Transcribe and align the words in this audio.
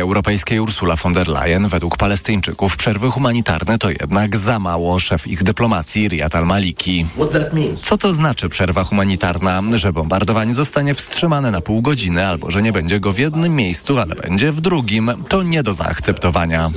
Europejskiej 0.00 0.60
Ursula 0.60 0.96
von 0.96 1.12
der 1.12 1.28
Leyen 1.28 1.68
według 1.68 1.96
Palestyńczyków 1.96 2.76
przerwy 2.76 3.10
humanitarne 3.10 3.78
to 3.78 3.90
jednak 3.90 4.36
za 4.36 4.58
mało. 4.58 4.98
Szef 4.98 5.26
ich 5.26 5.42
dyplomacji 5.42 6.08
Riyad 6.08 6.34
al-Maliki. 6.34 7.06
Co 7.82 7.98
to 7.98 8.12
znaczy 8.12 8.48
przerwa 8.48 8.84
humanitarna? 8.84 9.62
Że 9.74 9.92
bombardowanie 9.92 10.54
zostanie 10.54 10.94
wstrzymane 10.94 11.50
na 11.50 11.60
pół 11.60 11.82
godziny 11.82 12.26
albo 12.26 12.50
że 12.50 12.62
nie 12.62 12.72
będzie 12.72 13.00
go 13.00 13.12
w 13.12 13.18
jednym 13.18 13.56
miejscu, 13.56 13.98
ale 13.98 14.14
będzie 14.14 14.52
w 14.52 14.60
drugim. 14.60 15.12
To 15.28 15.42
nie 15.42 15.62
do 15.62 15.74
zaakceptowania. 15.74 16.70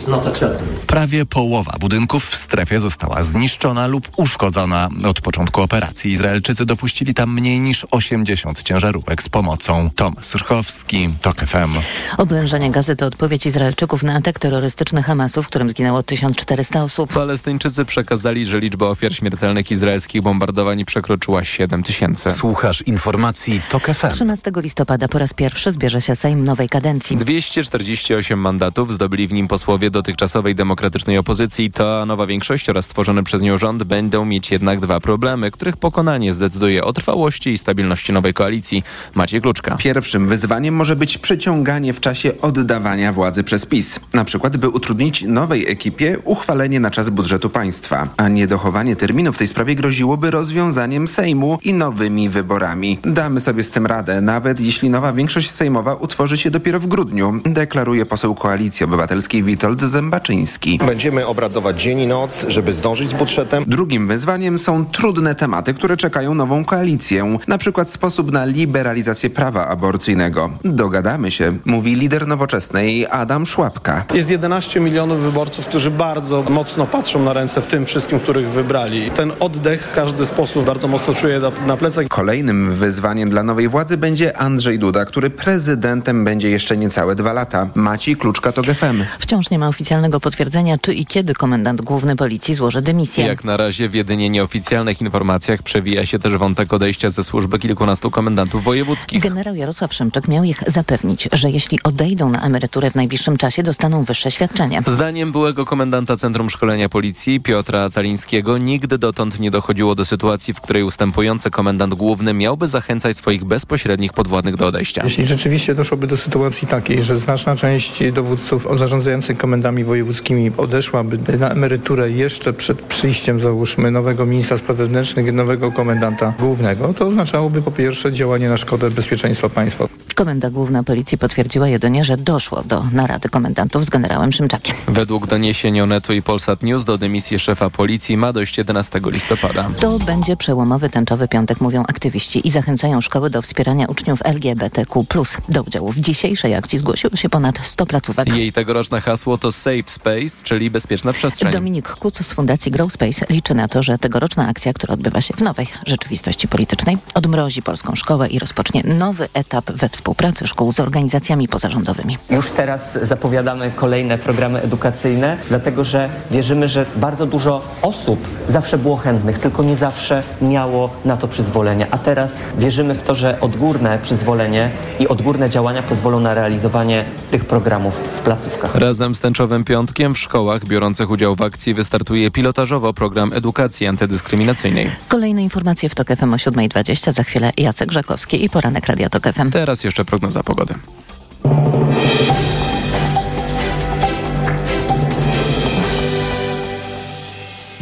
Prawie 0.88 1.26
połowa 1.26 1.76
budynków 1.80 2.26
w 2.26 2.36
strefie 2.36 2.80
została 2.80 3.24
zniszczona 3.24 3.88
lub 3.88 4.10
uszkodzona. 4.16 4.90
Od 5.08 5.22
początku 5.22 5.62
operacji 5.62 6.12
Izraelczycy 6.12 6.66
dopuścili 6.66 7.14
tam 7.14 7.34
mniej 7.34 7.60
niż 7.60 7.86
80 7.92 8.64
ciężarówek 8.64 9.24
z 9.24 9.30
pomocą. 9.30 9.90
Tomasz 9.96 10.26
Surchowski, 10.26 11.10
TOK 11.22 11.38
FM. 11.38 11.70
Oblężenie 12.18 12.72
gazy 12.72 12.96
to 12.96 13.09
odpowiedź 13.10 13.46
Izraelczyków 13.46 14.04
na 14.04 14.14
atak 14.16 14.40
terrorystyczny 14.40 15.04
Hamasu, 15.04 15.44
w 15.44 15.48
którym 15.48 15.70
zginęło 15.70 16.04
1400 16.04 16.84
osób. 16.84 17.14
Palestyńczycy 17.14 17.86
przekazali, 17.86 18.46
że 18.46 18.60
liczba 18.60 18.88
ofiar 18.88 19.16
śmiertelnych 19.16 19.72
izraelskich 19.72 20.22
bombardowań 20.22 20.86
przekroczyła 20.86 21.44
7 21.44 21.84
tysięcy. 21.84 22.32
Słuchasz 22.32 22.82
informacji 22.82 23.62
TOK 23.70 23.84
FM. 23.84 24.10
13 24.10 24.52
listopada 24.56 25.08
po 25.08 25.20
raz 25.20 25.34
pierwszy 25.34 25.72
zbierze 25.72 26.02
się 26.02 26.16
Sejm 26.16 26.44
nowej 26.44 26.70
kadencji. 26.70 27.18
248 27.18 28.40
mandatów 28.40 28.94
zdobyli 28.94 29.28
w 29.28 29.34
nim 29.34 29.48
posłowie 29.48 29.90
dotychczasowej 29.90 30.56
demokratycznej 30.56 31.18
opozycji. 31.18 31.72
Ta 31.72 32.06
nowa 32.06 32.26
większość 32.26 32.70
oraz 32.70 32.86
stworzony 32.86 33.24
przez 33.24 33.42
nią 33.42 33.58
rząd 33.58 33.84
będą 33.84 34.26
mieć 34.26 34.52
jednak 34.52 34.80
dwa 34.80 35.00
problemy, 35.00 35.52
których 35.52 35.78
pokonanie 35.78 36.34
zdecyduje 36.34 36.84
o 36.84 36.94
trwałości 36.94 37.50
i 37.50 37.58
stabilności 37.58 38.14
nowej 38.14 38.34
koalicji. 38.34 38.84
Maciej 39.16 39.42
Kluczka. 39.42 39.78
Pierwszym 39.78 40.28
wyzwaniem 40.28 40.76
może 40.76 40.96
być 40.96 41.18
przeciąganie 41.18 41.94
w 41.94 42.00
czasie 42.00 42.32
oddawania 42.42 42.99
władzy 43.12 43.44
przez 43.44 43.66
PiS. 43.66 44.00
Na 44.14 44.26
przykład, 44.26 44.58
by 44.58 44.70
utrudnić 44.70 45.24
nowej 45.24 45.72
ekipie 45.72 46.18
uchwalenie 46.24 46.80
na 46.80 46.92
czas 46.92 47.10
budżetu 47.10 47.50
państwa. 47.50 48.08
A 48.18 48.28
niedochowanie 48.28 48.96
terminu 48.96 49.34
w 49.34 49.38
tej 49.38 49.48
sprawie 49.48 49.76
groziłoby 49.76 50.32
rozwiązaniem 50.32 51.08
Sejmu 51.08 51.60
i 51.64 51.74
nowymi 51.74 52.30
wyborami. 52.30 53.00
Damy 53.04 53.40
sobie 53.40 53.64
z 53.64 53.70
tym 53.70 53.86
radę, 53.86 54.22
nawet 54.22 54.60
jeśli 54.60 54.90
nowa 54.90 55.14
większość 55.14 55.52
sejmowa 55.52 55.94
utworzy 55.94 56.38
się 56.38 56.52
dopiero 56.52 56.80
w 56.80 56.88
grudniu, 56.88 57.40
deklaruje 57.46 58.06
poseł 58.06 58.36
Koalicji 58.36 58.84
Obywatelskiej 58.84 59.44
Witold 59.44 59.82
Zębaczyński. 59.82 60.80
Będziemy 60.88 61.28
obradować 61.28 61.82
dzień 61.82 62.00
i 62.00 62.08
noc, 62.08 62.46
żeby 62.48 62.74
zdążyć 62.74 63.10
z 63.10 63.14
budżetem. 63.14 63.64
Drugim 63.68 64.08
wyzwaniem 64.08 64.60
są 64.60 64.86
trudne 64.86 65.36
tematy, 65.36 65.74
które 65.74 65.98
czekają 65.98 66.34
nową 66.34 66.66
koalicję. 66.66 67.38
Na 67.48 67.58
przykład 67.58 67.90
sposób 67.90 68.32
na 68.32 68.46
liberalizację 68.46 69.30
prawa 69.30 69.68
aborcyjnego. 69.68 70.50
Dogadamy 70.64 71.32
się, 71.32 71.58
mówi 71.66 71.96
lider 71.96 72.28
nowoczesnej 72.28 72.89
Adam 73.12 73.46
Szłapka. 73.46 74.06
Jest 74.14 74.30
11 74.30 74.80
milionów 74.80 75.20
wyborców, 75.20 75.66
którzy 75.66 75.92
bardzo 75.92 76.44
mocno 76.44 76.86
patrzą 76.86 77.24
na 77.24 77.34
ręce 77.34 77.62
w 77.62 77.68
tym 77.68 77.86
wszystkim, 77.86 78.20
których 78.20 78.50
wybrali. 78.50 79.12
Ten 79.12 79.32
oddech 79.40 79.92
każdy 79.96 80.26
z 80.26 80.30
posłów 80.30 80.66
bardzo 80.66 80.88
mocno 80.88 81.14
czuje 81.14 81.40
na, 81.40 81.52
na 81.68 81.78
plecach. 81.78 82.08
Kolejnym 82.08 82.74
wyzwaniem 82.74 83.30
dla 83.30 83.44
nowej 83.44 83.70
władzy 83.70 83.98
będzie 83.98 84.38
Andrzej 84.38 84.80
Duda, 84.80 85.06
który 85.06 85.30
prezydentem 85.30 86.26
będzie 86.26 86.50
jeszcze 86.50 86.78
niecałe 86.78 87.16
dwa 87.16 87.34
lata. 87.34 87.70
Maciej 87.76 88.16
Kluczka 88.16 88.52
to 88.52 88.62
GFM. 88.62 89.04
Wciąż 89.20 89.50
nie 89.50 89.60
ma 89.60 89.68
oficjalnego 89.68 90.20
potwierdzenia, 90.20 90.78
czy 90.82 90.94
i 90.94 91.06
kiedy 91.06 91.34
komendant 91.34 91.82
główny 91.82 92.16
policji 92.16 92.54
złoży 92.54 92.82
dymisję. 92.82 93.26
Jak 93.26 93.44
na 93.44 93.58
razie 93.58 93.90
w 93.90 93.94
jedynie 93.94 94.30
nieoficjalnych 94.30 95.02
informacjach 95.02 95.64
przewija 95.64 96.06
się 96.06 96.20
też 96.20 96.38
wątek 96.38 96.74
odejścia 96.74 97.10
ze 97.10 97.24
służby 97.24 97.60
kilkunastu 97.60 98.12
komendantów 98.12 98.64
wojewódzkich. 98.64 99.22
Generał 99.24 99.56
Jarosław 99.56 99.94
Szymczyk 99.94 100.28
miał 100.28 100.44
ich 100.44 100.64
zapewnić, 100.68 101.30
że 101.32 101.50
jeśli 101.52 101.80
odejdą 101.84 102.30
na 102.30 102.42
emeryturę 102.42 102.79
w 102.88 102.96
najbliższym 102.96 103.38
czasie, 103.38 103.64
dostaną 103.64 104.04
wyższe 104.04 104.32
świadczenie. 104.32 104.82
Zdaniem 104.86 105.32
byłego 105.32 105.66
komendanta 105.66 106.18
Centrum 106.18 106.50
Szkolenia 106.50 106.90
Policji 106.90 107.42
Piotra 107.42 107.90
Calińskiego 107.90 108.58
nigdy 108.58 108.98
dotąd 108.98 109.40
nie 109.40 109.52
dochodziło 109.52 109.96
do 109.96 110.06
sytuacji, 110.06 110.54
w 110.54 110.62
której 110.62 110.84
ustępujący 110.84 111.50
komendant 111.50 111.94
główny 111.94 112.34
miałby 112.34 112.68
zachęcać 112.68 113.18
swoich 113.18 113.46
bezpośrednich 113.46 114.14
podwładnych 114.14 114.56
do 114.56 114.68
odejścia. 114.68 115.02
Jeśli 115.04 115.26
rzeczywiście 115.26 115.76
doszłoby 115.76 116.08
do 116.08 116.18
sytuacji 116.18 116.68
takiej, 116.68 117.02
że 117.02 117.18
znaczna 117.18 117.56
część 117.56 118.12
dowódców 118.12 118.68
zarządzających 118.74 119.38
komendami 119.38 119.84
wojewódzkimi 119.84 120.52
odeszłaby 120.58 121.38
na 121.38 121.50
emeryturę 121.50 122.12
jeszcze 122.12 122.54
przed 122.54 122.82
przyjściem, 122.82 123.40
załóżmy, 123.40 123.92
nowego 123.92 124.26
ministra 124.26 124.58
spraw 124.58 124.78
wewnętrznych 124.78 125.28
i 125.28 125.32
nowego 125.32 125.72
komendanta 125.72 126.34
głównego, 126.40 126.94
to 126.94 127.08
oznaczałoby 127.08 127.62
po 127.62 127.72
pierwsze 127.72 128.12
działanie 128.12 128.50
na 128.50 128.58
szkodę 128.58 128.92
bezpieczeństwa 128.92 129.50
państwa. 129.50 129.88
Komenda 130.16 130.50
Główna 130.50 130.84
Policji 130.84 131.18
potwierdziła 131.18 131.68
jedynie, 131.68 132.06
że 132.06 132.18
doszło 132.18 132.64
do 132.70 132.84
narady 132.92 133.30
komendantów 133.30 133.86
z 133.86 133.90
generałem 133.90 134.32
Szymczakiem. 134.32 134.76
Według 134.88 135.28
doniesień 135.28 135.82
Onetu 135.82 136.14
i 136.14 136.22
Polsat 136.22 136.64
News 136.64 136.86
do 136.86 136.98
dymisji 136.98 137.40
szefa 137.40 137.70
policji 137.70 138.18
ma 138.18 138.34
dojść 138.34 138.58
11 138.58 139.02
listopada. 139.06 139.70
To 139.80 140.00
będzie 140.00 140.38
przełomowy 140.38 140.90
tęczowy 140.90 141.28
piątek, 141.28 141.62
mówią 141.62 141.84
aktywiści 141.88 142.48
i 142.48 142.50
zachęcają 142.50 143.02
szkoły 143.02 143.30
do 143.30 143.42
wspierania 143.42 143.88
uczniów 143.88 144.20
LGBTQ+. 144.26 145.06
Do 145.50 145.64
udziału 145.64 145.92
w 145.92 146.00
dzisiejszej 146.00 146.56
akcji 146.56 146.80
zgłosiło 146.80 147.16
się 147.16 147.30
ponad 147.30 147.60
100 147.64 147.86
placówek. 147.86 148.36
Jej 148.36 148.54
tegoroczne 148.54 149.02
hasło 149.02 149.38
to 149.38 149.52
Safe 149.52 149.84
Space, 149.86 150.44
czyli 150.44 150.72
bezpieczna 150.72 151.14
przestrzeń. 151.14 151.52
Dominik 151.52 151.90
Kuc 151.90 152.26
z 152.26 152.34
Fundacji 152.34 152.72
Grow 152.72 152.94
Space 152.94 153.26
liczy 153.30 153.56
na 153.56 153.68
to, 153.68 153.84
że 153.84 153.98
tegoroczna 153.98 154.48
akcja, 154.48 154.74
która 154.74 154.94
odbywa 154.94 155.22
się 155.22 155.34
w 155.34 155.42
nowej 155.42 155.68
rzeczywistości 155.86 156.48
politycznej, 156.48 156.98
odmrozi 157.14 157.62
polską 157.62 157.96
szkołę 157.96 158.28
i 158.28 158.40
rozpocznie 158.40 158.84
nowy 158.84 159.30
etap 159.34 159.72
we 159.72 159.90
współpracy 159.90 160.48
szkół 160.48 160.72
z 160.72 160.80
organizacjami 160.80 161.48
pozarządowymi. 161.48 162.18
Już 162.30 162.49
teraz 162.52 163.00
zapowiadamy 163.02 163.72
kolejne 163.76 164.18
programy 164.18 164.62
edukacyjne, 164.62 165.38
dlatego 165.50 165.84
że 165.84 166.10
wierzymy, 166.32 166.68
że 166.68 166.86
bardzo 166.96 167.26
dużo 167.26 167.62
osób 167.82 168.28
zawsze 168.48 168.78
było 168.78 168.98
chętnych, 168.98 169.40
tylko 169.40 169.64
nie 169.64 169.76
zawsze 169.76 170.24
miało 170.42 170.90
na 171.06 171.18
to 171.18 171.28
przyzwolenie. 171.28 171.88
A 171.92 171.98
teraz 171.98 172.40
wierzymy 172.58 172.94
w 172.94 173.04
to, 173.04 173.16
że 173.16 173.42
odgórne 173.42 174.00
przyzwolenie 174.02 174.72
i 175.00 175.08
odgórne 175.08 175.50
działania 175.50 175.84
pozwolą 175.84 176.20
na 176.20 176.34
realizowanie 176.34 177.06
tych 177.32 177.46
programów 177.46 177.94
w 177.94 178.22
placówkach. 178.22 178.76
Razem 178.76 179.16
z 179.16 179.20
tęczowym 179.20 179.64
piątkiem 179.64 180.16
w 180.16 180.20
szkołach 180.20 180.66
biorących 180.66 181.10
udział 181.10 181.36
w 181.36 181.42
akcji 181.42 181.74
wystartuje 181.74 182.32
pilotażowo 182.32 182.94
program 182.94 183.34
edukacji 183.34 183.88
antydyskryminacyjnej. 183.88 184.90
Kolejne 185.08 185.44
informacje 185.44 185.90
w 185.90 185.96
TOK 185.96 186.08
FM 186.08 186.34
o 186.34 186.38
7.20. 186.38 187.14
Za 187.14 187.24
chwilę 187.24 187.52
Jacek 187.58 187.92
Żakowski 187.92 188.44
i 188.44 188.50
poranek 188.50 188.88
Radia 188.88 189.10
TOK 189.10 189.24
FM. 189.34 189.52
Teraz 189.52 189.84
jeszcze 189.84 190.06
prognoza 190.06 190.44
pogody. 190.44 190.74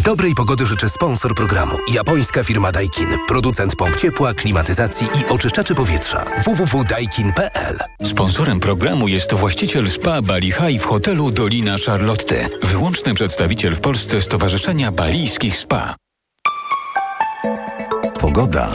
Dobrej 0.08 0.36
pogody 0.36 0.66
życzę 0.66 0.90
sponsor 0.90 1.36
programu. 1.36 1.78
Japońska 1.94 2.44
firma 2.44 2.72
Daikin. 2.72 3.08
Producent 3.28 3.76
pomp 3.76 3.96
ciepła, 3.96 4.34
klimatyzacji 4.34 5.08
i 5.08 5.26
oczyszczaczy 5.26 5.76
powietrza. 5.76 6.26
www.daikin.pl 6.46 7.78
Sponsorem 8.04 8.60
programu 8.60 9.08
jest 9.08 9.34
właściciel 9.34 9.90
spa 9.90 10.22
Bali 10.22 10.52
High 10.52 10.82
w 10.82 10.86
hotelu 10.86 11.32
Dolina 11.32 11.76
Charlotte. 11.86 12.50
Wyłączny 12.64 13.14
przedstawiciel 13.14 13.76
w 13.76 13.80
Polsce 13.80 14.22
Stowarzyszenia 14.22 14.92
Balijskich 14.92 15.58
Spa. 15.58 15.96
Pogoda. 18.20 18.70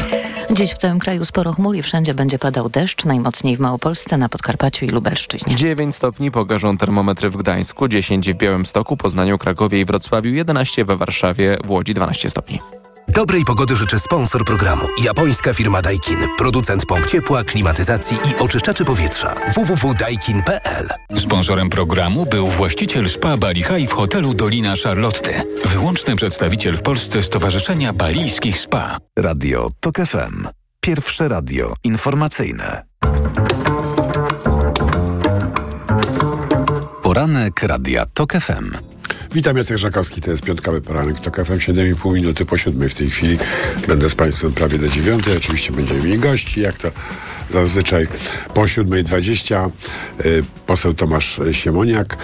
Dziś 0.52 0.72
w 0.72 0.78
całym 0.78 0.98
kraju 0.98 1.24
sporo 1.24 1.52
chmur 1.52 1.76
i 1.76 1.82
wszędzie 1.82 2.14
będzie 2.14 2.38
padał 2.38 2.68
deszcz, 2.68 3.04
najmocniej 3.04 3.56
w 3.56 3.60
Małopolsce, 3.60 4.18
na 4.18 4.28
Podkarpaciu 4.28 4.84
i 4.84 4.88
Lubelszczyźnie. 4.88 5.56
9 5.56 5.94
stopni 5.94 6.30
pokażą 6.30 6.76
termometry 6.76 7.30
w 7.30 7.36
Gdańsku, 7.36 7.88
10 7.88 8.32
w 8.32 8.36
Białymstoku, 8.36 8.96
Poznaniu, 8.96 9.38
Krakowie 9.38 9.80
i 9.80 9.84
Wrocławiu, 9.84 10.30
11 10.30 10.84
we 10.84 10.96
Warszawie, 10.96 11.58
w 11.64 11.70
Łodzi 11.70 11.94
12 11.94 12.30
stopni. 12.30 12.60
Dobrej 13.08 13.44
pogody 13.44 13.76
życzę 13.76 13.98
sponsor 13.98 14.44
programu. 14.44 14.86
Japońska 15.02 15.54
firma 15.54 15.82
Daikin. 15.82 16.18
Producent 16.38 16.86
pomp 16.86 17.06
ciepła, 17.06 17.44
klimatyzacji 17.44 18.16
i 18.16 18.42
oczyszczaczy 18.42 18.84
powietrza. 18.84 19.34
www.daikin.pl 19.54 20.88
Sponsorem 21.16 21.70
programu 21.70 22.26
był 22.26 22.46
właściciel 22.46 23.08
spa 23.08 23.36
Bali 23.36 23.62
High 23.62 23.90
w 23.90 23.92
hotelu 23.92 24.34
Dolina 24.34 24.74
Charlotte. 24.84 25.42
Wyłączny 25.64 26.16
przedstawiciel 26.16 26.76
w 26.76 26.82
Polsce 26.82 27.22
Stowarzyszenia 27.22 27.92
Balijskich 27.92 28.58
Spa. 28.58 28.98
Radio 29.18 29.68
TOK 29.80 29.96
FM. 29.96 30.48
Pierwsze 30.80 31.28
radio 31.28 31.74
informacyjne. 31.84 32.82
Poranek 37.12 37.62
Radia 37.62 38.06
TOK 38.06 38.32
FM. 38.32 38.70
Witam, 39.32 39.56
Jacek 39.56 39.78
Żakowski, 39.78 40.20
to 40.20 40.30
jest 40.30 40.42
piątkowy 40.42 40.80
poranek 40.80 41.20
TOK 41.20 41.36
FM, 41.36 41.58
7,5 41.58 42.14
minuty 42.14 42.44
po 42.44 42.58
siódmej 42.58 42.88
w 42.88 42.94
tej 42.94 43.10
chwili. 43.10 43.38
Będę 43.88 44.08
z 44.08 44.14
Państwem 44.14 44.52
prawie 44.52 44.78
do 44.78 44.88
dziewiątej, 44.88 45.36
oczywiście 45.36 45.72
będziemy 45.72 46.02
mieli 46.02 46.18
gości, 46.18 46.60
jak 46.60 46.78
to 46.78 46.90
zazwyczaj 47.48 48.08
po 48.54 48.68
siódmej 48.68 49.04
dwadzieścia. 49.04 49.70
Y, 50.26 50.44
poseł 50.66 50.94
Tomasz 50.94 51.40
Siemoniak, 51.52 52.16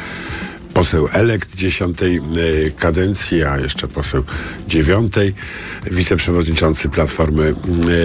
poseł 0.78 1.08
elekt 1.12 1.54
dziesiątej 1.54 2.20
y, 2.36 2.72
kadencji, 2.78 3.44
a 3.44 3.58
jeszcze 3.58 3.88
poseł 3.88 4.24
dziewiątej, 4.68 5.34
wiceprzewodniczący 5.90 6.88
Platformy 6.88 7.54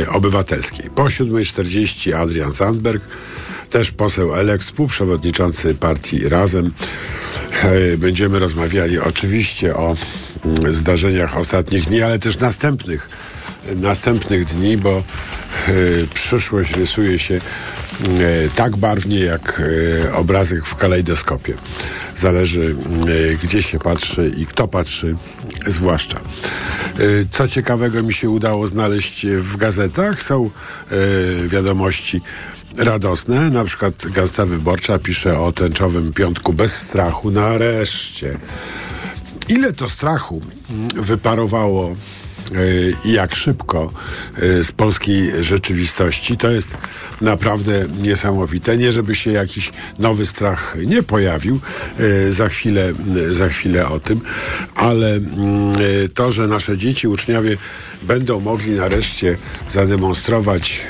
y, 0.04 0.10
Obywatelskiej. 0.10 0.90
Po 0.90 1.10
siódmej 1.10 1.46
czterdzieści 1.46 2.14
Adrian 2.14 2.52
Sandberg, 2.52 3.08
też 3.70 3.92
poseł 3.92 4.36
Elek, 4.36 4.62
współprzewodniczący 4.62 5.76
partii 5.76 6.30
Razem. 6.30 6.72
E, 7.64 7.98
będziemy 7.98 8.40
rozmawiali 8.40 9.00
oczywiście 9.00 9.76
o 9.76 9.96
mm, 10.46 10.74
zdarzeniach 10.74 11.38
ostatnich 11.38 11.86
dni, 11.86 12.02
ale 12.02 12.20
też 12.20 12.40
następnych 12.40 13.10
następnych 13.76 14.46
dni, 14.46 14.78
bo 14.78 14.98
e, 14.98 15.04
przyszłość 16.14 16.72
rysuje 16.76 17.20
się 17.20 17.36
e, 17.36 17.40
tak 18.56 18.78
barwnie 18.78 19.20
jak 19.20 19.62
e, 20.06 20.14
obrazek 20.14 20.66
w 20.66 20.76
kalejdoskopie. 20.76 21.54
Zależy 22.16 22.76
gdzie 23.44 23.62
się 23.64 23.80
patrzy 23.80 24.32
i 24.38 24.46
kto 24.46 24.68
patrzy 24.68 25.16
zwłaszcza. 25.68 26.20
Co 27.30 27.48
ciekawego 27.48 28.04
mi 28.04 28.14
się 28.14 28.30
udało 28.30 28.68
znaleźć 28.68 29.26
w 29.28 29.58
gazetach 29.58 30.24
są 30.24 30.50
wiadomości 31.48 32.22
radosne. 32.78 33.50
Na 33.50 33.64
przykład 33.64 34.08
Gazeta 34.08 34.46
Wyborcza 34.46 35.00
pisze 35.00 35.40
o 35.40 35.52
tęczowym 35.52 36.14
piątku 36.14 36.54
bez 36.54 36.76
strachu. 36.76 37.32
Nareszcie. 37.32 38.38
Ile 39.50 39.74
to 39.74 39.90
strachu 39.90 40.42
wyparowało 40.96 41.90
i 41.92 42.23
jak 43.06 43.36
szybko 43.36 43.92
e, 44.36 44.64
z 44.64 44.72
polskiej 44.72 45.44
rzeczywistości. 45.44 46.38
To 46.38 46.52
jest 46.52 46.78
naprawdę 47.22 47.86
niesamowite. 48.02 48.78
Nie, 48.78 48.92
żeby 48.92 49.16
się 49.16 49.32
jakiś 49.32 49.72
nowy 50.00 50.26
strach 50.26 50.78
nie 50.86 51.04
pojawił, 51.04 51.60
e, 52.00 52.32
za 52.32 52.50
chwilę, 52.50 52.94
za 53.32 53.50
chwilę 53.50 53.88
o 53.88 54.00
tym, 54.00 54.22
ale 54.76 55.16
mm, 55.16 55.76
e, 55.76 56.08
to, 56.14 56.32
że 56.32 56.48
nasze 56.48 56.78
dzieci, 56.78 57.08
uczniowie 57.08 57.58
będą 58.02 58.40
mogli 58.40 58.72
nareszcie 58.72 59.38
zademonstrować, 59.70 60.82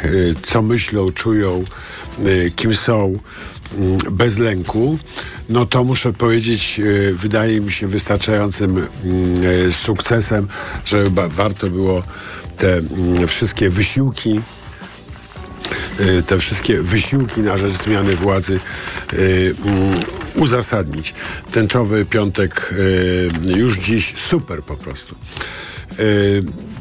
co 0.41 0.61
myślą, 0.61 1.11
czują, 1.11 1.63
kim 2.55 2.75
są, 2.75 3.19
bez 4.11 4.37
lęku, 4.37 4.97
no 5.49 5.65
to 5.65 5.83
muszę 5.83 6.13
powiedzieć, 6.13 6.79
e, 6.79 7.13
wydaje 7.13 7.61
mi 7.61 7.71
się 7.71 7.87
wystarczającym 7.87 8.77
mm, 8.77 8.87
e, 9.67 9.71
sukcesem, 9.71 10.47
że 10.85 11.03
warto 11.29 11.69
było 11.69 12.03
te 12.57 12.77
mm, 12.77 13.27
wszystkie 13.27 13.69
wysiłki 13.69 14.41
e, 15.99 16.21
te 16.21 16.37
wszystkie 16.37 16.81
wysiłki 16.81 17.41
na 17.41 17.57
rzecz 17.57 17.73
zmiany 17.73 18.15
władzy 18.15 18.59
mm, 19.13 19.99
uzasadnić. 20.35 21.13
Tęczowy 21.51 22.05
piątek 22.05 22.73
już 23.45 23.77
dziś 23.77 24.13
super 24.15 24.63
po 24.63 24.77
prostu. 24.77 25.15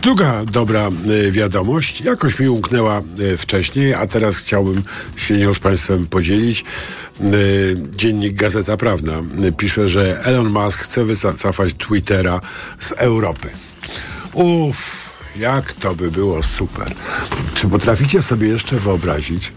Druga 0.03 0.45
dobra 0.45 0.91
wiadomość, 1.31 2.01
jakoś 2.01 2.39
mi 2.39 2.49
umknęła 2.49 3.03
wcześniej, 3.39 3.95
a 3.95 4.07
teraz 4.07 4.37
chciałbym 4.37 4.83
się 5.17 5.37
nią 5.37 5.55
z 5.55 5.59
Państwem 5.59 6.07
podzielić. 6.07 6.65
Y, 7.21 7.77
dziennik 7.97 8.35
Gazeta 8.35 8.77
Prawna 8.77 9.13
pisze, 9.57 9.89
że 9.89 10.25
Elon 10.25 10.49
Musk 10.49 10.79
chce 10.79 11.05
wycofać 11.05 11.75
Twittera 11.75 12.41
z 12.79 12.93
Europy. 12.93 13.51
Uff, 14.33 15.11
jak 15.37 15.73
to 15.73 15.95
by 15.95 16.11
było 16.11 16.43
super. 16.43 16.95
Czy 17.55 17.69
potraficie 17.69 18.23
sobie 18.23 18.49
jeszcze 18.49 18.77
wyobrazić 18.77 19.53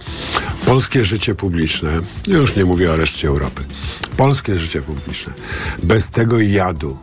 polskie 0.66 1.06
życie 1.06 1.36
publiczne, 1.36 2.00
już 2.28 2.56
nie 2.56 2.66
mówię 2.66 2.92
o 2.92 2.96
reszcie 2.96 3.28
Europy, 3.28 3.64
polskie 4.18 4.58
życie 4.58 4.82
publiczne, 4.82 5.34
bez 5.84 6.10
tego 6.10 6.40
jadu, 6.40 6.98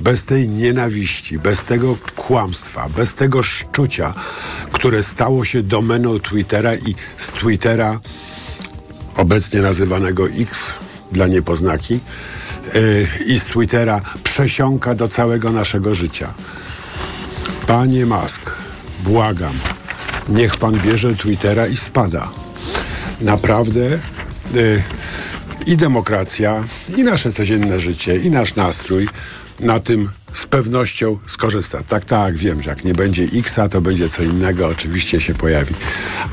bez 0.00 0.24
tej 0.24 0.48
nienawiści, 0.48 1.38
bez 1.38 1.62
tego 1.62 1.96
kłamstwa, 2.16 2.88
bez 2.88 3.14
tego 3.14 3.42
szczucia, 3.42 4.14
które 4.72 5.02
stało 5.02 5.44
się 5.44 5.62
domeną 5.62 6.18
Twittera 6.18 6.74
i 6.74 6.94
z 7.18 7.28
Twittera 7.28 8.00
obecnie 9.16 9.60
nazywanego 9.60 10.28
X 10.28 10.58
dla 11.12 11.26
niepoznaki, 11.26 12.00
yy, 12.74 13.08
i 13.26 13.38
z 13.38 13.44
Twittera 13.44 14.00
przesiąka 14.22 14.94
do 14.94 15.08
całego 15.08 15.52
naszego 15.52 15.94
życia. 15.94 16.34
Panie 17.66 18.06
Musk, 18.06 18.50
błagam, 19.04 19.54
niech 20.28 20.56
pan 20.56 20.80
bierze 20.80 21.14
Twittera 21.14 21.66
i 21.66 21.76
spada. 21.76 22.30
Naprawdę 23.20 23.80
yy, 24.54 24.82
i 25.66 25.76
demokracja, 25.76 26.64
i 26.96 27.02
nasze 27.02 27.32
codzienne 27.32 27.80
życie, 27.80 28.16
i 28.16 28.30
nasz 28.30 28.54
nastrój 28.54 29.08
na 29.60 29.80
tym 29.80 30.10
z 30.32 30.46
pewnością 30.46 31.18
skorzysta. 31.26 31.82
Tak, 31.82 32.04
tak, 32.04 32.36
wiem, 32.36 32.62
że 32.62 32.70
jak 32.70 32.84
nie 32.84 32.94
będzie 32.94 33.22
Xa, 33.22 33.68
to 33.68 33.80
będzie 33.80 34.08
co 34.08 34.22
innego, 34.22 34.66
oczywiście 34.68 35.20
się 35.20 35.34
pojawi, 35.34 35.74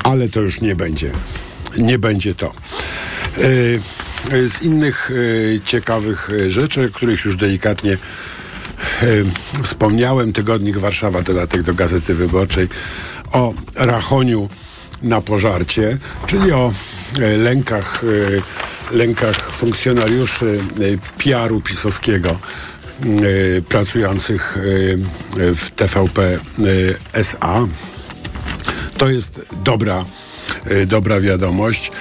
ale 0.04 0.30
to 0.30 0.42
już 0.42 0.62
nie 0.62 0.76
będzie 0.76 1.12
nie 1.78 2.00
będzie 2.00 2.36
to. 2.36 2.54
E, 3.38 4.48
z 4.48 4.62
innych 4.62 5.12
e, 5.12 5.60
ciekawych 5.60 6.30
e, 6.30 6.50
rzeczy, 6.50 6.92
których 6.94 7.26
już 7.26 7.38
delikatnie 7.38 7.98
wspomniałem, 9.64 10.34
Tygodnik 10.34 10.78
Warszawa, 10.78 11.22
dodatek 11.22 11.64
do 11.64 11.74
Gazety 11.74 12.14
Wyborczej, 12.14 12.68
o 13.32 13.54
rachoniu 13.76 14.50
na 15.02 15.22
pożarcie, 15.22 15.98
czyli 16.28 16.52
o 16.52 16.74
lękach, 17.38 18.04
lękach 18.92 19.52
funkcjonariuszy 19.52 20.60
PR-u 21.18 21.62
pisowskiego 21.62 22.40
pracujących 23.70 24.58
w 25.36 25.72
TVP 25.76 26.40
SA. 27.14 27.68
To 28.98 29.10
jest 29.10 29.46
dobra 29.64 30.06
dobra 30.88 31.20
wiadomość. 31.20 31.92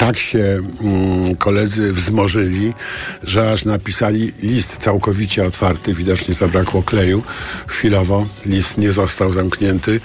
Tak 0.00 0.18
się 0.18 0.62
mm, 0.80 1.36
koledzy 1.36 1.92
wzmożyli, 1.92 2.72
że 3.22 3.52
aż 3.52 3.64
napisali 3.64 4.32
list 4.42 4.76
całkowicie 4.76 5.44
otwarty. 5.44 5.94
Widocznie 5.94 6.34
zabrakło 6.34 6.82
kleju. 6.82 7.22
Chwilowo 7.66 8.26
list 8.46 8.78
nie 8.78 8.92
został 8.92 9.32
zamknięty. 9.32 10.00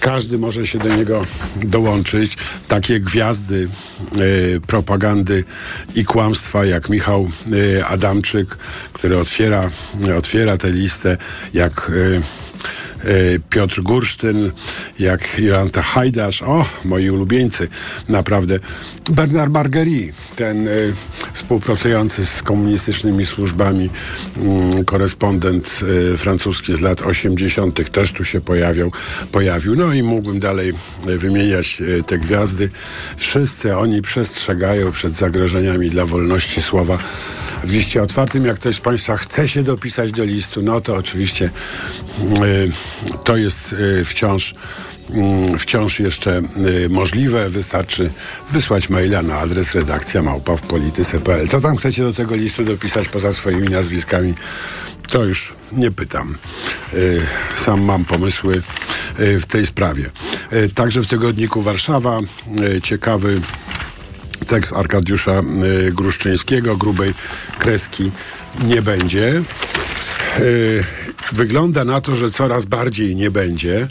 Każdy 0.00 0.38
może 0.38 0.66
się 0.66 0.78
do 0.78 0.96
niego 0.96 1.22
dołączyć. 1.56 2.36
Takie 2.68 3.00
gwiazdy 3.00 3.68
y, 4.20 4.60
propagandy 4.66 5.44
i 5.94 6.04
kłamstwa 6.04 6.64
jak 6.64 6.88
Michał 6.88 7.28
y, 7.52 7.84
Adamczyk, 7.84 8.56
który 8.92 9.18
otwiera, 9.18 9.70
otwiera 10.18 10.56
tę 10.56 10.70
listę, 10.70 11.16
jak 11.54 11.90
y, 11.90 12.20
Piotr 13.50 13.82
Gursztyn, 13.82 14.52
jak 14.98 15.38
Jolanta 15.38 15.82
Hajdasz, 15.82 16.42
o, 16.42 16.64
moi 16.84 17.10
ulubieńcy, 17.10 17.68
naprawdę. 18.08 18.58
Bernard 19.10 19.52
Marguerite, 19.52 20.12
ten 20.36 20.68
y, 20.68 20.94
współpracujący 21.32 22.26
z 22.26 22.42
komunistycznymi 22.42 23.26
służbami 23.26 23.90
y, 24.80 24.84
korespondent 24.84 25.80
y, 26.14 26.16
francuski 26.16 26.76
z 26.76 26.80
lat 26.80 27.02
80. 27.02 27.90
też 27.90 28.12
tu 28.12 28.24
się 28.24 28.40
pojawiał, 28.40 28.92
pojawił. 29.32 29.76
No 29.76 29.94
i 29.94 30.02
mógłbym 30.02 30.40
dalej 30.40 30.72
wymieniać 31.04 31.82
te 32.06 32.18
gwiazdy. 32.18 32.70
Wszyscy 33.16 33.76
oni 33.76 34.02
przestrzegają 34.02 34.92
przed 34.92 35.14
zagrożeniami 35.14 35.90
dla 35.90 36.06
wolności 36.06 36.62
słowa 36.62 36.98
w 37.66 37.72
liście 37.72 38.02
otwartym. 38.02 38.44
Jak 38.44 38.56
ktoś 38.56 38.76
z 38.76 38.80
Państwa 38.80 39.16
chce 39.16 39.48
się 39.48 39.62
dopisać 39.62 40.12
do 40.12 40.24
listu, 40.24 40.62
no 40.62 40.80
to 40.80 40.96
oczywiście 40.96 41.50
to 43.24 43.36
jest 43.36 43.74
wciąż 44.04 44.54
Mm, 45.10 45.58
wciąż 45.58 46.00
jeszcze 46.00 46.42
y, 46.84 46.88
możliwe. 46.88 47.50
Wystarczy 47.50 48.10
wysłać 48.50 48.88
maila 48.88 49.22
na 49.22 49.38
adres 49.38 49.74
redakcja 49.74 50.22
małpa 50.22 50.56
w 50.56 50.62
polityce.pl. 50.62 51.48
Co 51.48 51.60
tam 51.60 51.76
chcecie 51.76 52.02
do 52.02 52.12
tego 52.12 52.36
listu 52.36 52.64
dopisać 52.64 53.08
poza 53.08 53.32
swoimi 53.32 53.68
nazwiskami? 53.68 54.34
To 55.08 55.24
już 55.24 55.54
nie 55.72 55.90
pytam. 55.90 56.34
Y, 56.94 57.22
sam 57.54 57.82
mam 57.82 58.04
pomysły 58.04 58.62
y, 59.20 59.40
w 59.40 59.46
tej 59.46 59.66
sprawie. 59.66 60.10
Także 60.74 61.00
w 61.00 61.06
tygodniku 61.06 61.62
Warszawa 61.62 62.20
ciekawy 62.82 63.40
tekst 64.46 64.72
Arkadiusza 64.72 65.42
Gruszczyńskiego, 65.92 66.76
grubej 66.76 67.14
kreski 67.58 68.10
nie 68.64 68.82
będzie. 68.82 69.42
Wygląda 71.32 71.84
na 71.84 72.00
to, 72.00 72.14
że 72.14 72.30
coraz 72.30 72.64
bardziej 72.64 73.16
nie 73.16 73.30
będzie, 73.30 73.88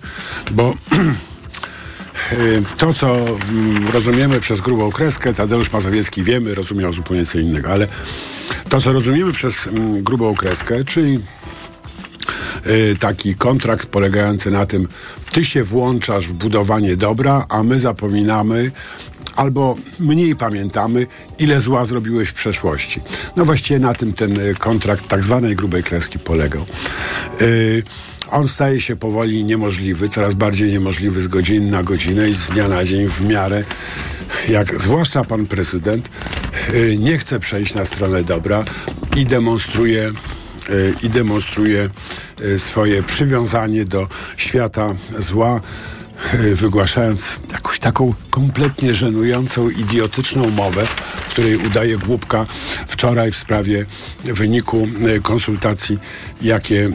bo 0.51 0.73
to, 2.77 2.93
co 2.93 3.15
mm, 3.15 3.87
rozumiemy 3.87 4.39
przez 4.39 4.61
grubą 4.61 4.91
kreskę, 4.91 5.33
Tadeusz 5.33 5.71
Mazowiecki 5.71 6.23
wiemy, 6.23 6.55
rozumiał 6.55 6.93
zupełnie 6.93 7.25
co 7.25 7.39
innego, 7.39 7.69
ale 7.69 7.87
to, 8.69 8.81
co 8.81 8.93
rozumiemy 8.93 9.31
przez 9.31 9.67
mm, 9.67 10.03
grubą 10.03 10.35
kreskę, 10.35 10.83
czyli 10.83 11.19
y, 12.67 12.95
taki 12.99 13.35
kontrakt 13.35 13.85
polegający 13.85 14.51
na 14.51 14.65
tym, 14.65 14.87
ty 15.31 15.45
się 15.45 15.63
włączasz 15.63 16.27
w 16.27 16.33
budowanie 16.33 16.97
dobra, 16.97 17.45
a 17.49 17.63
my 17.63 17.79
zapominamy 17.79 18.71
albo 19.35 19.75
mniej 19.99 20.35
pamiętamy, 20.35 21.07
ile 21.39 21.59
zła 21.59 21.85
zrobiłeś 21.85 22.29
w 22.29 22.33
przeszłości. 22.33 23.01
No 23.35 23.45
właściwie 23.45 23.79
na 23.79 23.93
tym 23.93 24.13
ten 24.13 24.39
y, 24.39 24.55
kontrakt 24.55 25.07
tak 25.07 25.23
zwanej 25.23 25.55
grubej 25.55 25.83
kreski 25.83 26.19
polegał. 26.19 26.65
Yy, 27.41 27.83
on 28.31 28.47
staje 28.47 28.81
się 28.81 28.95
powoli 28.95 29.43
niemożliwy, 29.43 30.09
coraz 30.09 30.33
bardziej 30.33 30.71
niemożliwy 30.71 31.21
z 31.21 31.27
godziny 31.27 31.71
na 31.71 31.83
godzinę 31.83 32.29
i 32.29 32.33
z 32.33 32.47
dnia 32.47 32.67
na 32.67 32.85
dzień 32.85 33.07
w 33.07 33.21
miarę 33.21 33.63
jak 34.49 34.79
zwłaszcza 34.79 35.23
pan 35.23 35.45
prezydent 35.45 36.09
y, 36.73 36.97
nie 36.99 37.17
chce 37.17 37.39
przejść 37.39 37.73
na 37.73 37.85
stronę 37.85 38.23
dobra 38.23 38.63
i 39.17 39.25
demonstruje 39.25 40.11
i 41.03 41.09
demonstruje 41.09 41.89
swoje 42.57 43.03
przywiązanie 43.03 43.85
do 43.85 44.07
świata 44.37 44.93
zła, 45.19 45.61
wygłaszając 46.61 47.25
jakąś 47.51 47.79
taką 47.79 48.13
kompletnie 48.29 48.93
żenującą, 48.93 49.69
idiotyczną 49.69 50.49
mowę, 50.49 50.85
w 51.27 51.29
której 51.29 51.57
udaje 51.57 51.97
głupka 51.97 52.45
wczoraj 52.87 53.31
w 53.31 53.37
sprawie 53.37 53.85
wyniku 54.23 54.87
konsultacji, 55.23 55.99
jakie 56.41 56.91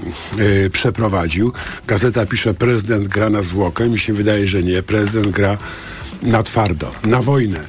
przeprowadził. 0.73 1.53
Gazeta 1.87 2.27
pisze, 2.27 2.55
prezydent 2.55 3.09
gra 3.09 3.31
na 3.31 3.43
zwłokę. 3.43 3.89
Mi 3.89 3.99
się 3.99 4.13
wydaje, 4.13 4.49
że 4.49 4.63
nie. 4.63 4.83
Prezydent 4.83 5.29
gra 5.29 5.59
na 6.23 6.43
twardo, 6.43 6.93
na 7.05 7.23
wojnę 7.23 7.65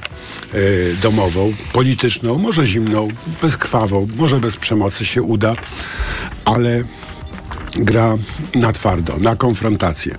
y, 0.54 0.96
domową, 1.02 1.54
polityczną, 1.72 2.38
może 2.38 2.66
zimną, 2.66 3.08
bezkrwawą, 3.42 4.08
może 4.16 4.40
bez 4.40 4.56
przemocy 4.56 5.04
się 5.04 5.22
uda, 5.22 5.54
ale 6.44 6.84
gra 7.76 8.16
na 8.54 8.72
twardo, 8.72 9.18
na 9.18 9.36
konfrontację. 9.36 10.18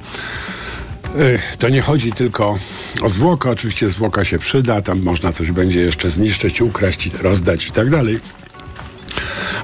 Y, 1.20 1.40
to 1.60 1.70
nie 1.70 1.82
chodzi 1.82 2.12
tylko 2.12 2.58
o 3.02 3.10
zwłokę, 3.10 3.50
oczywiście 3.50 3.90
zwłoka 3.90 4.26
się 4.26 4.40
przyda, 4.40 4.82
tam 4.82 5.02
można 5.02 5.32
coś 5.32 5.52
będzie 5.52 5.80
jeszcze 5.80 6.10
zniszczyć, 6.10 6.62
ukraść, 6.62 7.10
rozdać 7.22 7.68
i 7.68 7.72
tak 7.72 7.90
dalej. 7.90 8.20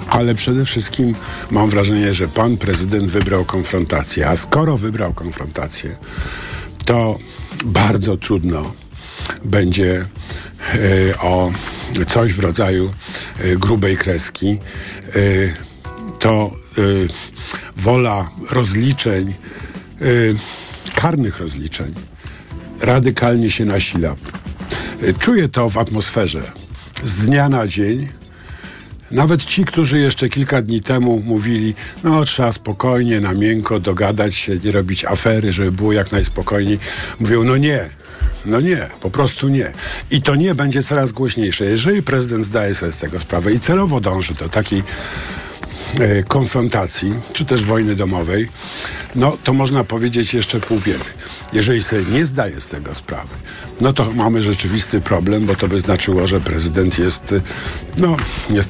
Ale 0.09 0.35
przede 0.35 0.65
wszystkim 0.65 1.15
mam 1.51 1.69
wrażenie, 1.69 2.13
że 2.13 2.27
pan 2.27 2.57
prezydent 2.57 3.11
wybrał 3.11 3.45
konfrontację, 3.45 4.29
a 4.29 4.35
skoro 4.35 4.77
wybrał 4.77 5.13
konfrontację, 5.13 5.97
to 6.85 7.19
bardzo 7.65 8.17
trudno 8.17 8.73
będzie 9.45 10.05
y, 10.75 11.13
o 11.21 11.51
coś 12.07 12.33
w 12.33 12.39
rodzaju 12.39 12.93
y, 13.45 13.57
grubej 13.57 13.97
kreski. 13.97 14.59
To 16.19 16.51
wola 17.77 18.29
rozliczeń, 18.49 19.33
karnych 21.01 21.39
rozliczeń, 21.39 21.93
radykalnie 22.81 23.51
się 23.51 23.65
nasila. 23.65 24.15
Czuję 25.19 25.49
to 25.49 25.69
w 25.69 25.77
atmosferze. 25.77 26.51
Z 27.03 27.15
dnia 27.15 27.49
na 27.49 27.67
dzień 27.67 28.07
nawet 29.11 29.45
ci, 29.45 29.65
którzy 29.65 29.99
jeszcze 29.99 30.29
kilka 30.29 30.61
dni 30.61 30.81
temu 30.81 31.23
mówili, 31.25 31.75
no 32.03 32.25
trzeba 32.25 32.51
spokojnie, 32.51 33.19
na 33.19 33.33
miękko 33.33 33.79
dogadać 33.79 34.35
się, 34.35 34.57
nie 34.57 34.71
robić 34.71 35.05
afery, 35.05 35.53
żeby 35.53 35.71
było 35.71 35.93
jak 35.93 36.11
najspokojniej, 36.11 36.79
mówią, 37.19 37.43
no 37.43 37.57
nie, 37.57 37.79
no 38.45 38.61
nie, 38.61 38.87
po 39.01 39.09
prostu 39.11 39.47
nie. 39.47 39.73
I 40.11 40.21
to 40.21 40.35
nie 40.35 40.55
będzie 40.55 40.83
coraz 40.83 41.11
głośniejsze. 41.11 41.65
Jeżeli 41.65 42.03
prezydent 42.03 42.45
zdaje 42.45 42.75
sobie 42.75 42.91
z 42.91 42.97
tego 42.97 43.19
sprawę 43.19 43.53
i 43.53 43.59
celowo 43.59 44.01
dąży 44.01 44.33
do 44.33 44.49
takiej 44.49 44.79
e, 44.79 44.83
konfrontacji, 46.27 47.13
czy 47.33 47.45
też 47.45 47.63
wojny 47.63 47.95
domowej, 47.95 48.47
no 49.15 49.37
to 49.43 49.53
można 49.53 49.83
powiedzieć 49.83 50.33
jeszcze 50.33 50.59
pół 50.59 50.79
biedy. 50.79 51.03
Jeżeli 51.53 51.83
sobie 51.83 52.03
nie 52.11 52.25
zdaje 52.25 52.61
z 52.61 52.67
tego 52.67 52.95
sprawy, 52.95 53.35
no 53.81 53.93
to 53.93 54.11
mamy 54.11 54.43
rzeczywisty 54.43 55.01
problem, 55.01 55.45
bo 55.45 55.55
to 55.55 55.67
by 55.67 55.79
znaczyło, 55.79 56.27
że 56.27 56.41
prezydent 56.41 56.99
jest 56.99 57.35
no, 57.97 58.17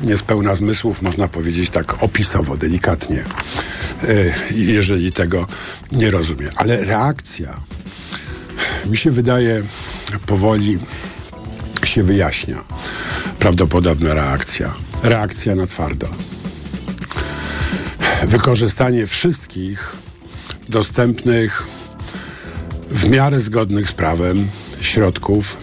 niespełna 0.02 0.56
zmysłów, 0.56 1.02
można 1.02 1.28
powiedzieć 1.28 1.70
tak 1.70 2.04
opisowo, 2.04 2.58
delikatnie, 2.58 3.24
e, 4.04 4.34
jeżeli 4.56 5.12
tego 5.12 5.48
nie 5.92 6.12
rozumie. 6.12 6.48
Ale 6.56 6.86
reakcja 6.86 7.60
mi 8.86 8.98
się 8.98 9.12
wydaje 9.12 9.64
powoli 10.26 10.80
się 11.84 12.04
wyjaśnia. 12.04 12.64
Prawdopodobna 13.40 14.14
reakcja. 14.14 14.74
Reakcja 15.04 15.56
na 15.56 15.68
twardo. 15.68 16.08
Wykorzystanie 18.24 19.08
wszystkich 19.08 19.94
dostępnych 20.70 21.68
w 22.92 23.10
miarę 23.10 23.40
zgodnych 23.40 23.90
z 23.90 23.92
prawem 23.92 24.48
środków, 24.82 25.58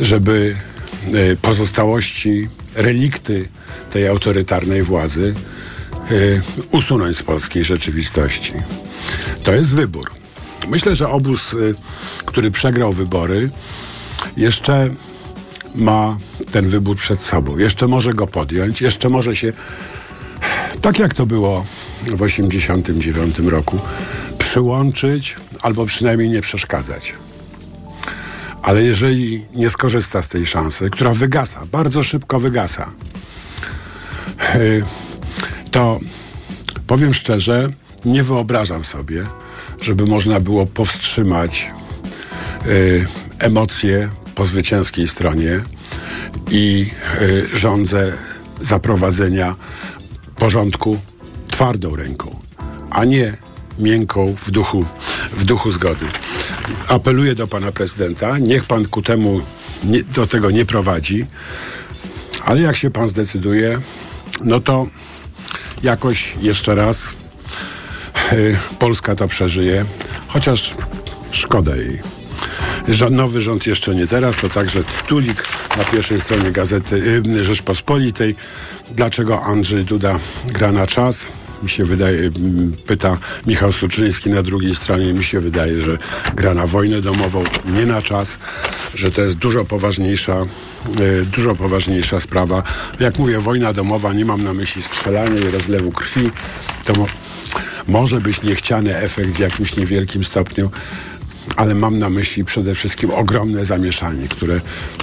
żeby 0.00 0.56
e, 1.12 1.36
pozostałości, 1.36 2.48
relikty 2.74 3.48
tej 3.90 4.08
autorytarnej 4.08 4.82
władzy 4.82 5.34
e, 5.94 6.04
usunąć 6.70 7.16
z 7.16 7.22
polskiej 7.22 7.64
rzeczywistości. 7.64 8.52
To 9.42 9.52
jest 9.52 9.72
wybór. 9.72 10.10
Myślę, 10.68 10.96
że 10.96 11.08
obóz, 11.08 11.52
y, 11.52 11.74
który 12.26 12.50
przegrał 12.50 12.92
wybory, 12.92 13.50
jeszcze 14.36 14.88
ma 15.74 16.18
ten 16.50 16.68
wybór 16.68 16.96
przed 16.96 17.20
sobą. 17.20 17.58
Jeszcze 17.58 17.88
może 17.88 18.12
go 18.12 18.26
podjąć, 18.26 18.80
jeszcze 18.80 19.08
może 19.08 19.36
się, 19.36 19.52
tak 20.82 20.98
jak 20.98 21.14
to 21.14 21.26
było 21.26 21.64
w 22.00 22.18
1989 22.18 23.38
roku, 23.38 23.78
przyłączyć 24.38 25.36
albo 25.62 25.86
przynajmniej 25.86 26.30
nie 26.30 26.40
przeszkadzać. 26.40 27.14
Ale 28.62 28.82
jeżeli 28.82 29.46
nie 29.54 29.70
skorzysta 29.70 30.22
z 30.22 30.28
tej 30.28 30.46
szansy, 30.46 30.90
która 30.90 31.14
wygasa, 31.14 31.66
bardzo 31.72 32.02
szybko 32.02 32.40
wygasa, 32.40 32.90
y, 34.54 34.82
to 35.70 36.00
powiem 36.86 37.14
szczerze, 37.14 37.68
nie 38.04 38.22
wyobrażam 38.22 38.84
sobie, 38.84 39.26
żeby 39.80 40.06
można 40.06 40.40
było 40.40 40.66
powstrzymać 40.66 41.70
y, 42.66 43.06
emocje 43.38 44.10
po 44.34 44.46
zwycięskiej 44.46 45.08
stronie 45.08 45.60
i 46.50 46.86
y, 47.22 47.58
rządzę 47.58 48.12
zaprowadzenia 48.60 49.54
porządku 50.40 50.98
twardą 51.50 51.96
ręką, 51.96 52.40
a 52.90 53.04
nie 53.04 53.36
miękką 53.78 54.34
w 54.46 54.50
duchu, 54.50 54.84
w 55.32 55.44
duchu 55.44 55.70
zgody. 55.70 56.06
Apeluję 56.88 57.34
do 57.34 57.46
pana 57.46 57.72
prezydenta, 57.72 58.38
niech 58.38 58.64
pan 58.64 58.84
ku 58.84 59.02
temu 59.02 59.40
nie, 59.84 60.02
do 60.02 60.26
tego 60.26 60.50
nie 60.50 60.64
prowadzi, 60.64 61.26
ale 62.44 62.60
jak 62.60 62.76
się 62.76 62.90
pan 62.90 63.08
zdecyduje, 63.08 63.78
no 64.44 64.60
to 64.60 64.86
jakoś 65.82 66.36
jeszcze 66.42 66.74
raz 66.74 67.14
Y, 68.32 68.56
Polska 68.78 69.16
to 69.16 69.28
przeżyje, 69.28 69.84
chociaż 70.28 70.74
szkoda 71.30 71.76
jej. 71.76 71.98
Nowy 73.10 73.40
rząd 73.40 73.66
jeszcze 73.66 73.94
nie 73.94 74.06
teraz, 74.06 74.36
to 74.36 74.48
także 74.48 74.84
tytulik 74.84 75.46
na 75.76 75.84
pierwszej 75.84 76.20
stronie 76.20 76.52
gazety 76.52 77.22
y, 77.26 77.44
Rzeczpospolitej. 77.44 78.36
Dlaczego 78.94 79.42
Andrzej 79.42 79.84
Duda 79.84 80.18
gra 80.46 80.72
na 80.72 80.86
czas? 80.86 81.24
Mi 81.62 81.70
się 81.70 81.84
wydaje, 81.84 82.30
pyta 82.86 83.18
Michał 83.46 83.72
Suczyński 83.72 84.30
na 84.30 84.42
drugiej 84.42 84.74
stronie, 84.74 85.12
mi 85.12 85.24
się 85.24 85.40
wydaje, 85.40 85.80
że 85.80 85.98
gra 86.34 86.54
na 86.54 86.66
wojnę 86.66 87.00
domową, 87.00 87.44
nie 87.66 87.86
na 87.86 88.02
czas, 88.02 88.38
że 88.94 89.10
to 89.10 89.22
jest 89.22 89.36
dużo 89.36 89.64
poważniejsza, 89.64 90.46
y, 91.00 91.24
dużo 91.24 91.54
poważniejsza 91.54 92.20
sprawa. 92.20 92.62
Jak 93.00 93.18
mówię, 93.18 93.38
wojna 93.38 93.72
domowa, 93.72 94.12
nie 94.12 94.24
mam 94.24 94.44
na 94.44 94.54
myśli 94.54 94.82
strzelania 94.82 95.40
i 95.48 95.50
rozlewu 95.50 95.92
krwi, 95.92 96.30
to 96.84 96.92
może 97.88 98.20
być 98.20 98.42
niechciany 98.42 98.96
efekt 98.96 99.30
w 99.30 99.38
jakimś 99.38 99.76
niewielkim 99.76 100.24
stopniu, 100.24 100.70
ale 101.56 101.74
mam 101.74 101.98
na 101.98 102.10
myśli 102.10 102.44
przede 102.44 102.74
wszystkim 102.74 103.10
ogromne 103.10 103.64
zamieszanie, 103.64 104.28
które, 104.28 104.60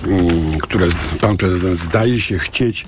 mm, 0.07 0.59
które 0.59 0.87
pan 1.21 1.37
prezydent 1.37 1.79
zdaje 1.79 2.21
się 2.21 2.39
chcieć 2.39 2.85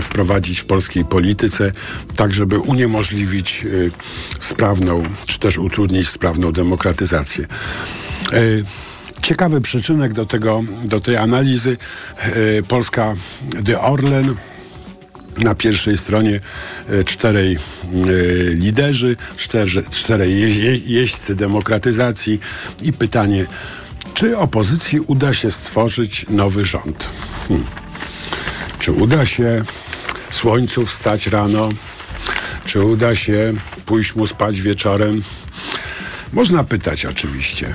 wprowadzić 0.00 0.60
w 0.60 0.64
polskiej 0.64 1.04
polityce, 1.04 1.72
tak 2.16 2.32
żeby 2.32 2.58
uniemożliwić 2.58 3.64
y, 3.64 3.90
sprawną, 4.40 5.02
czy 5.26 5.38
też 5.38 5.58
utrudnić 5.58 6.08
sprawną 6.08 6.52
demokratyzację. 6.52 7.46
Y, 8.32 8.64
ciekawy 9.22 9.60
przyczynek 9.60 10.12
do, 10.12 10.26
tego, 10.26 10.64
do 10.84 11.00
tej 11.00 11.16
analizy. 11.16 11.76
Polska 12.68 13.14
The 13.64 13.80
Orlen 13.80 14.36
na 15.38 15.54
pierwszej 15.54 15.98
stronie 15.98 16.40
e, 16.88 17.04
czterej 17.04 17.54
e, 17.54 17.58
liderzy, 18.54 19.16
czterej 19.90 20.40
je, 20.40 20.76
jeźdźcy 20.76 21.34
demokratyzacji 21.34 22.40
i 22.82 22.92
pytanie, 22.92 23.46
czy 24.14 24.38
opozycji 24.38 25.00
uda 25.00 25.34
się 25.34 25.50
stworzyć 25.50 26.26
nowy 26.28 26.64
rząd? 26.64 27.08
Hmm. 27.48 27.81
Czy 28.82 28.92
uda 28.92 29.26
się 29.26 29.62
słońcu 30.30 30.86
wstać 30.86 31.26
rano? 31.26 31.68
Czy 32.64 32.84
uda 32.84 33.16
się 33.16 33.52
pójść 33.86 34.14
mu 34.14 34.26
spać 34.26 34.60
wieczorem? 34.60 35.22
Można 36.32 36.64
pytać 36.64 37.06
oczywiście, 37.06 37.74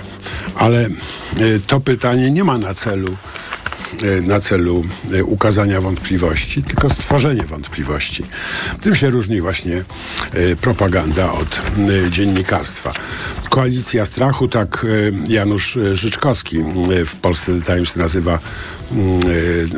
ale 0.56 0.86
e, 0.86 0.90
to 1.68 1.80
pytanie 1.80 2.32
nie 2.32 2.44
ma 2.44 2.58
na 2.58 2.74
celu 2.74 3.18
na 4.22 4.40
celu 4.40 4.86
ukazania 5.24 5.82
wątpliwości, 5.82 6.64
tylko 6.64 6.90
stworzenie 6.90 7.44
wątpliwości. 7.44 8.24
Tym 8.82 8.96
się 8.96 9.10
różni 9.10 9.42
właśnie 9.42 9.84
propaganda 10.62 11.32
od 11.32 11.62
dziennikarstwa. 12.10 12.94
Koalicja 13.50 14.06
strachu, 14.06 14.48
tak 14.48 14.86
Janusz 15.28 15.78
Życzkowski 15.92 16.64
w 17.06 17.16
Polsce 17.16 17.62
Times 17.62 17.96
nazywa 17.96 18.40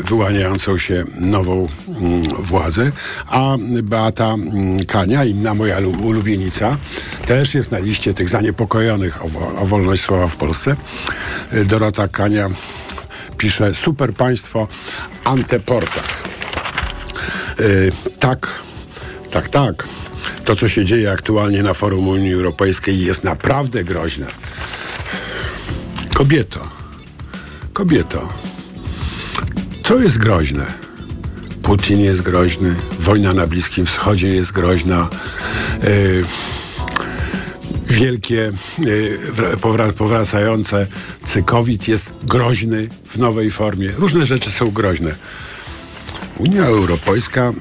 wyłaniającą 0.06 0.78
się 0.78 1.04
nową 1.20 1.68
władzę, 2.40 2.92
a 3.28 3.58
Beata 3.84 4.36
Kania, 4.88 5.26
inna 5.26 5.54
moja 5.54 5.78
ulubienica, 6.04 6.78
też 7.26 7.56
jest 7.56 7.72
na 7.72 7.80
liście 7.80 8.14
tych 8.14 8.30
zaniepokojonych 8.30 9.20
o 9.60 9.66
wolność 9.66 10.04
słowa 10.04 10.28
w 10.28 10.36
Polsce. 10.36 10.76
Dorota 11.66 12.08
Kania 12.08 12.50
pisze 13.40 13.76
super 13.76 14.14
państwo 14.14 14.68
anteportas. 15.24 16.24
Yy, 17.60 17.92
tak, 18.20 18.60
tak, 19.32 19.50
tak. 19.50 19.88
To, 20.46 20.56
co 20.56 20.70
się 20.70 20.86
dzieje 20.86 21.12
aktualnie 21.12 21.64
na 21.64 21.74
forum 21.74 22.08
Unii 22.08 22.34
Europejskiej 22.34 23.00
jest 23.00 23.24
naprawdę 23.24 23.84
groźne. 23.84 24.26
Kobieto, 26.14 26.70
kobieto, 27.74 28.30
co 29.84 30.00
jest 30.00 30.18
groźne? 30.18 30.66
Putin 31.64 32.00
jest 32.00 32.22
groźny, 32.22 32.76
wojna 33.00 33.34
na 33.34 33.48
Bliskim 33.48 33.86
Wschodzie 33.86 34.28
jest 34.28 34.52
groźna. 34.52 35.08
Yy, 35.84 36.59
wielkie, 37.90 38.52
yy, 38.80 39.94
powracające 39.98 40.88
cykowit 41.26 41.88
jest 41.88 42.14
groźny 42.24 42.88
w 43.10 43.18
nowej 43.18 43.52
formie. 43.52 43.92
Różne 43.98 44.26
rzeczy 44.26 44.52
są 44.52 44.72
groźne. 44.72 45.16
Unia 46.38 46.66
Europejska, 46.66 47.54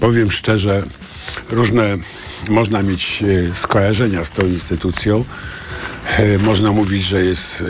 powiem 0.00 0.30
szczerze, 0.30 0.86
różne 1.50 1.96
można 2.48 2.82
mieć 2.82 3.22
yy, 3.22 3.50
skojarzenia 3.54 4.24
z 4.24 4.30
tą 4.30 4.46
instytucją. 4.46 5.24
E, 6.18 6.38
można 6.38 6.72
mówić, 6.72 7.04
że 7.04 7.24
jest 7.24 7.64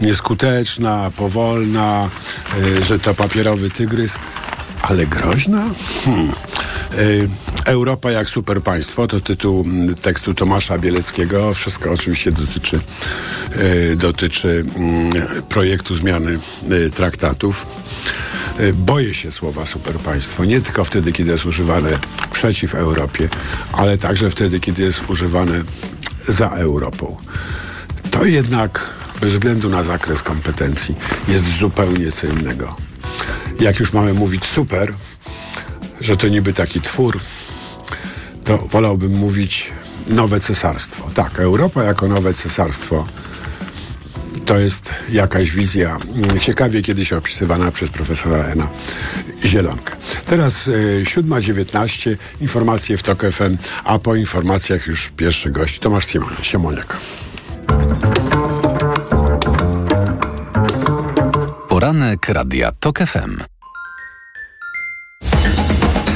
nieskuteczna, 0.00 1.10
powolna, 1.16 2.10
że 2.82 2.98
to 2.98 3.14
papierowy 3.14 3.70
tygrys, 3.70 4.14
ale 4.82 5.06
groźna? 5.06 5.64
Hmm. 6.04 6.32
Europa 7.64 8.10
jak 8.10 8.28
superpaństwo 8.28 9.06
to 9.06 9.20
tytuł 9.20 9.64
tekstu 10.00 10.34
Tomasza 10.34 10.78
Bieleckiego. 10.78 11.54
Wszystko 11.54 11.90
oczywiście 11.90 12.32
dotyczy, 12.32 12.80
dotyczy 13.96 14.64
projektu 15.48 15.96
zmiany 15.96 16.38
traktatów. 16.94 17.66
Boję 18.74 19.14
się 19.14 19.32
słowa 19.32 19.66
superpaństwo, 19.66 20.44
nie 20.44 20.60
tylko 20.60 20.84
wtedy, 20.84 21.12
kiedy 21.12 21.32
jest 21.32 21.46
używane 21.46 21.98
przeciw 22.32 22.74
Europie, 22.74 23.28
ale 23.72 23.98
także 23.98 24.30
wtedy, 24.30 24.60
kiedy 24.60 24.82
jest 24.82 25.10
używane 25.10 25.62
za 26.28 26.48
Europą 26.48 27.16
to 28.10 28.24
jednak 28.24 28.90
bez 29.20 29.32
względu 29.32 29.68
na 29.68 29.82
zakres 29.82 30.22
kompetencji 30.22 30.94
jest 31.28 31.58
zupełnie 31.58 32.12
co 32.12 32.26
innego. 32.26 32.76
Jak 33.60 33.80
już 33.80 33.92
mamy 33.92 34.14
mówić 34.14 34.44
super, 34.44 34.94
że 36.00 36.16
to 36.16 36.28
niby 36.28 36.52
taki 36.52 36.80
twór, 36.80 37.20
to 38.50 38.58
wolałbym 38.58 39.12
mówić 39.12 39.72
nowe 40.08 40.40
cesarstwo. 40.40 41.10
Tak, 41.14 41.38
Europa 41.38 41.82
jako 41.82 42.08
nowe 42.08 42.34
cesarstwo 42.34 43.06
to 44.46 44.58
jest 44.58 44.90
jakaś 45.08 45.50
wizja 45.50 45.98
mm, 46.14 46.40
ciekawie 46.40 46.82
kiedyś 46.82 47.12
opisywana 47.12 47.70
przez 47.70 47.90
profesora 47.90 48.44
Ena 48.44 48.68
Zielonkę. 49.44 49.96
Teraz 50.26 50.68
y, 50.68 51.04
7.19, 51.06 52.16
informacje 52.40 52.96
w 52.96 53.02
TOK 53.02 53.22
FM, 53.32 53.56
a 53.84 53.98
po 53.98 54.16
informacjach 54.16 54.86
już 54.86 55.08
pierwszy 55.16 55.50
gość 55.50 55.78
Tomasz 55.78 56.06
Siemoniak. 56.42 56.96
Poranek 61.68 62.28
Radia 62.28 62.72
TOK 62.80 62.98
FM. 62.98 63.36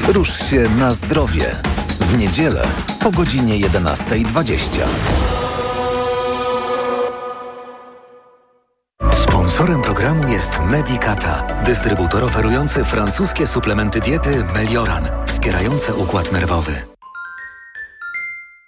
Rusz 0.08 0.50
się 0.50 0.66
na 0.78 0.90
zdrowie. 0.90 1.73
W 2.14 2.18
niedzielę 2.18 2.62
po 3.00 3.10
godzinie 3.10 3.60
11.20. 3.60 4.80
Sponsorem 9.12 9.82
programu 9.82 10.28
jest 10.28 10.60
Medicata, 10.60 11.62
dystrybutor 11.64 12.24
oferujący 12.24 12.84
francuskie 12.84 13.46
suplementy 13.46 14.00
diety 14.00 14.44
Melioran, 14.54 15.04
wspierające 15.26 15.94
układ 15.94 16.32
nerwowy. 16.32 16.72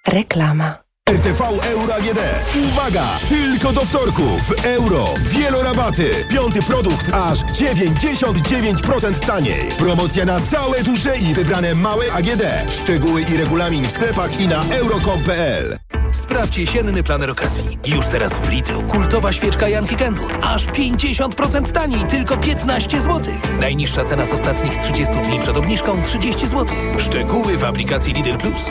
Reklama. 0.07 0.86
RTV 1.11 1.41
Euro 1.63 1.95
AGD. 1.95 2.19
Uwaga! 2.67 3.05
Tylko 3.29 3.73
do 3.73 3.81
wtorku 3.85 4.23
w 4.23 4.65
euro. 4.65 5.05
Wielorabaty. 5.21 6.11
Piąty 6.31 6.63
produkt 6.63 7.15
aż 7.15 7.39
99% 7.39 9.27
taniej. 9.27 9.69
Promocja 9.79 10.25
na 10.25 10.41
całe 10.41 10.83
duże 10.83 11.17
i 11.19 11.35
wybrane 11.35 11.75
małe 11.75 12.13
AGD. 12.13 12.43
Szczegóły 12.83 13.23
i 13.23 13.37
regulamin 13.37 13.85
w 13.85 13.91
sklepach 13.91 14.41
i 14.41 14.49
na 14.49 14.65
euro.com.pl. 14.71 15.79
Sprawdź 16.13 16.59
jesienny 16.59 17.03
planer 17.03 17.31
okazji. 17.31 17.79
Już 17.87 18.07
teraz 18.07 18.33
w 18.33 18.49
Lidlu 18.49 18.83
kultowa 18.83 19.33
świeczka 19.33 19.69
Janki 19.69 19.97
Candle. 19.97 20.29
Aż 20.43 20.67
50% 20.67 21.73
taniej, 21.73 22.05
tylko 22.05 22.37
15 22.37 23.01
zł. 23.01 23.35
Najniższa 23.61 24.05
cena 24.05 24.27
z 24.27 24.33
ostatnich 24.33 24.77
30 24.79 25.15
dni 25.19 25.39
przed 25.39 25.57
obniżką 25.57 26.03
30 26.03 26.49
zł. 26.49 26.67
Szczegóły 26.99 27.57
w 27.59 27.65
aplikacji 27.65 28.13
Lidl 28.13 28.37
Plus. 28.37 28.71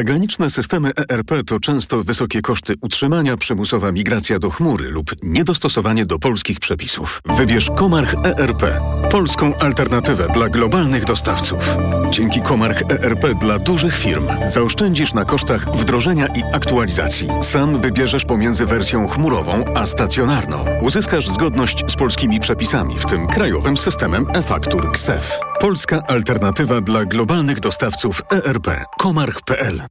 Zagraniczne 0.01 0.49
systemy 0.49 0.91
ERP 1.09 1.31
to 1.47 1.59
często 1.59 2.03
wysokie 2.03 2.41
koszty 2.41 2.73
utrzymania, 2.81 3.37
przymusowa 3.37 3.91
migracja 3.91 4.39
do 4.39 4.49
chmury 4.49 4.89
lub 4.89 5.11
niedostosowanie 5.23 6.05
do 6.05 6.19
polskich 6.19 6.59
przepisów. 6.59 7.21
Wybierz 7.37 7.71
Komarch 7.77 8.15
ERP, 8.23 8.63
polską 9.11 9.55
alternatywę 9.55 10.27
dla 10.33 10.49
globalnych 10.49 11.05
dostawców. 11.05 11.77
Dzięki 12.11 12.41
Komarch 12.41 12.81
ERP 12.89 13.39
dla 13.41 13.57
dużych 13.57 13.97
firm 13.97 14.27
zaoszczędzisz 14.45 15.13
na 15.13 15.25
kosztach 15.25 15.77
wdrożenia 15.77 16.27
i 16.27 16.43
aktualizacji. 16.53 17.27
Sam 17.41 17.81
wybierzesz 17.81 18.25
pomiędzy 18.25 18.65
wersją 18.65 19.07
chmurową 19.07 19.63
a 19.75 19.87
stacjonarną. 19.87 20.65
Uzyskasz 20.81 21.29
zgodność 21.29 21.83
z 21.91 21.95
polskimi 21.95 22.39
przepisami, 22.39 22.99
w 22.99 23.05
tym 23.05 23.27
krajowym 23.27 23.77
systemem 23.77 24.25
e-faktur 24.33 24.91
KSEF. 24.91 25.39
Polska 25.59 26.03
alternatywa 26.07 26.81
dla 26.81 27.05
globalnych 27.05 27.59
dostawców 27.59 28.21
ERP. 28.31 28.67
Komarch.pl 28.99 29.90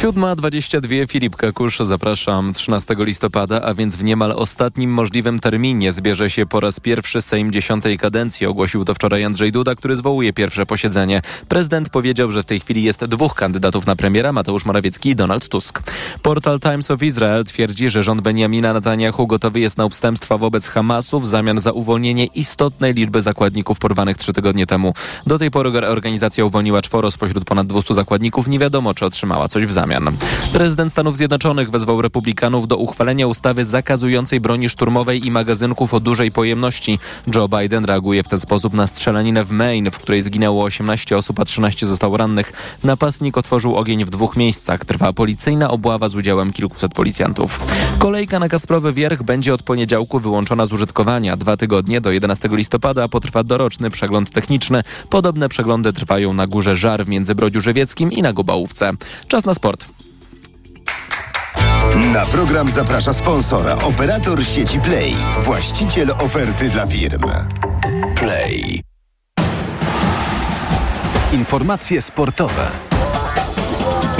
7.22 0.00 1.08
Filip 1.08 1.36
Kakusz, 1.36 1.78
zapraszam 1.78 2.52
13 2.52 2.96
listopada, 2.98 3.62
a 3.62 3.74
więc 3.74 3.96
w 3.96 4.04
niemal 4.04 4.32
ostatnim 4.32 4.90
możliwym 4.90 5.40
terminie 5.40 5.92
zbierze 5.92 6.30
się 6.30 6.46
po 6.46 6.60
raz 6.60 6.80
pierwszy 6.80 7.22
Sejm 7.22 7.52
dziesiątej 7.52 7.98
kadencji. 7.98 8.46
Ogłosił 8.46 8.84
to 8.84 8.94
wczoraj 8.94 9.24
Andrzej 9.24 9.52
Duda, 9.52 9.74
który 9.74 9.96
zwołuje 9.96 10.32
pierwsze 10.32 10.66
posiedzenie. 10.66 11.22
Prezydent 11.48 11.88
powiedział, 11.88 12.32
że 12.32 12.42
w 12.42 12.46
tej 12.46 12.60
chwili 12.60 12.82
jest 12.82 13.04
dwóch 13.04 13.34
kandydatów 13.34 13.86
na 13.86 13.96
premiera, 13.96 14.32
Mateusz 14.32 14.64
Morawiecki 14.64 15.10
i 15.10 15.16
Donald 15.16 15.48
Tusk. 15.48 15.82
Portal 16.22 16.60
Times 16.60 16.90
of 16.90 17.02
Israel 17.02 17.44
twierdzi, 17.44 17.90
że 17.90 18.02
rząd 18.02 18.20
Benjamina 18.20 18.72
Netanyahu 18.72 19.26
gotowy 19.26 19.60
jest 19.60 19.78
na 19.78 19.86
ustępstwa 19.86 20.38
wobec 20.38 20.66
Hamasu 20.66 21.20
w 21.20 21.26
zamian 21.26 21.60
za 21.60 21.72
uwolnienie 21.72 22.26
istotnej 22.26 22.94
liczby 22.94 23.22
zakładników 23.22 23.78
porwanych 23.78 24.16
trzy 24.16 24.32
tygodnie 24.32 24.66
temu. 24.66 24.94
Do 25.26 25.38
tej 25.38 25.50
pory 25.50 25.86
organizacja 25.88 26.44
uwolniła 26.44 26.82
czworo 26.82 27.10
spośród 27.10 27.44
ponad 27.44 27.66
200 27.66 27.94
zakładników. 27.94 28.48
Nie 28.48 28.58
wiadomo, 28.58 28.94
czy 28.94 29.06
otrzymała 29.06 29.48
coś 29.48 29.66
w 29.66 29.72
zamian. 29.72 29.89
Zamian. 29.90 30.16
Prezydent 30.52 30.92
Stanów 30.92 31.16
Zjednoczonych 31.16 31.70
wezwał 31.70 32.02
republikanów 32.02 32.68
do 32.68 32.76
uchwalenia 32.76 33.26
ustawy 33.26 33.64
zakazującej 33.64 34.40
broni 34.40 34.68
szturmowej 34.68 35.26
i 35.26 35.30
magazynków 35.30 35.94
o 35.94 36.00
dużej 36.00 36.30
pojemności. 36.32 36.98
Joe 37.34 37.48
Biden 37.48 37.84
reaguje 37.84 38.22
w 38.22 38.28
ten 38.28 38.40
sposób 38.40 38.74
na 38.74 38.86
strzelaninę 38.86 39.44
w 39.44 39.50
Maine, 39.50 39.90
w 39.90 39.98
której 39.98 40.22
zginęło 40.22 40.64
18 40.64 41.16
osób, 41.16 41.40
a 41.40 41.44
13 41.44 41.86
zostało 41.86 42.16
rannych. 42.16 42.52
Napastnik 42.84 43.38
otworzył 43.38 43.76
ogień 43.76 44.04
w 44.04 44.10
dwóch 44.10 44.36
miejscach. 44.36 44.84
Trwa 44.84 45.12
policyjna 45.12 45.70
obława 45.70 46.08
z 46.08 46.14
udziałem 46.14 46.52
kilkuset 46.52 46.94
policjantów. 46.94 47.60
Kolejka 47.98 48.38
na 48.38 48.48
Kasprowy 48.48 48.92
Wierch 48.92 49.22
będzie 49.22 49.54
od 49.54 49.62
poniedziałku 49.62 50.20
wyłączona 50.20 50.66
z 50.66 50.72
użytkowania. 50.72 51.36
Dwa 51.36 51.56
tygodnie 51.56 52.00
do 52.00 52.10
11 52.10 52.48
listopada 52.52 53.08
potrwa 53.08 53.44
doroczny 53.44 53.90
przegląd 53.90 54.30
techniczny. 54.30 54.82
Podobne 55.10 55.48
przeglądy 55.48 55.92
trwają 55.92 56.34
na 56.34 56.46
Górze 56.46 56.76
Żar 56.76 57.04
w 57.04 57.08
Międzybrodziu 57.08 57.60
Żywieckim 57.60 58.12
i 58.12 58.22
na 58.22 58.32
Gubałówce. 58.32 58.92
Czas 59.28 59.44
na 59.44 59.54
sport. 59.54 59.79
Na 62.12 62.26
program 62.26 62.70
zaprasza 62.70 63.12
sponsora, 63.12 63.74
operator 63.74 64.44
sieci 64.44 64.80
Play, 64.80 65.16
właściciel 65.40 66.10
oferty 66.10 66.68
dla 66.68 66.86
firm. 66.86 67.30
Play. 68.16 68.82
Informacje 71.32 72.02
sportowe. 72.02 72.70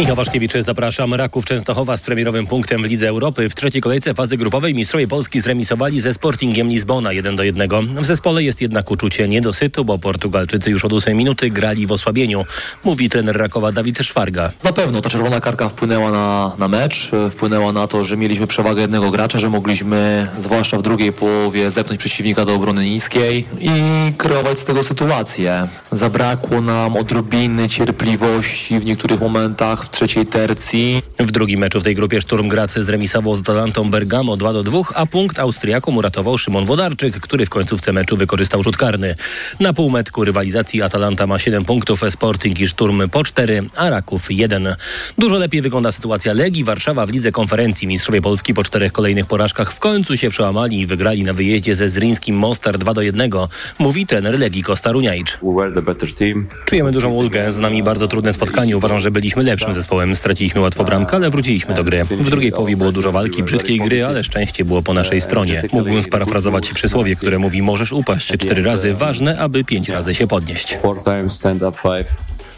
Michał 0.00 0.16
Waszkiewicz, 0.16 0.52
zapraszam. 0.60 1.14
Raków 1.14 1.44
Częstochowa 1.44 1.96
z 1.96 2.02
premierowym 2.02 2.46
punktem 2.46 2.82
w 2.82 2.84
Lidze 2.84 3.08
Europy. 3.08 3.48
W 3.48 3.54
trzeciej 3.54 3.82
kolejce 3.82 4.14
fazy 4.14 4.36
grupowej 4.36 4.74
mistrzowie 4.74 5.08
Polski 5.08 5.40
zremisowali 5.40 6.00
ze 6.00 6.14
Sportingiem 6.14 6.68
Lizbona 6.68 7.12
1 7.12 7.36
do 7.36 7.42
1. 7.42 7.70
W 7.96 8.04
zespole 8.04 8.42
jest 8.42 8.60
jednak 8.60 8.90
uczucie 8.90 9.28
niedosytu, 9.28 9.84
bo 9.84 9.98
Portugalczycy 9.98 10.70
już 10.70 10.84
od 10.84 10.92
8 10.92 11.16
minuty 11.16 11.50
grali 11.50 11.86
w 11.86 11.92
osłabieniu, 11.92 12.44
mówi 12.84 13.08
trener 13.08 13.36
Rakowa 13.36 13.72
Dawid 13.72 13.98
Szwarga. 13.98 14.52
Na 14.64 14.72
pewno 14.72 15.00
ta 15.00 15.10
czerwona 15.10 15.40
kartka 15.40 15.68
wpłynęła 15.68 16.10
na, 16.10 16.52
na 16.58 16.68
mecz, 16.68 17.10
wpłynęła 17.30 17.72
na 17.72 17.86
to, 17.86 18.04
że 18.04 18.16
mieliśmy 18.16 18.46
przewagę 18.46 18.82
jednego 18.82 19.10
gracza, 19.10 19.38
że 19.38 19.50
mogliśmy, 19.50 20.28
zwłaszcza 20.38 20.78
w 20.78 20.82
drugiej 20.82 21.12
połowie, 21.12 21.70
zepnąć 21.70 22.00
przeciwnika 22.00 22.44
do 22.44 22.54
obrony 22.54 22.84
niskiej 22.84 23.44
i 23.60 23.70
kreować 24.18 24.58
z 24.58 24.64
tego 24.64 24.82
sytuację. 24.82 25.68
Zabrakło 25.92 26.60
nam 26.60 26.96
odrobiny 26.96 27.68
cierpliwości 27.68 28.78
w 28.78 28.84
niektórych 28.84 29.20
momentach 29.20 29.89
w 29.90 29.92
trzeciej 29.92 30.26
tercji. 30.26 31.02
W 31.18 31.30
drugim 31.30 31.60
meczu 31.60 31.80
w 31.80 31.82
tej 31.82 31.94
grupie 31.94 32.20
Szturm 32.20 32.48
Graz 32.48 32.78
zremisował 32.78 33.36
z 33.36 33.40
Atalantą 33.40 33.90
Bergamo 33.90 34.36
2 34.36 34.52
do 34.52 34.62
2, 34.62 34.78
a 34.94 35.06
punkt 35.06 35.38
Austriakom 35.38 35.96
uratował 35.96 36.38
Szymon 36.38 36.64
Wodarczyk, 36.64 37.20
który 37.20 37.46
w 37.46 37.50
końcówce 37.50 37.92
meczu 37.92 38.16
wykorzystał 38.16 38.62
rzut 38.62 38.76
karny. 38.76 39.14
Na 39.60 39.72
półmetku 39.72 40.24
rywalizacji 40.24 40.82
Atalanta 40.82 41.26
ma 41.26 41.38
7 41.38 41.64
punktów, 41.64 42.00
Sporting 42.10 42.60
i 42.60 42.68
Szturm 42.68 43.08
po 43.08 43.24
4, 43.24 43.62
a 43.76 43.90
Raków 43.90 44.30
1. 44.30 44.76
Dużo 45.18 45.38
lepiej 45.38 45.62
wygląda 45.62 45.92
sytuacja 45.92 46.32
Legii 46.32 46.64
Warszawa 46.64 47.06
w 47.06 47.10
Lidze 47.10 47.32
Konferencji. 47.32 47.88
Mistrzowie 47.88 48.22
Polski 48.22 48.54
po 48.54 48.64
czterech 48.64 48.92
kolejnych 48.92 49.26
porażkach 49.26 49.72
w 49.72 49.78
końcu 49.78 50.16
się 50.16 50.30
przełamali 50.30 50.80
i 50.80 50.86
wygrali 50.86 51.22
na 51.22 51.32
wyjeździe 51.32 51.74
ze 51.74 51.88
Zrińskim 51.88 52.36
Mostar 52.36 52.78
2 52.78 52.94
do 52.94 53.02
1, 53.02 53.30
mówi 53.78 54.06
trener 54.06 54.38
Legii 54.38 54.62
Kosta 54.62 54.92
Runiajcz. 54.92 55.38
Czujemy 56.64 56.92
dużą 56.92 57.10
ulgę, 57.10 57.52
z 57.52 57.58
nami 57.58 57.82
bardzo 57.82 58.08
trudne 58.08 58.32
spotkanie. 58.32 58.76
Uważam, 58.76 58.98
że 58.98 59.10
byliśmy 59.10 59.42
lepszym 59.42 59.74
zespołem. 59.74 59.79
Straciliśmy 60.14 60.60
łatwo 60.60 60.84
bramkę, 60.84 61.16
ale 61.16 61.30
wróciliśmy 61.30 61.74
do 61.74 61.84
gry. 61.84 62.04
W 62.04 62.30
drugiej 62.30 62.52
połowie 62.52 62.76
było 62.76 62.92
dużo 62.92 63.12
walki, 63.12 63.42
brzydkiej 63.42 63.78
gry, 63.78 64.04
ale 64.06 64.24
szczęście 64.24 64.64
było 64.64 64.82
po 64.82 64.94
naszej 64.94 65.20
stronie. 65.20 65.62
Mógłbym 65.72 66.02
sparafrazować 66.02 66.72
przysłowie, 66.72 67.16
które 67.16 67.38
mówi 67.38 67.62
możesz 67.62 67.92
upaść 67.92 68.26
cztery 68.26 68.62
razy, 68.62 68.94
ważne, 68.94 69.38
aby 69.38 69.64
pięć 69.64 69.88
razy 69.88 70.14
się 70.14 70.26
podnieść. 70.26 70.78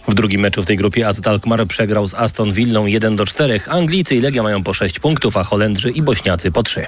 W 0.08 0.14
drugim 0.14 0.40
meczu 0.40 0.62
w 0.62 0.66
tej 0.66 0.76
grupie 0.76 1.08
AZ 1.08 1.26
Alkmaar 1.26 1.66
przegrał 1.66 2.06
z 2.08 2.14
Aston 2.14 2.52
Villą 2.52 2.86
1 2.86 3.16
do 3.16 3.26
4. 3.26 3.60
Anglicy 3.68 4.14
i 4.14 4.20
Legia 4.20 4.42
mają 4.42 4.62
po 4.62 4.74
6 4.74 4.98
punktów, 4.98 5.36
a 5.36 5.44
Holendrzy 5.44 5.90
i 5.90 6.02
Bośniacy 6.02 6.50
po 6.50 6.62
3. 6.62 6.86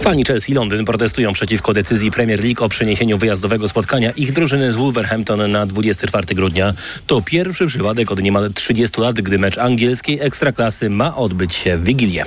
Fani 0.00 0.24
Chelsea 0.24 0.54
Londyn 0.54 0.84
protestują 0.84 1.32
przeciwko 1.32 1.72
decyzji 1.72 2.10
Premier 2.10 2.44
League 2.44 2.64
o 2.64 2.68
przeniesieniu 2.68 3.18
wyjazdowego 3.18 3.68
spotkania 3.68 4.10
ich 4.10 4.32
drużyny 4.32 4.72
z 4.72 4.76
Wolverhampton 4.76 5.50
na 5.50 5.66
24 5.66 6.26
grudnia. 6.34 6.74
To 7.06 7.22
pierwszy 7.22 7.66
przypadek 7.66 8.12
od 8.12 8.22
niemal 8.22 8.52
30 8.54 9.00
lat, 9.00 9.16
gdy 9.16 9.38
mecz 9.38 9.58
angielskiej 9.58 10.20
ekstraklasy 10.20 10.90
ma 10.90 11.16
odbyć 11.16 11.54
się 11.54 11.76
w 11.76 11.84
Wigilię. 11.84 12.24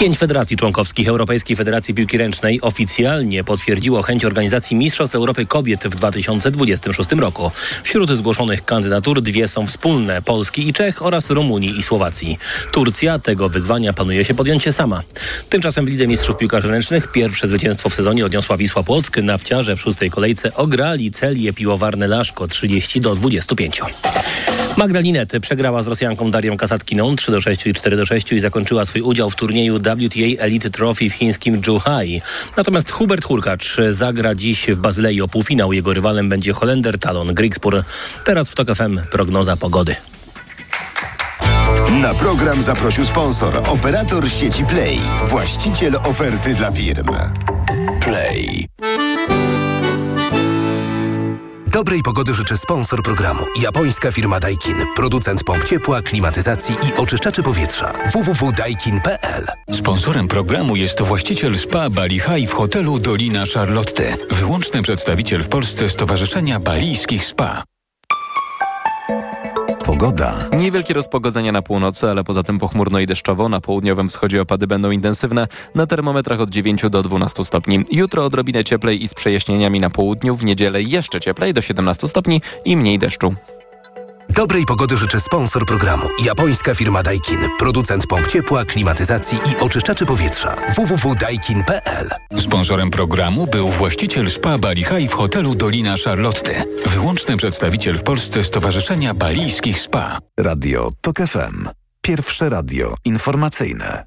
Pięć 0.00 0.18
federacji 0.18 0.56
członkowskich 0.56 1.08
Europejskiej 1.08 1.56
Federacji 1.56 1.94
Piłki 1.94 2.18
Ręcznej 2.18 2.60
oficjalnie 2.60 3.44
potwierdziło 3.44 4.02
chęć 4.02 4.24
organizacji 4.24 4.76
Mistrzostw 4.76 5.16
Europy 5.16 5.46
Kobiet 5.46 5.84
w 5.84 5.96
2026 5.96 7.12
roku. 7.12 7.50
Wśród 7.82 8.10
zgłoszonych 8.10 8.64
kandydatur 8.64 9.13
dwie 9.20 9.48
są 9.48 9.66
wspólne 9.66 10.22
Polski 10.22 10.68
i 10.68 10.72
Czech 10.72 11.02
oraz 11.02 11.30
Rumunii 11.30 11.78
i 11.78 11.82
Słowacji. 11.82 12.38
Turcja 12.72 13.18
tego 13.18 13.48
wyzwania 13.48 13.92
planuje 13.92 14.24
się 14.24 14.34
podjąć 14.34 14.62
się 14.62 14.72
sama. 14.72 15.02
Tymczasem 15.48 15.86
w 15.86 15.88
Lidze 15.88 16.06
Mistrzów 16.06 16.36
Piłkarzy 16.36 16.68
Ręcznych 16.68 17.12
pierwsze 17.12 17.48
zwycięstwo 17.48 17.88
w 17.88 17.94
sezonie 17.94 18.26
odniosła 18.26 18.56
Wisła 18.56 18.82
Płock. 18.82 19.16
Nawciarze 19.16 19.76
w 19.76 19.80
szóstej 19.80 20.10
kolejce 20.10 20.54
ograli 20.54 21.10
Celię 21.10 21.52
Piłowarne 21.52 22.08
Laszko 22.08 22.48
30 22.48 23.00
do 23.00 23.14
25. 23.14 23.80
Magdalinet 24.76 25.32
przegrała 25.40 25.82
z 25.82 25.86
Rosjanką 25.86 26.30
Darią 26.30 26.56
Kasatkiną 26.56 27.16
3 27.16 27.32
do 27.32 27.40
6 27.40 27.66
i 27.66 27.74
4 27.74 27.96
do 27.96 28.06
6 28.06 28.32
i 28.32 28.40
zakończyła 28.40 28.84
swój 28.84 29.02
udział 29.02 29.30
w 29.30 29.34
turnieju 29.34 29.78
WTA 29.78 30.42
Elite 30.42 30.70
Trophy 30.70 31.10
w 31.10 31.12
chińskim 31.12 31.62
Zhuhai. 31.64 32.22
Natomiast 32.56 32.90
Hubert 32.90 33.24
Hurkacz 33.24 33.76
zagra 33.90 34.34
dziś 34.34 34.66
w 34.66 34.78
Bazylei 34.78 35.20
o 35.20 35.28
półfinał. 35.28 35.72
Jego 35.72 35.94
rywalem 35.94 36.28
będzie 36.28 36.52
Holender 36.52 36.98
Talon 36.98 37.34
Grigspur. 37.34 37.82
Teraz 38.24 38.48
w 38.48 38.54
TOK 38.54 38.74
FM 38.74 39.00
prognoza 39.10 39.56
pogody. 39.56 39.96
Na 42.02 42.14
program 42.14 42.62
zaprosił 42.62 43.04
sponsor, 43.04 43.62
operator 43.68 44.30
sieci 44.30 44.64
Play, 44.64 45.00
właściciel 45.26 45.96
oferty 45.96 46.54
dla 46.54 46.70
firm. 46.70 47.08
Play. 48.00 48.68
Dobrej 51.74 52.02
pogody 52.02 52.34
życzy 52.34 52.56
sponsor 52.56 53.02
programu. 53.02 53.44
Japońska 53.60 54.12
firma 54.12 54.40
Daikin. 54.40 54.76
Producent 54.96 55.44
pomp 55.44 55.64
ciepła, 55.64 56.02
klimatyzacji 56.02 56.74
i 56.74 56.94
oczyszczaczy 57.00 57.42
powietrza. 57.42 57.92
www.daikin.pl 58.12 59.46
Sponsorem 59.72 60.28
programu 60.28 60.76
jest 60.76 61.02
właściciel 61.02 61.58
spa 61.58 61.90
Bali 61.90 62.20
High 62.20 62.50
w 62.50 62.52
hotelu 62.52 62.98
Dolina 62.98 63.44
Charlotte. 63.54 64.16
Wyłączny 64.30 64.82
przedstawiciel 64.82 65.42
w 65.42 65.48
Polsce 65.48 65.90
Stowarzyszenia 65.90 66.60
Balijskich 66.60 67.26
Spa. 67.26 67.62
Pogoda. 69.86 70.34
Niewielkie 70.58 70.94
rozpogodzenia 70.94 71.52
na 71.52 71.62
północy, 71.62 72.10
ale 72.10 72.24
poza 72.24 72.42
tym 72.42 72.58
pochmurno 72.58 72.98
i 72.98 73.06
deszczowo. 73.06 73.48
Na 73.48 73.60
południowym 73.60 74.08
wschodzie 74.08 74.42
opady 74.42 74.66
będą 74.66 74.90
intensywne. 74.90 75.46
Na 75.74 75.86
termometrach 75.86 76.40
od 76.40 76.50
9 76.50 76.82
do 76.90 77.02
12 77.02 77.44
stopni. 77.44 77.84
Jutro 77.90 78.24
odrobinę 78.24 78.64
cieplej 78.64 79.02
i 79.02 79.08
z 79.08 79.14
przejaśnieniami 79.14 79.80
na 79.80 79.90
południu. 79.90 80.36
W 80.36 80.44
niedzielę 80.44 80.82
jeszcze 80.82 81.20
cieplej 81.20 81.54
do 81.54 81.62
17 81.62 82.08
stopni 82.08 82.42
i 82.64 82.76
mniej 82.76 82.98
deszczu. 82.98 83.34
Dobrej 84.30 84.64
pogody 84.64 84.96
życzy 84.96 85.20
sponsor 85.20 85.66
programu. 85.66 86.06
Japońska 86.24 86.74
firma 86.74 87.02
Daikin. 87.02 87.38
Producent 87.58 88.06
pomp 88.06 88.26
ciepła, 88.26 88.64
klimatyzacji 88.64 89.38
i 89.52 89.56
oczyszczaczy 89.62 90.06
powietrza. 90.06 90.56
www.daikin.pl 90.76 92.08
Sponsorem 92.38 92.90
programu 92.90 93.46
był 93.46 93.68
właściciel 93.68 94.30
spa 94.30 94.58
Bali 94.58 94.84
High 94.84 95.10
w 95.10 95.14
hotelu 95.14 95.54
Dolina 95.54 95.94
Charlotte. 96.04 96.64
Wyłączny 96.86 97.36
przedstawiciel 97.36 97.98
w 97.98 98.02
Polsce 98.02 98.44
Stowarzyszenia 98.44 99.14
Balijskich 99.14 99.80
Spa. 99.80 100.18
Radio 100.40 100.90
TOK 101.00 101.16
FM. 101.16 101.68
Pierwsze 102.02 102.48
radio 102.48 102.94
informacyjne. 103.04 104.04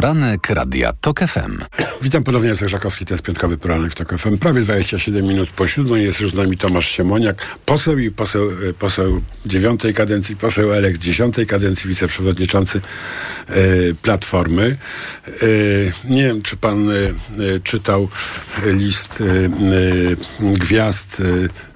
Poranek 0.00 0.50
Radia 0.50 0.92
TOK 0.92 1.20
FM. 1.20 1.58
Witam 2.02 2.24
ponownie, 2.24 2.48
Jacek 2.48 2.68
Żakowski, 2.68 3.04
to 3.04 3.14
jest 3.14 3.22
piątkowy 3.22 3.58
poranek 3.58 3.92
w 3.92 3.94
TOK 3.94 4.18
FM. 4.18 4.38
Prawie 4.38 4.60
27 4.60 5.26
minut 5.26 5.50
po 5.50 5.68
siódmej 5.68 6.04
jest 6.04 6.20
już 6.20 6.30
z 6.30 6.34
nami 6.34 6.56
Tomasz 6.56 6.88
Siemoniak, 6.88 7.56
poseł 7.66 7.98
i 7.98 8.10
poseł, 8.10 8.50
e, 8.50 8.72
poseł 8.72 9.20
dziewiątej 9.46 9.94
kadencji, 9.94 10.36
poseł 10.36 10.72
elekt 10.72 11.00
dziesiątej 11.00 11.46
kadencji, 11.46 11.88
wiceprzewodniczący 11.88 12.80
e, 13.48 13.54
Platformy. 14.02 14.76
E, 15.26 15.32
nie 16.04 16.22
wiem, 16.22 16.42
czy 16.42 16.56
pan 16.56 16.90
e, 16.90 16.94
czytał 17.62 18.08
list 18.64 19.22
gwiazd 20.40 21.22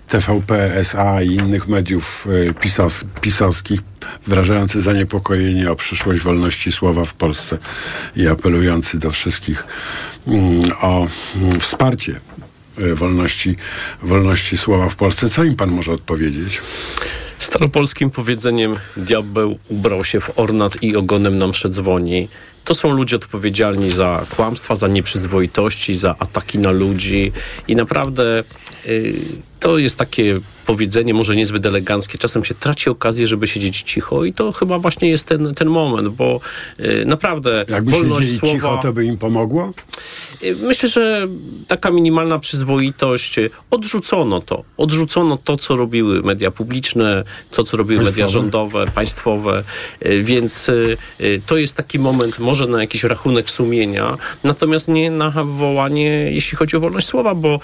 TVP, 0.08 0.74
SA 0.74 1.22
i 1.22 1.34
innych 1.34 1.68
mediów 1.68 2.26
pisos, 2.60 3.04
pisowskich 3.20 3.80
wyrażający 4.26 4.80
zaniepokojenie 4.80 5.70
o 5.70 5.76
przyszłość 5.76 6.22
wolności 6.22 6.72
słowa 6.72 7.04
w 7.04 7.14
Polsce 7.14 7.58
i 8.16 8.28
apelujący 8.28 8.98
do 8.98 9.10
wszystkich 9.10 9.64
mm, 10.26 10.72
o 10.80 11.06
mm, 11.36 11.60
wsparcie 11.60 12.20
wolności, 12.94 13.56
wolności 14.02 14.58
słowa 14.58 14.88
w 14.88 14.96
Polsce. 14.96 15.30
Co 15.30 15.44
im 15.44 15.56
pan 15.56 15.70
może 15.70 15.92
odpowiedzieć? 15.92 16.62
Staropolskim 17.38 18.10
powiedzeniem 18.10 18.76
diabeł 18.96 19.58
ubrał 19.68 20.04
się 20.04 20.20
w 20.20 20.38
ornat 20.38 20.82
i 20.82 20.96
ogonem 20.96 21.38
nam 21.38 21.52
przedzwoni. 21.52 22.28
To 22.64 22.74
są 22.74 22.90
ludzie 22.90 23.16
odpowiedzialni 23.16 23.90
za 23.90 24.26
kłamstwa, 24.36 24.76
za 24.76 24.88
nieprzyzwoitości, 24.88 25.96
za 25.96 26.14
ataki 26.18 26.58
na 26.58 26.70
ludzi 26.70 27.32
i 27.68 27.76
naprawdę... 27.76 28.44
Yy, 28.86 29.53
to 29.64 29.78
jest 29.78 29.96
takie 29.96 30.40
powiedzenie, 30.66 31.14
może 31.14 31.36
niezbyt 31.36 31.66
eleganckie, 31.66 32.18
czasem 32.18 32.44
się 32.44 32.54
traci 32.54 32.90
okazję, 32.90 33.26
żeby 33.26 33.46
siedzieć 33.46 33.82
cicho 33.82 34.24
i 34.24 34.32
to 34.32 34.52
chyba 34.52 34.78
właśnie 34.78 35.08
jest 35.08 35.26
ten, 35.26 35.54
ten 35.54 35.68
moment, 35.68 36.08
bo 36.08 36.40
y, 36.80 37.04
naprawdę 37.06 37.64
Jakby 37.68 37.90
wolność 37.90 38.20
siedzieli 38.20 38.38
słowa... 38.38 38.54
cicho, 38.54 38.78
to 38.82 38.92
by 38.92 39.04
im 39.04 39.18
pomogło? 39.18 39.72
Y, 40.42 40.56
Myślę, 40.62 40.88
że 40.88 41.28
taka 41.68 41.90
minimalna 41.90 42.38
przyzwoitość, 42.38 43.38
y, 43.38 43.50
odrzucono 43.70 44.40
to. 44.40 44.64
Odrzucono 44.76 45.36
to, 45.36 45.56
co 45.56 45.76
robiły 45.76 46.22
media 46.22 46.50
publiczne, 46.50 47.24
to, 47.50 47.64
co 47.64 47.76
robiły 47.76 48.04
media 48.04 48.24
Państwowe. 48.24 48.32
rządowe, 48.42 48.86
państwowe, 48.86 49.64
y, 50.06 50.22
więc 50.22 50.70
to 51.46 51.56
jest 51.56 51.76
taki 51.76 51.98
moment 51.98 52.38
może 52.38 52.66
na 52.66 52.80
jakiś 52.80 53.04
rachunek 53.04 53.50
sumienia, 53.50 54.16
natomiast 54.44 54.88
nie 54.88 55.10
na 55.10 55.30
wołanie, 55.44 56.08
jeśli 56.32 56.58
chodzi 56.58 56.76
o 56.76 56.80
wolność 56.80 57.06
słowa, 57.06 57.34
bo 57.34 57.60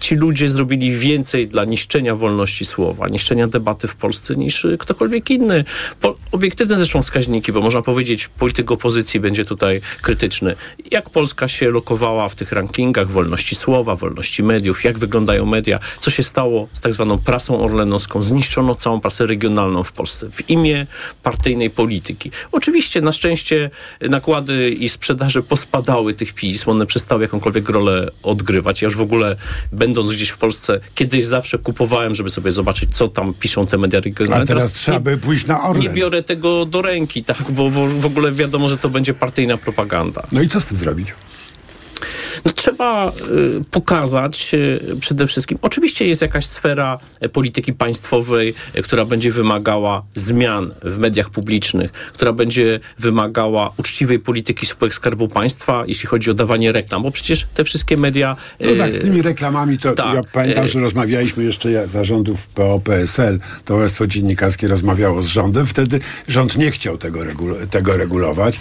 ci 0.00 0.14
ludzie 0.14 0.48
zrobili 0.48 0.90
więcej 1.04 1.48
dla 1.48 1.64
niszczenia 1.64 2.14
wolności 2.14 2.64
słowa, 2.64 3.08
niszczenia 3.08 3.46
debaty 3.46 3.88
w 3.88 3.96
Polsce 3.96 4.36
niż 4.36 4.64
y, 4.64 4.78
ktokolwiek 4.78 5.30
inny. 5.30 5.64
Po, 6.00 6.16
obiektywne 6.32 6.76
zresztą 6.76 7.02
wskaźniki, 7.02 7.52
bo 7.52 7.60
można 7.60 7.82
powiedzieć, 7.82 8.28
polityk 8.28 8.70
opozycji 8.70 9.20
będzie 9.20 9.44
tutaj 9.44 9.80
krytyczny. 10.02 10.56
Jak 10.90 11.10
Polska 11.10 11.48
się 11.48 11.70
lokowała 11.70 12.28
w 12.28 12.34
tych 12.34 12.52
rankingach 12.52 13.10
wolności 13.10 13.54
słowa, 13.54 13.96
wolności 13.96 14.42
mediów, 14.42 14.84
jak 14.84 14.98
wyglądają 14.98 15.46
media, 15.46 15.78
co 16.00 16.10
się 16.10 16.22
stało 16.22 16.68
z 16.72 16.80
tak 16.80 16.92
zwaną 16.92 17.18
prasą 17.18 17.60
orlenowską, 17.60 18.22
zniszczono 18.22 18.74
całą 18.74 19.00
prasę 19.00 19.26
regionalną 19.26 19.82
w 19.82 19.92
Polsce 19.92 20.30
w 20.30 20.50
imię 20.50 20.86
partyjnej 21.22 21.70
polityki. 21.70 22.30
Oczywiście 22.52 23.00
na 23.00 23.12
szczęście 23.12 23.70
nakłady 24.00 24.70
i 24.70 24.88
sprzedaże 24.88 25.42
pospadały 25.42 26.14
tych 26.14 26.32
pism, 26.32 26.70
one 26.70 26.86
przestały 26.86 27.22
jakąkolwiek 27.22 27.68
rolę 27.68 28.10
odgrywać. 28.22 28.82
Ja 28.82 28.86
już 28.86 28.96
w 28.96 29.00
ogóle 29.00 29.36
będąc 29.72 30.12
gdzieś 30.12 30.28
w 30.28 30.36
Polsce, 30.36 30.80
kiedyś 30.94 31.24
zawsze 31.24 31.58
kupowałem, 31.58 32.14
żeby 32.14 32.30
sobie 32.30 32.52
zobaczyć, 32.52 32.96
co 32.96 33.08
tam 33.08 33.34
piszą 33.34 33.66
te 33.66 33.78
media 33.78 34.00
regionalne. 34.00 34.44
A 34.44 34.46
teraz 34.46 34.72
trzeba 34.72 35.00
by 35.00 35.16
pójść 35.18 35.46
na 35.46 35.54
nie 35.54 35.62
Orlen. 35.62 35.94
biorę 35.94 36.22
tego 36.22 36.66
do 36.66 36.82
ręki, 36.82 37.24
tak, 37.24 37.50
bo 37.50 37.70
bo 37.70 37.86
w 37.86 38.06
ogóle 38.06 38.32
wiadomo, 38.32 38.68
że 38.68 38.76
to 38.78 38.90
będzie 38.90 39.14
partyjna 39.14 39.56
propaganda. 39.56 40.22
No 40.32 40.42
i 40.42 40.48
co 40.48 40.60
z 40.60 40.66
tym 40.66 40.78
zrobić? 40.78 41.08
No, 42.44 42.52
trzeba 42.52 43.08
y, 43.08 43.64
pokazać 43.70 44.50
y, 44.54 44.96
przede 45.00 45.26
wszystkim, 45.26 45.58
oczywiście 45.62 46.06
jest 46.06 46.22
jakaś 46.22 46.46
sfera 46.46 46.98
e, 47.20 47.28
polityki 47.28 47.72
państwowej, 47.72 48.54
która 48.82 49.04
będzie 49.04 49.30
wymagała 49.30 50.02
zmian 50.14 50.74
w 50.82 50.98
mediach 50.98 51.30
publicznych, 51.30 51.90
która 51.90 52.32
będzie 52.32 52.80
wymagała 52.98 53.72
uczciwej 53.76 54.18
polityki 54.18 54.66
spółek 54.66 54.94
Skarbu 54.94 55.28
Państwa, 55.28 55.84
jeśli 55.86 56.08
chodzi 56.08 56.30
o 56.30 56.34
dawanie 56.34 56.72
reklam, 56.72 57.02
bo 57.02 57.10
przecież 57.10 57.46
te 57.54 57.64
wszystkie 57.64 57.96
media... 57.96 58.36
No 58.60 58.70
tak, 58.78 58.94
z 58.94 59.00
tymi 59.00 59.22
reklamami 59.22 59.78
to 59.78 59.92
tak, 59.92 60.14
ja 60.14 60.20
pamiętam, 60.32 60.68
że 60.68 60.80
rozmawialiśmy 60.80 61.44
jeszcze 61.44 61.88
zarządów 61.88 62.46
PO-PSL, 62.46 63.38
Towarzystwo 63.64 64.06
Dziennikarskie 64.06 64.68
rozmawiało 64.68 65.22
z 65.22 65.26
rządem, 65.26 65.66
wtedy 65.66 66.00
rząd 66.28 66.56
nie 66.56 66.70
chciał 66.70 66.98
tego, 66.98 67.20
regul- 67.20 67.66
tego 67.66 67.96
regulować. 67.96 68.58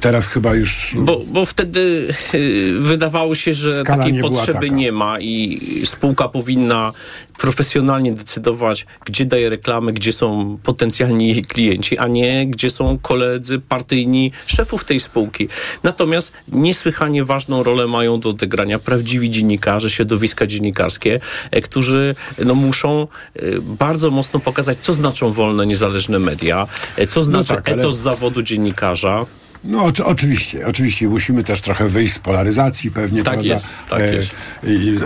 Teraz 0.00 0.26
chyba 0.26 0.54
już... 0.54 0.94
Bo, 0.98 1.20
bo 1.26 1.46
wtedy 1.46 2.08
y, 2.34 2.76
wydawało 2.78 3.13
się, 3.34 3.54
że 3.54 3.80
Skala 3.80 3.98
takiej 3.98 4.12
nie 4.12 4.20
potrzeby 4.22 4.70
nie 4.70 4.92
ma 4.92 5.20
i 5.20 5.60
spółka 5.84 6.28
powinna 6.28 6.92
profesjonalnie 7.38 8.12
decydować, 8.12 8.86
gdzie 9.04 9.24
daje 9.24 9.48
reklamy, 9.48 9.92
gdzie 9.92 10.12
są 10.12 10.58
potencjalni 10.62 11.42
klienci, 11.42 11.98
a 11.98 12.06
nie 12.06 12.46
gdzie 12.46 12.70
są 12.70 12.98
koledzy 12.98 13.58
partyjni 13.58 14.32
szefów 14.46 14.84
tej 14.84 15.00
spółki. 15.00 15.48
Natomiast 15.82 16.32
niesłychanie 16.48 17.24
ważną 17.24 17.62
rolę 17.62 17.86
mają 17.86 18.20
do 18.20 18.28
odegrania 18.30 18.78
prawdziwi 18.78 19.30
dziennikarze, 19.30 19.90
środowiska 19.90 20.46
dziennikarskie, 20.46 21.20
e, 21.50 21.60
którzy 21.60 22.14
no, 22.44 22.54
muszą 22.54 23.02
e, 23.02 23.40
bardzo 23.60 24.10
mocno 24.10 24.40
pokazać, 24.40 24.78
co 24.78 24.94
znaczą 24.94 25.32
wolne, 25.32 25.66
niezależne 25.66 26.18
media, 26.18 26.66
e, 26.96 27.06
co 27.06 27.24
znaczy 27.24 27.54
tak, 27.54 27.68
ale- 27.68 27.82
etos 27.82 27.96
zawodu 27.96 28.42
dziennikarza. 28.42 29.26
No 29.64 29.84
oczy- 29.84 30.04
oczywiście, 30.04 30.66
oczywiście 30.66 31.08
musimy 31.08 31.44
też 31.44 31.60
trochę 31.60 31.88
wyjść 31.88 32.14
z 32.14 32.18
polaryzacji 32.18 32.90
pewnie, 32.90 33.22
Tak 33.22 33.34
prawda? 33.34 33.54
jest, 33.54 33.66
tak 33.90 34.00
E, 34.00 34.14
jest. 34.14 34.34
I 34.62 34.98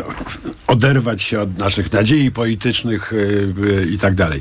oderwać 0.67 1.23
się 1.23 1.41
od 1.41 1.59
naszych 1.59 1.93
nadziei 1.93 2.31
politycznych 2.31 3.13
e, 3.13 3.17
e, 3.81 3.85
i 3.87 3.99
tak 3.99 4.15
dalej. 4.15 4.41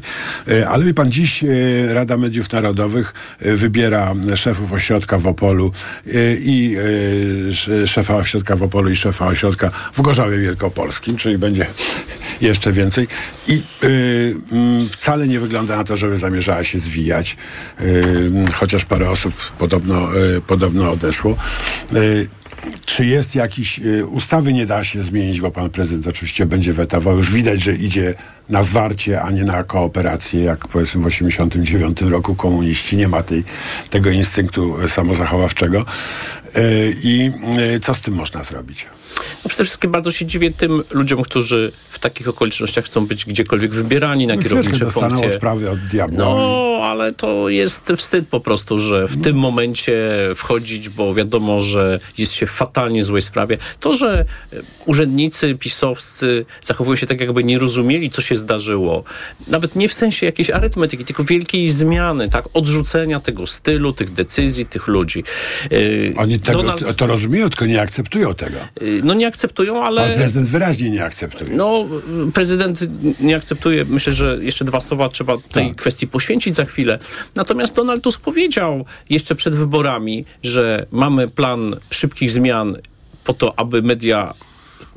E, 0.51 0.69
ale 0.69 0.85
wie 0.85 0.93
pan, 0.93 1.11
dziś 1.11 1.43
e, 1.43 1.47
Rada 1.93 2.17
Mediów 2.17 2.51
Narodowych 2.51 3.13
e, 3.39 3.55
wybiera 3.55 4.13
szefów 4.35 4.73
ośrodka 4.73 5.17
w 5.17 5.27
Opolu 5.27 5.71
i 6.39 6.75
sz- 7.49 7.89
szefa 7.89 8.15
ośrodka 8.15 8.55
w 8.55 8.63
Opolu 8.63 8.89
i 8.89 8.95
szefa 8.95 9.27
ośrodka 9.27 9.71
w 9.93 10.01
Gorzowie 10.01 10.37
Wielkopolskim, 10.39 11.17
czyli 11.17 11.37
będzie 11.37 11.65
jeszcze 12.41 12.71
więcej. 12.71 13.07
I 13.47 13.61
wcale 14.91 15.27
nie 15.27 15.39
wygląda 15.39 15.77
na 15.77 15.83
to, 15.83 15.97
żeby 15.97 16.17
zamierzała 16.17 16.63
się 16.63 16.79
zwijać, 16.79 17.37
chociaż 18.53 18.85
parę 18.85 19.09
osób 19.09 19.33
podobno, 19.57 20.06
e, 20.37 20.41
podobno 20.41 20.91
odeszło. 20.91 21.37
E, 21.93 21.97
czy 22.85 23.05
jest 23.05 23.35
jakiś... 23.35 23.79
e, 23.79 24.05
Ustawy 24.05 24.53
nie 24.53 24.65
da 24.65 24.83
się 24.83 25.03
zmienić, 25.03 25.41
bo 25.41 25.51
pan 25.51 25.69
prezydent 25.69 26.07
oczywiście 26.07 26.45
będzie 26.45 26.73
wetował. 26.73 27.17
Już 27.17 27.31
widać, 27.31 27.61
że 27.61 27.73
idzie 27.73 28.13
na 28.49 28.63
zwarcie, 28.63 29.21
a 29.21 29.31
nie 29.31 29.43
na 29.43 29.63
kooperację, 29.63 30.43
jak 30.43 30.67
powiedzmy 30.67 31.01
w 31.01 31.05
89 31.05 32.01
roku 32.01 32.35
komuniści. 32.35 32.97
Nie 32.97 33.07
ma 33.07 33.23
tej, 33.23 33.43
tego 33.89 34.09
instynktu 34.09 34.75
samozachowawczego. 34.87 35.85
E, 36.55 36.61
I 37.03 37.31
e, 37.75 37.79
co 37.79 37.93
z 37.93 38.01
tym 38.01 38.13
można 38.13 38.43
zrobić? 38.43 38.85
No 39.43 39.49
przede 39.49 39.63
wszystkim 39.63 39.91
bardzo 39.91 40.11
się 40.11 40.25
dziwię 40.25 40.51
tym 40.51 40.83
ludziom, 40.91 41.21
którzy 41.23 41.71
w 41.89 41.99
takich 41.99 42.27
okolicznościach 42.27 42.85
chcą 42.85 43.05
być 43.05 43.25
gdziekolwiek 43.25 43.73
wybierani 43.73 44.27
na 44.27 44.35
No, 44.35 44.41
kierownicze 44.41 44.91
funkcje. 44.91 45.33
odprawy 45.33 45.69
od 45.69 45.79
diabła. 45.79 46.17
No, 46.17 46.79
ale 46.83 47.13
to 47.13 47.49
jest 47.49 47.93
wstyd 47.97 48.27
po 48.27 48.39
prostu, 48.39 48.77
że 48.77 49.07
w 49.07 49.21
tym 49.21 49.35
momencie 49.37 50.09
wchodzić, 50.35 50.89
bo 50.89 51.13
wiadomo, 51.13 51.61
że 51.61 51.99
jest 52.17 52.33
się 52.33 52.45
w 52.45 52.51
fatalnie 52.51 53.03
złej 53.03 53.21
sprawie. 53.21 53.57
To, 53.79 53.93
że 53.93 54.25
e, 54.53 54.57
urzędnicy 54.85 55.55
pisowscy 55.55 56.45
zachowują 56.61 56.95
się 56.95 57.05
tak, 57.07 57.21
jakby 57.21 57.43
nie 57.43 57.59
rozumieli, 57.59 58.09
co 58.09 58.21
się 58.21 58.35
zdarzyło. 58.35 59.03
Nawet 59.47 59.75
nie 59.75 59.89
w 59.89 59.93
sensie 59.93 60.25
jakiejś 60.25 60.49
arytmetyki, 60.49 61.05
tylko 61.05 61.23
wielkiej 61.23 61.69
zmiany, 61.69 62.29
tak? 62.29 62.45
Odrzucenia 62.53 63.19
tego 63.19 63.47
stylu, 63.47 63.93
tych 63.93 64.11
decyzji, 64.11 64.65
tych 64.65 64.87
ludzi. 64.87 65.23
Oni 66.17 66.36
tego, 66.39 66.59
Donald- 66.63 66.93
to, 66.95 67.07
rozumieją, 67.07 67.49
tylko 67.49 67.65
nie 67.65 67.81
akceptują 67.81 68.33
tego. 68.33 68.57
e, 68.57 68.67
No 69.03 69.13
nie 69.13 69.27
akceptują, 69.27 69.83
ale... 69.83 70.01
Pan 70.01 70.17
prezydent 70.17 70.49
wyraźnie 70.49 70.89
nie 70.89 71.03
akceptuje. 71.05 71.55
No, 71.55 71.85
prezydent 72.33 72.79
nie 73.19 73.35
akceptuje. 73.35 73.85
Myślę, 73.85 74.13
że 74.13 74.37
jeszcze 74.41 74.65
dwa 74.65 74.81
słowa 74.81 75.09
trzeba 75.09 75.37
tej 75.37 75.75
kwestii 75.75 76.07
poświęcić 76.07 76.55
za 76.55 76.65
chwilę. 76.65 76.99
Natomiast 77.35 77.75
Donald 77.75 78.03
Tusk 78.03 78.21
powiedział 78.21 78.85
jeszcze 79.09 79.35
przed 79.35 79.55
wyborami, 79.55 80.25
że 80.43 80.85
mamy 80.91 81.27
plan 81.27 81.75
szybkich 81.91 82.31
zmian 82.31 82.77
po 83.23 83.33
to, 83.33 83.59
aby 83.59 83.81
media 83.81 84.33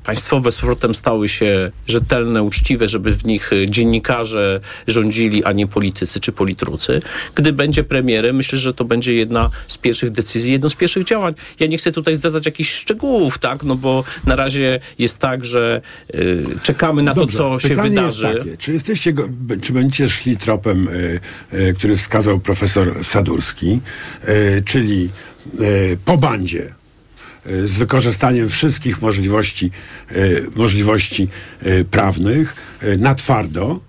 państwowe 0.04 0.52
z 0.52 0.56
powrotem 0.56 0.94
stały 0.94 1.28
się 1.28 1.70
rzetelne, 1.86 2.42
uczciwe, 2.42 2.88
żeby 2.88 3.14
w 3.14 3.24
nich 3.24 3.52
y, 3.52 3.70
dziennikarze 3.70 4.60
rządzili, 4.86 5.44
a 5.44 5.52
nie 5.52 5.66
politycy 5.66 6.20
czy 6.20 6.32
politrucy. 6.32 7.02
Gdy 7.34 7.52
będzie 7.52 7.84
premierem, 7.84 8.36
myślę, 8.36 8.58
że 8.58 8.74
to 8.74 8.84
będzie 8.84 9.14
jedna 9.14 9.50
z 9.66 9.78
pierwszych 9.78 10.10
decyzji, 10.10 10.52
jedno 10.52 10.70
z 10.70 10.74
pierwszych 10.74 11.04
działań. 11.04 11.34
Ja 11.60 11.66
nie 11.66 11.78
chcę 11.78 11.92
tutaj 11.92 12.16
zdradzać 12.16 12.46
jakichś 12.46 12.74
szczegółów, 12.74 13.38
tak, 13.38 13.62
no 13.64 13.76
bo 13.76 14.04
na 14.26 14.36
razie 14.36 14.80
jest 14.98 15.18
tak, 15.18 15.44
że 15.44 15.80
y, 16.14 16.44
czekamy 16.62 17.02
na 17.02 17.14
Dobrze, 17.14 17.38
to, 17.38 17.58
co 17.58 17.68
się 17.68 17.68
pytanie 17.68 17.90
wydarzy. 17.90 18.26
Jest 18.26 18.38
takie, 18.38 18.56
czy 18.56 18.72
jesteście, 18.72 19.12
go, 19.12 19.28
czy 19.62 19.72
będziecie 19.72 20.08
szli 20.08 20.36
tropem, 20.36 20.88
y, 20.88 21.20
y, 21.54 21.74
który 21.74 21.96
wskazał 21.96 22.40
profesor 22.40 23.04
Sadurski, 23.04 23.80
czyli 24.64 25.10
po 26.04 26.16
bandzie, 26.16 26.74
z 27.46 27.72
wykorzystaniem 27.72 28.48
wszystkich 28.48 29.02
możliwości, 29.02 29.70
y, 30.12 30.46
możliwości 30.56 31.28
y, 31.66 31.84
prawnych, 31.84 32.54
na 32.98 33.14
twardo, 33.14 33.80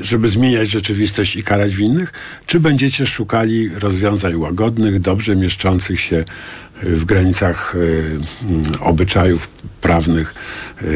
żeby 0.00 0.28
zmieniać 0.28 0.70
rzeczywistość 0.70 1.36
i 1.36 1.42
karać 1.42 1.76
winnych, 1.76 2.12
czy 2.46 2.60
będziecie 2.60 3.06
szukali 3.06 3.68
rozwiązań 3.68 4.34
łagodnych, 4.34 5.00
dobrze 5.00 5.36
mieszczących 5.36 6.00
się 6.00 6.24
w 6.82 7.04
granicach 7.04 7.74
y, 7.74 8.18
obyczajów 8.80 9.48
prawnych. 9.80 10.34
y, 10.82 10.86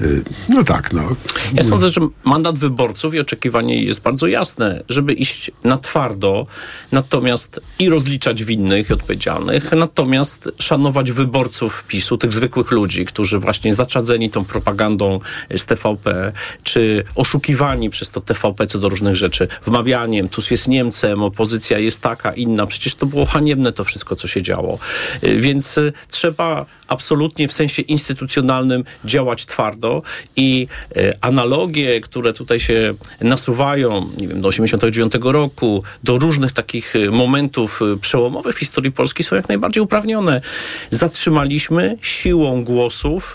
y, 0.00 0.22
No 0.48 0.64
tak, 0.64 0.92
no. 0.92 1.16
Ja 1.54 1.62
sądzę, 1.62 1.90
że 1.90 2.00
mandat 2.24 2.58
wyborców 2.58 3.14
i 3.14 3.20
oczekiwanie 3.20 3.82
jest 3.82 4.00
bardzo 4.00 4.26
jasne, 4.26 4.82
żeby 4.88 5.12
iść 5.12 5.50
na 5.64 5.78
twardo, 5.78 6.46
natomiast 6.92 7.60
i 7.78 7.88
rozliczać 7.88 8.44
winnych 8.44 8.90
i 8.90 8.92
odpowiedzialnych, 8.92 9.72
natomiast 9.72 10.50
szanować 10.58 11.12
wyborców 11.12 11.84
PiSu, 11.88 12.18
tych 12.18 12.32
zwykłych 12.32 12.70
ludzi, 12.70 13.04
którzy 13.04 13.38
właśnie 13.38 13.74
zaczadzeni 13.74 14.30
tą 14.30 14.44
propagandą 14.44 15.20
z 15.56 15.64
TVP, 15.64 16.32
czy 16.62 17.04
oszukiwani 17.14 17.90
przez 17.90 18.10
to 18.10 18.20
TVP 18.20 18.66
co 18.66 18.78
do 18.78 18.88
różnych 18.88 19.16
rzeczy, 19.16 19.48
wmawianiem, 19.66 20.28
Tusk 20.28 20.50
jest 20.50 20.68
Niemcem, 20.68 21.22
opozycja 21.22 21.78
jest 21.78 22.00
taka, 22.00 22.32
inna. 22.32 22.66
Przecież 22.66 22.94
to 22.94 23.06
było 23.06 23.26
haniebne 23.26 23.72
to 23.72 23.84
wszystko, 23.84 24.16
co 24.16 24.28
się 24.28 24.31
działo. 24.40 24.78
Y, 25.24 25.36
Więc 25.36 25.78
y, 25.78 25.92
trzeba 26.08 26.66
absolutnie 26.88 27.48
w 27.48 27.52
sensie 27.52 27.82
instytucjonalnym 27.82 28.84
działać 29.04 29.46
twardo 29.46 30.02
i 30.36 30.66
y, 30.96 31.12
analogie, 31.20 32.00
które 32.00 32.32
tutaj 32.32 32.60
się 32.60 32.94
nasuwają, 33.20 34.08
nie 34.18 34.28
wiem, 34.28 34.40
do 34.40 34.48
89 34.48 35.12
roku, 35.22 35.82
do 36.04 36.18
różnych 36.18 36.52
takich 36.52 36.94
momentów 37.10 37.80
przełomowych 38.00 38.56
w 38.56 38.58
historii 38.58 38.92
Polski 38.92 39.22
są 39.24 39.36
jak 39.36 39.48
najbardziej 39.48 39.82
uprawnione. 39.82 40.40
Zatrzymaliśmy 40.90 41.96
siłą 42.02 42.64
głosów 42.64 43.34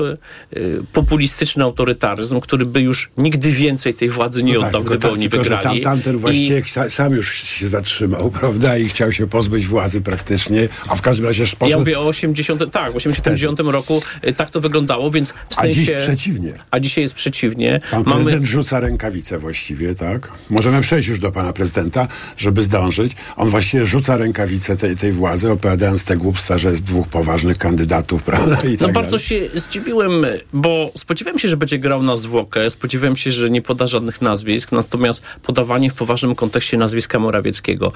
populistyczny 0.93 1.63
autorytaryzm, 1.63 2.39
który 2.39 2.65
by 2.65 2.81
już 2.81 3.09
nigdy 3.17 3.51
więcej 3.51 3.93
tej 3.93 4.09
władzy 4.09 4.43
nie 4.43 4.53
No 4.53 4.59
tak, 4.59 4.67
oddał, 4.69 4.81
tylko 4.81 4.95
gdyby 4.97 5.01
tak, 5.07 5.13
oni 5.13 5.29
wygrali. 5.29 5.81
Tam, 5.81 5.93
tamten 5.93 6.15
I- 6.15 6.19
właściwie 6.19 6.61
sa- 6.63 6.89
sam 6.89 7.13
już 7.13 7.33
się 7.43 7.67
zatrzymał, 7.67 8.31
prawda? 8.39 8.77
I 8.77 8.85
chciał 8.89 9.11
się 9.13 9.27
pozbyć 9.27 9.67
władzy 9.67 10.01
praktycznie, 10.01 10.69
a 10.87 10.95
w 10.95 11.01
każdym 11.01 11.25
razie 11.25 11.43
poszedł... 11.43 11.65
Ja 11.65 11.77
mówię 11.77 11.99
o 11.99 12.07
80, 12.07 12.71
tak, 12.71 12.93
w 12.93 12.95
89 12.95 13.59
roku 13.59 14.01
y, 14.27 14.33
tak 14.33 14.49
to 14.49 14.61
wyglądało, 14.61 15.11
więc 15.11 15.29
w 15.29 15.33
A 15.57 15.61
sensie... 15.61 15.73
dziś 15.79 15.89
przeciwnie. 15.91 16.53
A 16.71 16.79
dzisiaj 16.79 17.01
jest 17.03 17.13
przeciwnie. 17.13 17.79
Pan 17.91 18.03
Mamy 18.05 18.23
prezydent 18.23 18.45
rzuca 18.47 18.79
rękawice 18.79 19.39
właściwie, 19.39 19.95
tak? 19.95 20.31
Możemy 20.49 20.81
przejść 20.81 21.09
już 21.09 21.19
do 21.19 21.31
pana 21.31 21.53
prezydenta, 21.53 22.07
żeby 22.37 22.63
zdążyć. 22.63 23.11
On 23.35 23.49
właściwie 23.49 23.85
rzuca 23.85 24.17
rękawice 24.17 24.77
tej, 24.77 24.95
tej 24.95 25.11
władzy, 25.11 25.51
opowiadając 25.51 26.03
te 26.03 26.17
głupstwa, 26.17 26.57
że 26.57 26.69
jest 26.71 26.83
dwóch 26.83 27.07
poważnych 27.07 27.57
kandydatów, 27.57 28.23
prawda? 28.29 28.57
I 28.61 28.71
No 28.71 28.77
tak 28.77 28.93
bardzo 28.93 29.17
dalej. 29.17 29.25
się 29.25 29.49
zdziwiłem, 29.53 30.11
bo 30.53 30.91
spodziewałem 30.97 31.39
się, 31.39 31.47
że 31.47 31.57
będzie 31.57 31.79
grał 31.79 32.03
na 32.03 32.17
zwłokę, 32.17 32.69
spodziewałem 32.69 33.15
się, 33.15 33.31
że 33.31 33.49
nie 33.49 33.61
poda 33.61 33.87
żadnych 33.87 34.21
nazwisk, 34.21 34.71
natomiast 34.71 35.21
podawanie 35.43 35.89
w 35.89 35.93
poważnym 35.93 36.35
kontekście 36.35 36.77
nazwiska 36.77 37.19
Morawieckiego, 37.19 37.91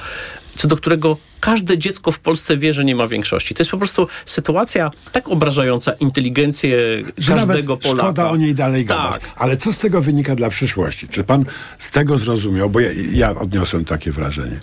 co 0.55 0.67
do 0.67 0.77
którego 0.77 1.17
każde 1.41 1.77
dziecko 1.77 2.11
w 2.11 2.19
Polsce 2.19 2.57
wie, 2.57 2.73
że 2.73 2.85
nie 2.85 2.95
ma 2.95 3.07
większości. 3.07 3.53
To 3.53 3.63
jest 3.63 3.71
po 3.71 3.77
prostu 3.77 4.07
sytuacja 4.25 4.91
tak 5.11 5.29
obrażająca 5.29 5.91
inteligencję 5.91 6.77
Że 7.17 7.35
nawet 7.35 7.47
każdego 7.47 7.77
Polaka. 7.77 8.03
Szkoda 8.03 8.29
o 8.29 8.35
niej 8.35 8.55
dalej 8.55 8.85
gadać. 8.85 9.21
Tak. 9.21 9.31
Ale 9.35 9.57
co 9.57 9.73
z 9.73 9.77
tego 9.77 10.01
wynika 10.01 10.35
dla 10.35 10.49
przyszłości? 10.49 11.07
Czy 11.07 11.23
pan 11.23 11.45
z 11.79 11.89
tego 11.89 12.17
zrozumiał, 12.17 12.69
bo 12.69 12.79
ja, 12.79 12.89
ja 13.11 13.35
odniosłem 13.35 13.85
takie 13.85 14.11
wrażenie, 14.11 14.59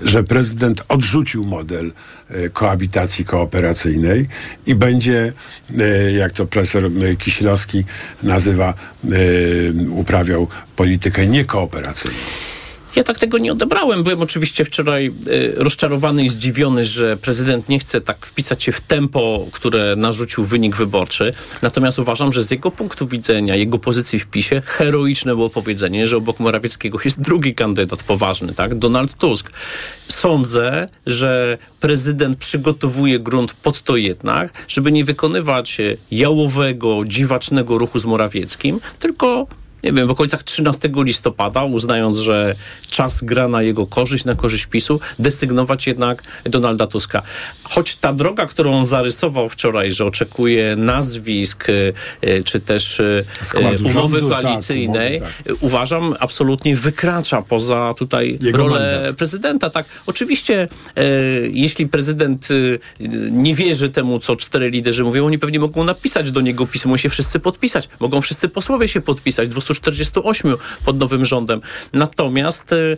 że 0.00 0.24
prezydent 0.24 0.84
odrzucił 0.88 1.44
model 1.44 1.92
e, 2.28 2.48
koabitacji 2.48 3.24
kooperacyjnej 3.24 4.28
i 4.66 4.74
będzie, 4.74 5.32
e, 5.78 6.12
jak 6.12 6.32
to 6.32 6.46
profesor 6.46 6.84
e, 6.84 7.16
Kisielowski 7.16 7.84
nazywa, 8.22 8.74
uprawiał 9.90 10.48
politykę 10.76 11.26
niekooperacyjną. 11.26 12.51
Ja 12.96 13.04
tak 13.04 13.18
tego 13.18 13.38
nie 13.38 13.52
odebrałem. 13.52 14.02
Byłem 14.02 14.22
oczywiście 14.22 14.64
wczoraj 14.64 15.06
y, 15.06 15.54
rozczarowany 15.56 16.24
i 16.24 16.28
zdziwiony, 16.28 16.84
że 16.84 17.16
prezydent 17.16 17.68
nie 17.68 17.78
chce 17.78 18.00
tak 18.00 18.26
wpisać 18.26 18.62
się 18.62 18.72
w 18.72 18.80
tempo, 18.80 19.46
które 19.52 19.96
narzucił 19.96 20.44
wynik 20.44 20.76
wyborczy. 20.76 21.30
Natomiast 21.62 21.98
uważam, 21.98 22.32
że 22.32 22.42
z 22.42 22.50
jego 22.50 22.70
punktu 22.70 23.06
widzenia, 23.06 23.56
jego 23.56 23.78
pozycji 23.78 24.18
w 24.18 24.26
PiSie, 24.26 24.62
heroiczne 24.66 25.34
było 25.34 25.50
powiedzenie, 25.50 26.06
że 26.06 26.16
obok 26.16 26.40
Morawieckiego 26.40 26.98
jest 27.04 27.20
drugi 27.20 27.54
kandydat 27.54 28.02
poważny, 28.02 28.54
tak? 28.54 28.74
Donald 28.74 29.14
Tusk. 29.14 29.50
Sądzę, 30.08 30.88
że 31.06 31.58
prezydent 31.80 32.38
przygotowuje 32.38 33.18
grunt 33.18 33.52
pod 33.52 33.82
to 33.82 33.96
jednak, 33.96 34.64
żeby 34.68 34.92
nie 34.92 35.04
wykonywać 35.04 35.80
e, 35.80 35.96
jałowego, 36.10 37.00
dziwacznego 37.06 37.78
ruchu 37.78 37.98
z 37.98 38.04
Morawieckim, 38.04 38.80
tylko 38.98 39.46
nie 39.84 39.92
wiem, 39.92 40.06
w 40.06 40.10
okolicach 40.10 40.42
13 40.42 40.90
listopada, 40.96 41.64
uznając, 41.64 42.18
że 42.18 42.54
czas 42.90 43.24
gra 43.24 43.48
na 43.48 43.62
jego 43.62 43.86
korzyść, 43.86 44.24
na 44.24 44.34
korzyść 44.34 44.66
PiSu, 44.66 45.00
desygnować 45.18 45.86
jednak 45.86 46.22
Donalda 46.44 46.86
Tuska. 46.86 47.22
Choć 47.62 47.96
ta 47.96 48.12
droga, 48.12 48.46
którą 48.46 48.78
on 48.78 48.86
zarysował 48.86 49.48
wczoraj, 49.48 49.92
że 49.92 50.04
oczekuje 50.04 50.76
nazwisk, 50.76 51.68
y, 51.68 51.92
y, 52.24 52.44
czy 52.44 52.60
też 52.60 53.02
Składu 53.42 53.84
y, 53.86 53.90
umowy 53.90 54.18
rządu, 54.18 54.34
tak, 54.34 54.42
koalicyjnej, 54.42 55.16
umowy, 55.16 55.32
y, 55.50 55.54
uważam, 55.54 56.14
absolutnie 56.20 56.76
wykracza 56.76 57.42
poza 57.42 57.94
tutaj 57.98 58.38
Jego 58.40 58.58
rolę 58.58 58.92
mandat. 58.96 59.16
prezydenta. 59.16 59.70
Tak, 59.70 59.86
oczywiście, 60.06 60.68
e, 60.96 61.04
jeśli 61.52 61.88
prezydent 61.88 62.48
e, 62.50 62.54
nie 63.30 63.54
wierzy 63.54 63.90
temu, 63.90 64.18
co 64.18 64.36
cztery 64.36 64.70
liderzy 64.70 65.04
mówią, 65.04 65.26
oni 65.26 65.38
pewnie 65.38 65.60
mogą 65.60 65.84
napisać 65.84 66.30
do 66.30 66.40
niego 66.40 66.66
pismo 66.66 66.94
i 66.94 66.98
się 66.98 67.08
wszyscy 67.08 67.40
podpisać. 67.40 67.88
Mogą 68.00 68.20
wszyscy 68.20 68.48
posłowie 68.48 68.88
się 68.88 69.00
podpisać, 69.00 69.48
248 69.80 70.54
pod 70.84 70.98
nowym 70.98 71.24
rządem. 71.24 71.60
Natomiast 71.92 72.72
e, 72.72 72.76
e, 72.76 72.96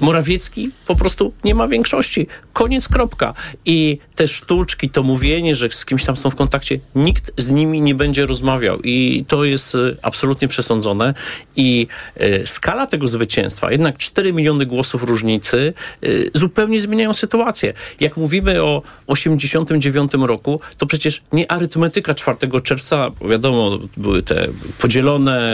Morawiecki 0.00 0.70
po 0.86 0.96
prostu 0.96 1.32
nie 1.44 1.54
ma 1.54 1.68
większości. 1.68 2.26
Koniec, 2.52 2.88
kropka. 2.88 3.34
I 3.64 3.98
te 4.14 4.28
sztuczki, 4.28 4.90
to 4.90 5.02
mówienie, 5.02 5.54
że 5.56 5.70
z 5.70 5.84
kimś 5.84 6.04
tam 6.04 6.16
są 6.16 6.30
w 6.30 6.34
kontakcie, 6.34 6.78
nikt 6.94 7.32
z 7.36 7.50
nimi 7.50 7.80
nie 7.80 7.94
będzie 7.94 8.26
rozmawiał. 8.26 8.80
I 8.80 9.24
to 9.28 9.44
jest 9.44 9.74
e, 9.74 9.78
absolutnie 10.02 10.48
przesądzone. 10.48 11.14
I 11.56 11.86
e, 12.16 12.46
skala 12.46 12.86
tego 12.86 13.06
zwycięstwa, 13.06 13.72
jednak 13.72 13.98
4 13.98 14.32
miliony 14.32 14.66
głosów 14.66 15.02
różnicy, 15.02 15.74
y, 16.04 16.30
zupełnie 16.34 16.80
zmieniają 16.80 17.12
sytuację. 17.12 17.72
Jak 18.00 18.16
mówimy 18.16 18.62
o 18.62 18.82
89 19.06 20.12
roku, 20.14 20.60
to 20.78 20.86
przecież 20.86 21.22
nie 21.32 21.52
arytmetyka 21.52 22.14
4 22.14 22.36
czerwca, 22.62 23.10
wiadomo, 23.28 23.78
były 23.96 24.22
te 24.22 24.48
podzielone, 24.78 25.53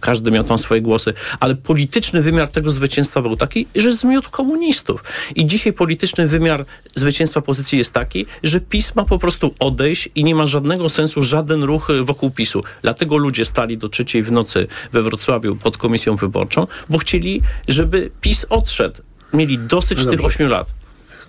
każdy 0.00 0.30
miał 0.30 0.44
tam 0.44 0.58
swoje 0.58 0.80
głosy, 0.80 1.14
ale 1.40 1.54
polityczny 1.54 2.22
wymiar 2.22 2.48
tego 2.48 2.70
zwycięstwa 2.70 3.22
był 3.22 3.36
taki, 3.36 3.66
że 3.76 3.92
zmiótł 3.92 4.30
komunistów. 4.30 5.04
I 5.34 5.46
dzisiaj 5.46 5.72
polityczny 5.72 6.26
wymiar 6.26 6.64
zwycięstwa 6.94 7.40
pozycji 7.40 7.78
jest 7.78 7.92
taki, 7.92 8.26
że 8.42 8.60
PiS 8.60 8.94
ma 8.94 9.04
po 9.04 9.18
prostu 9.18 9.54
odejść 9.58 10.08
i 10.14 10.24
nie 10.24 10.34
ma 10.34 10.46
żadnego 10.46 10.88
sensu 10.88 11.22
żaden 11.22 11.64
ruch 11.64 11.88
wokół 12.02 12.30
PiSu. 12.30 12.64
Dlatego 12.82 13.16
ludzie 13.16 13.44
stali 13.44 13.78
do 13.78 13.88
trzeciej 13.88 14.22
w 14.22 14.32
nocy 14.32 14.66
we 14.92 15.02
Wrocławiu 15.02 15.56
pod 15.56 15.78
komisją 15.78 16.16
wyborczą, 16.16 16.66
bo 16.88 16.98
chcieli, 16.98 17.42
żeby 17.68 18.10
PiS 18.20 18.46
odszedł. 18.48 19.02
Mieli 19.34 19.58
dosyć 19.58 20.04
No 20.04 20.10
tych 20.10 20.24
ośmiu 20.24 20.48
lat. 20.48 20.68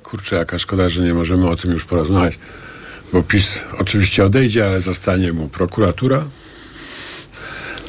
Kurczę, 0.04 0.36
jaka 0.36 0.60
szkoda, 0.60 0.90
że 0.90 1.04
nie 1.04 1.14
możemy 1.14 1.50
o 1.50 1.56
tym 1.56 1.72
już 1.72 1.86
porozmawiać. 1.86 2.40
Bo 3.14 3.24
PiS 3.24 3.64
oczywiście 3.80 4.26
odejdzie, 4.26 4.68
ale 4.68 4.80
zostanie 4.80 5.34
mu 5.34 5.50
prokuratura, 5.50 6.26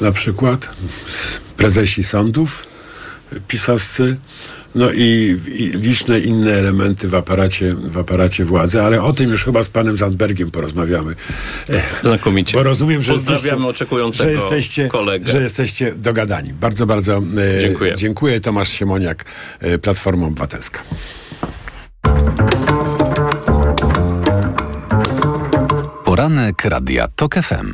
na 0.01 0.11
przykład, 0.11 0.69
prezesi 1.57 2.03
sądów 2.03 2.65
pisowscy, 3.47 4.17
no 4.75 4.91
i, 4.91 5.39
i 5.47 5.67
liczne 5.67 6.19
inne 6.19 6.51
elementy 6.53 7.07
w 7.07 7.15
aparacie, 7.15 7.75
w 7.75 7.97
aparacie 7.97 8.45
władzy, 8.45 8.81
ale 8.81 9.01
o 9.01 9.13
tym 9.13 9.29
już 9.29 9.43
chyba 9.45 9.63
z 9.63 9.69
panem 9.69 9.97
Zandbergiem 9.97 10.51
porozmawiamy. 10.51 11.15
Znakomicie. 12.03 12.57
Bo 12.57 12.63
rozumiem, 12.63 13.01
że 13.01 13.11
Pozdrawiamy 13.11 13.47
jesteście, 13.47 13.69
oczekującego 13.69 14.29
że 14.29 14.35
jesteście, 14.35 14.87
kolegę. 14.87 15.31
że 15.31 15.41
jesteście 15.41 15.91
dogadani. 15.95 16.53
Bardzo, 16.53 16.85
bardzo 16.85 17.17
e, 17.57 17.61
Dziękuję. 17.61 17.93
dziękuję. 17.95 18.39
Tomasz 18.39 18.69
Siemoniak, 18.69 19.25
e, 19.59 19.77
Platforma 19.77 20.27
Obywatelska. 20.27 20.79
Poranek 26.03 26.65
Radia 26.65 27.07
TOK 27.07 27.35
FM. 27.35 27.73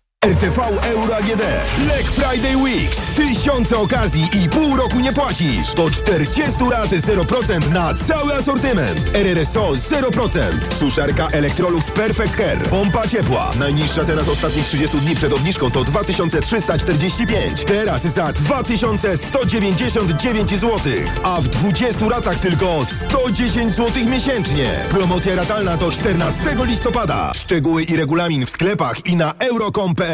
RTV 0.25 0.59
Euro 0.83 1.15
AGD. 1.15 1.41
Black 1.77 2.03
Friday 2.03 2.57
Weeks. 2.57 2.97
Tysiące 3.15 3.77
okazji 3.77 4.29
i 4.43 4.49
pół 4.49 4.75
roku 4.75 4.99
nie 4.99 5.13
płacisz. 5.13 5.73
Do 5.73 5.91
40 5.91 6.63
lat 6.71 6.89
0% 6.89 7.71
na 7.71 7.93
cały 7.93 8.33
asortyment. 8.33 9.01
RRSO 9.13 9.71
0%. 9.71 10.39
Suszarka 10.79 11.27
Electrolux 11.27 11.91
Perfect 11.91 12.35
Care. 12.35 12.69
Pompa 12.69 13.07
ciepła. 13.07 13.51
Najniższa 13.59 14.03
teraz 14.03 14.27
ostatnich 14.27 14.65
30 14.65 14.97
dni 14.97 15.15
przed 15.15 15.33
obniżką 15.33 15.71
to 15.71 15.83
2345. 15.83 17.63
Teraz 17.63 18.01
za 18.01 18.33
2199 18.33 20.49
zł. 20.49 20.79
A 21.23 21.41
w 21.41 21.47
20 21.47 22.05
latach 22.05 22.37
tylko 22.37 22.85
110 23.09 23.75
zł 23.75 24.05
miesięcznie. 24.05 24.81
Promocja 24.89 25.35
ratalna 25.35 25.77
do 25.77 25.91
14 25.91 26.39
listopada. 26.65 27.31
Szczegóły 27.33 27.83
i 27.83 27.95
regulamin 27.95 28.45
w 28.45 28.49
sklepach 28.49 29.05
i 29.05 29.15
na 29.15 29.33
euro.com.pl 29.39 30.10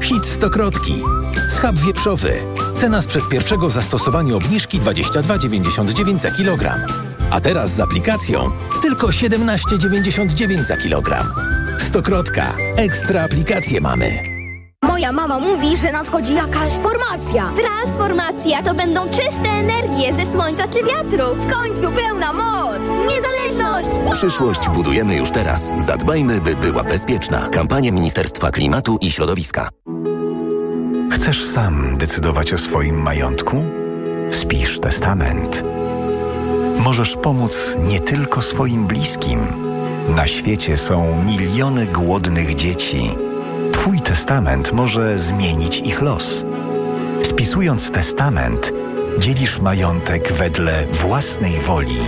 Hit 0.00 0.26
stokrotki. 0.26 1.02
Schab 1.50 1.76
wieprzowy. 1.76 2.32
Cena 2.76 3.02
sprzed 3.02 3.28
pierwszego 3.28 3.70
zastosowania 3.70 4.34
obniżki 4.34 4.80
22,99 4.80 6.18
za 6.18 6.30
kilogram. 6.30 6.80
A 7.30 7.40
teraz 7.40 7.70
z 7.70 7.80
aplikacją 7.80 8.50
tylko 8.82 9.06
17,99 9.06 10.64
za 10.64 10.76
kilogram. 10.76 11.26
Stokrotka. 11.78 12.56
Ekstra 12.76 13.24
aplikacje 13.24 13.80
mamy. 13.80 14.39
Moja 14.84 15.12
mama 15.12 15.38
mówi, 15.38 15.76
że 15.76 15.92
nadchodzi 15.92 16.34
jakaś 16.34 16.72
formacja. 16.72 17.52
Transformacja 17.56 18.62
to 18.62 18.74
będą 18.74 19.08
czyste 19.08 19.48
energie 19.48 20.12
ze 20.12 20.32
słońca 20.32 20.68
czy 20.68 20.78
wiatru. 20.84 21.34
W 21.34 21.52
końcu 21.52 21.92
pełna 21.92 22.32
moc! 22.32 22.82
Niezależność! 23.08 24.12
Przyszłość 24.12 24.68
budujemy 24.68 25.16
już 25.16 25.30
teraz. 25.30 25.72
Zadbajmy, 25.78 26.40
by 26.40 26.54
była 26.54 26.84
bezpieczna. 26.84 27.48
Kampania 27.52 27.92
Ministerstwa 27.92 28.50
Klimatu 28.50 28.98
i 29.00 29.10
Środowiska. 29.10 29.68
Chcesz 31.12 31.44
sam 31.44 31.98
decydować 31.98 32.52
o 32.52 32.58
swoim 32.58 33.02
majątku? 33.02 33.56
Spisz 34.30 34.80
testament. 34.80 35.64
Możesz 36.78 37.16
pomóc 37.16 37.76
nie 37.88 38.00
tylko 38.00 38.42
swoim 38.42 38.86
bliskim. 38.86 39.46
Na 40.08 40.26
świecie 40.26 40.76
są 40.76 41.22
miliony 41.24 41.86
głodnych 41.86 42.54
dzieci. 42.54 43.10
Twój 43.80 44.00
testament 44.00 44.72
może 44.72 45.18
zmienić 45.18 45.78
ich 45.78 46.02
los. 46.02 46.44
Spisując 47.22 47.90
testament, 47.90 48.72
dzielisz 49.18 49.58
majątek 49.58 50.32
wedle 50.32 50.86
własnej 50.92 51.60
woli. 51.60 51.98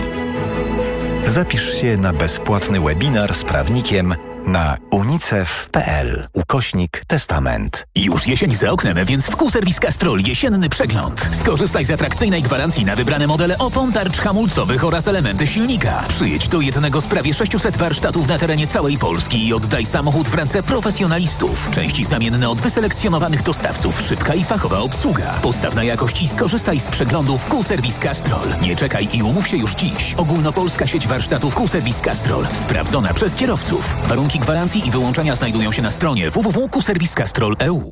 Zapisz 1.25 1.81
się 1.81 1.97
na 1.97 2.13
bezpłatny 2.13 2.79
webinar 2.79 3.33
z 3.33 3.43
prawnikiem 3.43 4.15
na 4.45 4.77
unicef.pl 4.91 6.27
ukośnik 6.33 7.03
testament. 7.07 7.85
Już 7.95 8.27
jesień 8.27 8.55
za 8.55 8.71
oknem, 8.71 9.05
więc 9.05 9.25
w 9.25 9.35
Q-Serwis 9.35 9.79
Castrol 9.79 10.19
jesienny 10.19 10.69
przegląd. 10.69 11.29
Skorzystaj 11.41 11.85
z 11.85 11.91
atrakcyjnej 11.91 12.41
gwarancji 12.41 12.85
na 12.85 12.95
wybrane 12.95 13.27
modele 13.27 13.57
opon, 13.57 13.91
tarcz 13.91 14.17
hamulcowych 14.17 14.83
oraz 14.83 15.07
elementy 15.07 15.47
silnika. 15.47 16.03
Przyjedź 16.07 16.47
do 16.47 16.61
jednego 16.61 17.01
z 17.01 17.07
prawie 17.07 17.33
600 17.33 17.77
warsztatów 17.77 18.27
na 18.27 18.37
terenie 18.37 18.67
całej 18.67 18.97
Polski 18.97 19.47
i 19.47 19.53
oddaj 19.53 19.85
samochód 19.85 20.27
w 20.27 20.33
ręce 20.33 20.63
profesjonalistów. 20.63 21.69
Części 21.71 22.05
zamienne 22.05 22.49
od 22.49 22.61
wyselekcjonowanych 22.61 23.43
dostawców, 23.43 24.01
szybka 24.01 24.35
i 24.35 24.43
fachowa 24.43 24.79
obsługa. 24.79 25.33
Postaw 25.41 25.75
na 25.75 25.83
jakość 25.83 26.21
i 26.21 26.27
skorzystaj 26.27 26.79
z 26.79 26.87
przeglądów 26.87 27.45
Q-Serwis 27.45 27.99
Castrol. 27.99 28.47
Nie 28.61 28.75
czekaj 28.75 29.09
i 29.13 29.23
umów 29.23 29.47
się 29.47 29.57
już 29.57 29.75
dziś. 29.75 30.13
Ogólnopolska 30.17 30.87
sieć 30.87 31.07
warsztatów 31.07 31.55
Q-Serwis 31.55 32.01
Castrol. 32.01 32.47
Sprawdzona 32.53 33.13
przez 33.13 33.35
kierowców. 33.35 33.95
Warunki 34.07 34.32
gwarancji 34.39 34.87
i 34.87 34.91
wyłączenia 34.91 35.35
znajdują 35.35 35.71
się 35.71 35.81
na 35.81 35.91
stronie 35.91 36.31
www.kuserwiscastrol.eu. 36.31 37.91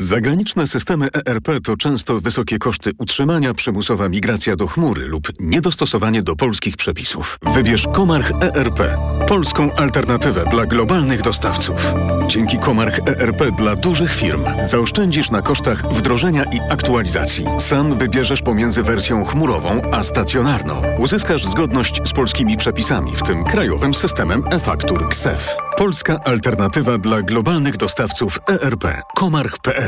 Zagraniczne 0.00 0.66
systemy 0.66 1.08
ERP 1.26 1.48
to 1.64 1.76
często 1.76 2.20
wysokie 2.20 2.58
koszty 2.58 2.90
utrzymania, 2.98 3.54
przymusowa 3.54 4.08
migracja 4.08 4.56
do 4.56 4.66
chmury 4.66 5.06
lub 5.06 5.28
niedostosowanie 5.40 6.22
do 6.22 6.36
polskich 6.36 6.76
przepisów. 6.76 7.38
Wybierz 7.54 7.86
Komarch 7.94 8.32
ERP, 8.40 8.80
polską 9.28 9.72
alternatywę 9.74 10.44
dla 10.50 10.66
globalnych 10.66 11.22
dostawców. 11.22 11.94
Dzięki 12.28 12.58
Komarch 12.58 12.98
ERP 13.06 13.50
dla 13.56 13.76
dużych 13.76 14.14
firm 14.14 14.44
zaoszczędzisz 14.62 15.30
na 15.30 15.42
kosztach 15.42 15.92
wdrożenia 15.92 16.44
i 16.44 16.60
aktualizacji. 16.70 17.44
Sam 17.58 17.98
wybierzesz 17.98 18.42
pomiędzy 18.42 18.82
wersją 18.82 19.24
chmurową 19.24 19.82
a 19.92 20.04
stacjonarną. 20.04 20.82
Uzyskasz 20.98 21.46
zgodność 21.46 22.00
z 22.08 22.12
polskimi 22.12 22.56
przepisami, 22.56 23.16
w 23.16 23.22
tym 23.22 23.44
krajowym 23.44 23.94
systemem 23.94 24.44
e-faktur 24.50 25.08
KSEF. 25.08 25.56
Polska 25.76 26.20
alternatywa 26.24 26.98
dla 26.98 27.22
globalnych 27.22 27.76
dostawców 27.76 28.38
ERP. 28.48 29.02
Komarch.pl 29.16 29.87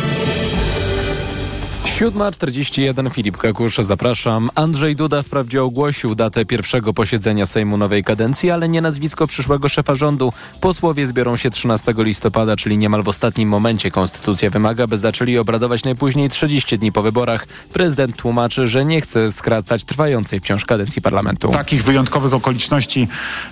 7.41 2.01 3.11
Filip 3.13 3.37
Kakusz, 3.37 3.77
zapraszam. 3.77 4.49
Andrzej 4.55 4.95
Duda 4.95 5.23
wprawdzie 5.23 5.63
ogłosił 5.63 6.15
datę 6.15 6.45
pierwszego 6.45 6.93
posiedzenia 6.93 7.45
Sejmu 7.45 7.77
nowej 7.77 8.03
kadencji, 8.03 8.51
ale 8.51 8.69
nie 8.69 8.81
nazwisko 8.81 9.27
przyszłego 9.27 9.69
szefa 9.69 9.95
rządu. 9.95 10.33
Posłowie 10.61 11.07
zbiorą 11.07 11.35
się 11.35 11.49
13 11.49 11.93
listopada, 11.97 12.55
czyli 12.55 12.77
niemal 12.77 13.03
w 13.03 13.07
ostatnim 13.07 13.49
momencie. 13.49 13.91
Konstytucja 13.91 14.49
wymaga, 14.49 14.87
by 14.87 14.97
zaczęli 14.97 15.37
obradować 15.37 15.83
najpóźniej 15.83 16.29
30 16.29 16.79
dni 16.79 16.91
po 16.91 17.01
wyborach. 17.01 17.47
Prezydent 17.73 18.15
tłumaczy, 18.15 18.67
że 18.67 18.85
nie 18.85 19.01
chce 19.01 19.31
skracać 19.31 19.83
trwającej 19.83 20.39
wciąż 20.39 20.65
kadencji 20.65 21.01
parlamentu. 21.01 21.51
Takich 21.51 21.83
wyjątkowych 21.83 22.33
okoliczności 22.33 23.07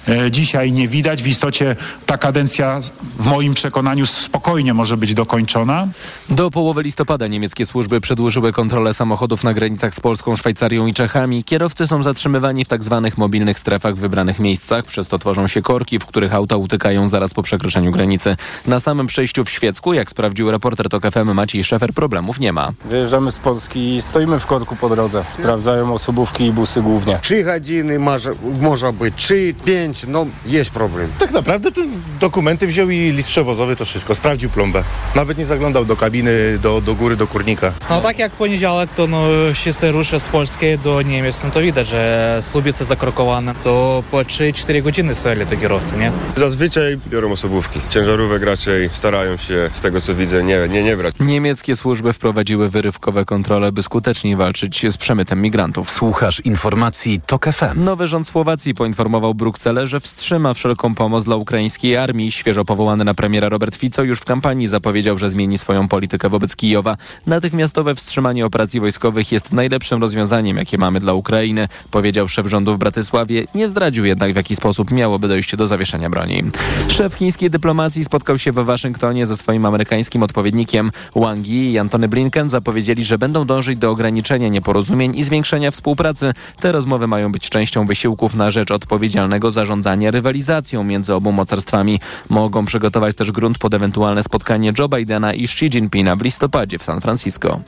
e, 0.08 0.32
dzisiaj 0.32 0.72
nie 0.72 0.88
widać. 0.88 1.24
W 1.24 1.28
istocie 1.28 1.76
ta 2.06 2.18
kadencja 2.18 2.82
w 3.20 3.26
moim 3.26 3.54
przekonaniu 3.54 4.06
spokojnie 4.06 4.74
może 4.74 4.98
być 4.98 5.14
dokończona. 5.14 5.88
Do 6.30 6.52
połowy 6.52 6.84
listopada 6.84 7.28
niemieckie 7.28 7.66
służby 7.66 8.02
przedłużyły 8.02 8.39
rozpoczęły 8.40 8.54
kontrolę 8.54 8.94
samochodów 8.94 9.44
na 9.44 9.54
granicach 9.54 9.96
z 9.96 10.00
Polską, 10.00 10.36
Szwajcarią 10.36 10.88
i 10.88 10.94
Czechami. 10.94 11.44
Kierowcy 11.44 11.88
są 11.88 12.04
zatrzymywani 12.04 12.66
w 12.66 12.68
tzw. 12.68 13.02
Tak 13.04 13.18
mobilnych 13.18 13.60
strefach 13.60 13.96
w 13.96 14.00
wybranych 14.00 14.40
miejscach, 14.40 14.86
przez 14.86 15.08
to 15.08 15.20
tworzą 15.20 15.48
się 15.48 15.62
korki, 15.62 16.00
w 16.00 16.06
których 16.06 16.34
auta 16.34 16.58
utykają 16.58 17.08
zaraz 17.08 17.34
po 17.34 17.44
przekroczeniu 17.44 17.92
granicy. 17.92 18.36
Na 18.68 18.80
samym 18.80 19.08
przejściu 19.08 19.46
w 19.46 19.50
Świecku, 19.50 19.94
jak 19.94 20.10
sprawdził 20.10 20.52
reporter 20.52 20.90
TOK 20.90 21.04
FM 21.12 21.34
Maciej 21.34 21.64
Szefer, 21.64 21.94
problemów 21.94 22.40
nie 22.40 22.54
ma. 22.54 22.72
Wyjeżdżamy 22.86 23.32
z 23.32 23.40
Polski 23.40 23.96
i 23.96 24.02
stoimy 24.02 24.40
w 24.40 24.46
korku 24.46 24.76
po 24.76 24.90
drodze. 24.90 25.24
Sprawdzają 25.34 25.94
osobówki 25.94 26.46
i 26.46 26.52
busy 26.52 26.82
głównie. 26.82 27.20
Trzy 27.22 27.44
godziny 27.44 28.00
może, 28.00 28.32
może 28.62 28.94
być, 28.94 29.16
trzy, 29.16 29.54
pięć, 29.66 30.06
no 30.08 30.26
jest 30.46 30.70
problem. 30.70 31.12
Tak 31.20 31.32
naprawdę 31.32 31.72
to 31.72 31.82
dokumenty 32.20 32.68
wziął 32.68 32.90
i 32.90 33.12
list 33.12 33.28
przewozowy, 33.28 33.76
to 33.76 33.86
wszystko. 33.86 34.16
Sprawdził 34.16 34.50
plombę. 34.50 34.84
Nawet 35.16 35.38
nie 35.38 35.46
zaglądał 35.46 35.86
do 35.86 35.96
kabiny, 35.96 36.60
do, 36.62 36.82
do 36.82 36.96
góry, 36.96 37.16
do 37.16 37.28
kurnika. 37.28 37.72
No 37.90 38.02
tak 38.02 38.20
jak 38.20 38.29
poniedziałek, 38.32 38.90
to 38.96 39.08
no, 39.08 39.24
się 39.54 39.72
rusza 39.92 40.20
z 40.20 40.30
Polski 40.30 40.78
do 40.84 41.02
Niemiec, 41.02 41.44
no 41.44 41.52
to 41.52 41.62
widać, 41.62 41.88
że 41.88 42.38
Słubice 42.42 42.86
zakrokowane, 42.86 43.56
to 43.64 44.04
po 44.12 44.18
3-4 44.18 44.84
godziny 44.84 45.16
stojali 45.16 45.46
to 45.46 45.58
kierowcy, 45.58 45.98
nie? 45.98 46.12
Zazwyczaj 46.36 46.98
biorą 47.08 47.32
osobówki. 47.32 47.80
Ciężarówek 47.90 48.44
raczej 48.44 48.90
starają 48.90 49.38
się, 49.38 49.70
z 49.74 49.82
tego 49.82 50.02
co 50.02 50.16
widzę, 50.16 50.44
nie, 50.44 50.68
nie, 50.70 50.84
nie 50.84 50.98
brać. 50.98 51.16
Niemieckie 51.20 51.76
służby 51.76 52.14
wprowadziły 52.14 52.70
wyrywkowe 52.70 53.26
kontrole, 53.26 53.72
by 53.72 53.84
skuteczniej 53.84 54.36
walczyć 54.36 54.86
z 54.90 54.98
przemytem 54.98 55.42
migrantów. 55.42 55.90
Słuchasz 55.90 56.40
informacji 56.40 57.22
TOK 57.26 57.46
FM. 57.46 57.84
Nowy 57.84 58.08
rząd 58.08 58.28
Słowacji 58.28 58.76
poinformował 58.76 59.36
Brukselę, 59.36 59.88
że 59.88 60.00
wstrzyma 60.00 60.54
wszelką 60.54 60.96
pomoc 60.96 61.26
dla 61.26 61.36
ukraińskiej 61.36 61.98
armii. 61.98 62.32
Świeżo 62.32 62.66
powołany 62.66 63.04
na 63.04 63.14
premiera 63.14 63.50
Robert 63.50 63.76
Fico 63.76 64.04
już 64.04 64.20
w 64.20 64.26
kampanii 64.26 64.68
zapowiedział, 64.68 65.18
że 65.18 65.30
zmieni 65.30 65.58
swoją 65.58 65.88
politykę 65.88 66.30
wobec 66.30 66.56
Kijowa. 66.56 66.98
Natychmiastowe 67.26 67.96
wstrzymanie 67.96 68.19
operacji 68.46 68.80
wojskowych 68.80 69.32
jest 69.32 69.54
najlepszym 69.54 70.02
rozwiązaniem, 70.02 70.58
jakie 70.58 70.78
mamy 70.78 71.00
dla 71.00 71.14
Ukrainy, 71.14 71.68
powiedział 71.92 72.28
szef 72.28 72.48
rządu 72.48 72.74
w 72.74 72.78
Bratysławie. 72.78 73.44
Nie 73.56 73.70
zdradził 73.70 74.06
jednak, 74.06 74.34
w 74.34 74.36
jaki 74.36 74.56
sposób 74.56 74.92
miałoby 74.92 75.28
dojść 75.28 75.56
do 75.56 75.68
zawieszenia 75.68 76.10
broni. 76.10 76.44
Szef 76.88 77.14
chińskiej 77.14 77.50
dyplomacji 77.50 78.06
spotkał 78.06 78.38
się 78.38 78.52
w 78.52 78.56
Waszyngtonie 78.56 79.26
ze 79.28 79.38
swoim 79.38 79.66
amerykańskim 79.66 80.24
odpowiednikiem. 80.24 80.92
Wang 81.16 81.48
Yi 81.48 81.72
i 81.72 81.80
Antony 81.80 82.08
Blinken 82.08 82.50
zapowiedzieli, 82.50 83.06
że 83.06 83.18
będą 83.18 83.46
dążyć 83.46 83.78
do 83.78 83.92
ograniczenia 83.92 84.48
nieporozumień 84.48 85.16
i 85.16 85.24
zwiększenia 85.24 85.72
współpracy. 85.72 86.34
Te 86.60 86.72
rozmowy 86.72 87.08
mają 87.08 87.32
być 87.32 87.50
częścią 87.50 87.88
wysiłków 87.88 88.36
na 88.36 88.52
rzecz 88.52 88.72
odpowiedzialnego 88.72 89.52
zarządzania 89.52 90.12
rywalizacją 90.12 90.84
między 90.84 91.14
obu 91.14 91.32
mocarstwami. 91.32 92.00
Mogą 92.30 92.66
przygotować 92.66 93.16
też 93.16 93.32
grunt 93.32 93.58
pod 93.58 93.74
ewentualne 93.74 94.24
spotkanie 94.24 94.74
Joe 94.80 94.90
Bidena 94.90 95.34
i 95.34 95.44
Xi 95.44 95.66
Jinpinga 95.66 96.16
w 96.16 96.22
listopadzie 96.22 96.78
w 96.78 96.84
San 96.84 97.02
Francisco. 97.02 97.60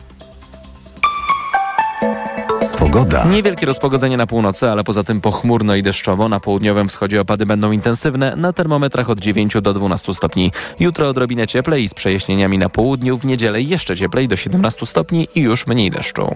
Pogoda. 2.82 3.26
Niewielkie 3.26 3.66
rozpogodzenie 3.66 4.18
na 4.18 4.28
północy, 4.28 4.70
ale 4.70 4.84
poza 4.84 5.04
tym 5.04 5.22
pochmurno 5.22 5.76
i 5.76 5.84
deszczowo. 5.84 6.30
Na 6.30 6.40
południowym 6.40 6.88
wschodzie 6.88 7.22
opady 7.22 7.46
będą 7.46 7.72
intensywne, 7.72 8.36
na 8.36 8.54
termometrach 8.54 9.10
od 9.10 9.20
9 9.20 9.54
do 9.62 9.74
12 9.74 10.14
stopni. 10.14 10.52
Jutro 10.80 11.08
odrobinę 11.08 11.48
cieplej 11.48 11.88
z 11.88 11.94
przejaśnieniami 11.94 12.58
na 12.58 12.70
południu, 12.70 13.18
w 13.18 13.26
niedzielę 13.26 13.62
jeszcze 13.62 13.96
cieplej 13.96 14.28
do 14.28 14.36
17 14.36 14.86
stopni 14.86 15.28
i 15.36 15.42
już 15.42 15.68
mniej 15.68 15.90
deszczu. 15.90 16.36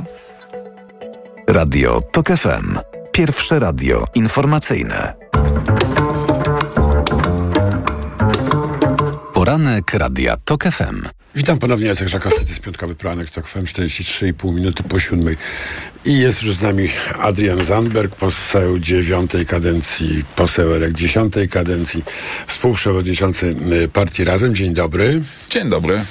Radio 1.48 2.02
TOK 2.12 2.28
FM. 2.28 2.80
Pierwsze 3.12 3.60
radio 3.60 4.06
informacyjne. 4.16 5.14
Poranek 9.46 9.94
Radia 9.94 10.38
TOK 10.38 10.64
FM. 10.64 11.08
Witam 11.36 11.58
ponownie, 11.58 11.88
Jacek 11.88 12.08
Żakowski, 12.08 12.40
to 12.40 12.50
jest 12.50 12.62
piątkowy 12.62 12.96
poranek 12.96 13.30
TOK 13.30 13.48
FM, 13.48 13.64
43,5 13.64 14.54
minuty 14.54 14.84
po 14.84 15.00
siódmej. 15.00 15.36
I 16.06 16.20
jest 16.20 16.44
już 16.44 16.56
z 16.56 16.62
nami 16.62 16.90
Adrian 17.20 17.64
Zandberg, 17.64 18.16
poseł 18.16 18.80
dziewiątej 18.80 19.46
kadencji, 19.46 20.24
poseł 20.36 20.74
elek 20.74 20.94
dziesiątej 20.94 21.50
kadencji, 21.50 22.04
współprzewodniczący 22.48 23.56
y, 23.84 23.88
partii 23.88 24.24
Razem. 24.24 24.56
Dzień 24.56 24.74
dobry. 24.74 25.22
Dzień 25.50 25.70
dobry. 25.70 26.02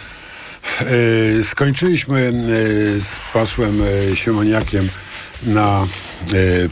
Y, 1.39 1.45
skończyliśmy 1.45 2.21
y, 2.21 3.01
z 3.01 3.17
posłem 3.33 3.83
Siemoniakiem 4.15 4.89
na 5.43 5.87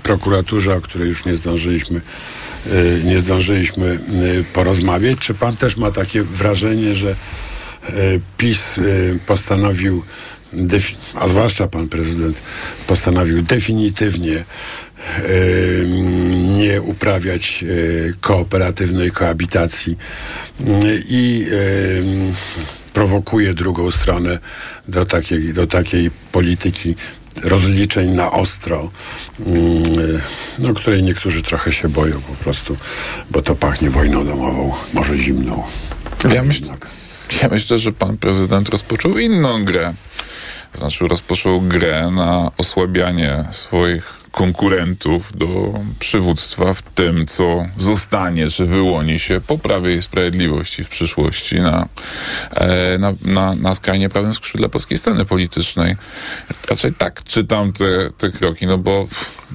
prokuraturze, 0.02 0.76
o 0.76 0.80
której 0.80 1.08
już 1.08 1.24
nie 1.24 1.36
zdążyliśmy 1.36 2.00
nie 3.04 3.20
zdążyliśmy 3.20 3.98
porozmawiać. 4.52 5.18
Czy 5.18 5.34
pan 5.34 5.56
też 5.56 5.76
ma 5.76 5.90
takie 5.90 6.22
wrażenie, 6.22 6.96
że 6.96 7.16
PiS 8.38 8.74
postanowił, 9.26 10.02
a 11.14 11.28
zwłaszcza 11.28 11.68
pan 11.68 11.88
prezydent, 11.88 12.42
postanowił 12.86 13.42
definitywnie 13.42 14.44
nie 16.56 16.82
uprawiać 16.82 17.64
kooperatywnej 18.20 19.10
koabitacji 19.10 19.96
i 21.08 21.46
prowokuje 22.92 23.54
drugą 23.54 23.90
stronę 23.90 24.38
do 24.88 25.04
takiej, 25.04 25.52
do 25.52 25.66
takiej 25.66 26.10
polityki 26.32 26.94
rozliczeń 27.45 28.11
na 28.11 28.33
ostro, 28.33 28.91
no, 30.59 30.74
której 30.74 31.03
niektórzy 31.03 31.43
trochę 31.43 31.72
się 31.72 31.89
boją 31.89 32.20
po 32.20 32.35
prostu, 32.35 32.76
bo 33.30 33.43
to 33.43 33.55
pachnie 33.55 33.91
wojną 33.91 34.26
domową, 34.26 34.74
może 34.93 35.16
zimną. 35.16 35.62
Ja, 36.35 36.43
myśl, 36.43 36.64
ja 37.43 37.49
myślę, 37.49 37.78
że 37.78 37.93
pan 37.93 38.16
prezydent 38.16 38.68
rozpoczął 38.68 39.18
inną 39.18 39.64
grę. 39.64 39.95
Znaczy 40.74 41.09
rozpoczął 41.09 41.61
grę 41.61 42.11
na 42.11 42.51
osłabianie 42.59 43.45
swoich 43.51 44.22
konkurentów 44.33 45.37
do 45.37 45.72
przywództwa 45.99 46.74
w 46.74 46.83
tym, 46.83 47.26
co 47.26 47.66
zostanie, 47.76 48.49
czy 48.49 48.66
wyłoni 48.66 49.18
się 49.18 49.41
po 49.47 49.59
Prawie 49.59 49.97
i 49.97 50.03
Sprawiedliwości 50.03 50.85
w 50.85 50.89
przyszłości 50.89 51.61
na, 51.61 51.89
e, 52.51 52.99
na, 52.99 53.14
na, 53.24 53.55
na 53.55 53.74
skrajnie 53.74 54.09
prawym 54.09 54.33
skrzydle 54.33 54.68
polskiej 54.68 54.99
sceny 54.99 55.24
politycznej. 55.24 55.97
Raczej 56.68 56.95
tak 56.95 57.22
czytam 57.24 57.72
te, 57.72 58.11
te 58.18 58.30
kroki, 58.30 58.66
no 58.66 58.78
bo 58.78 59.07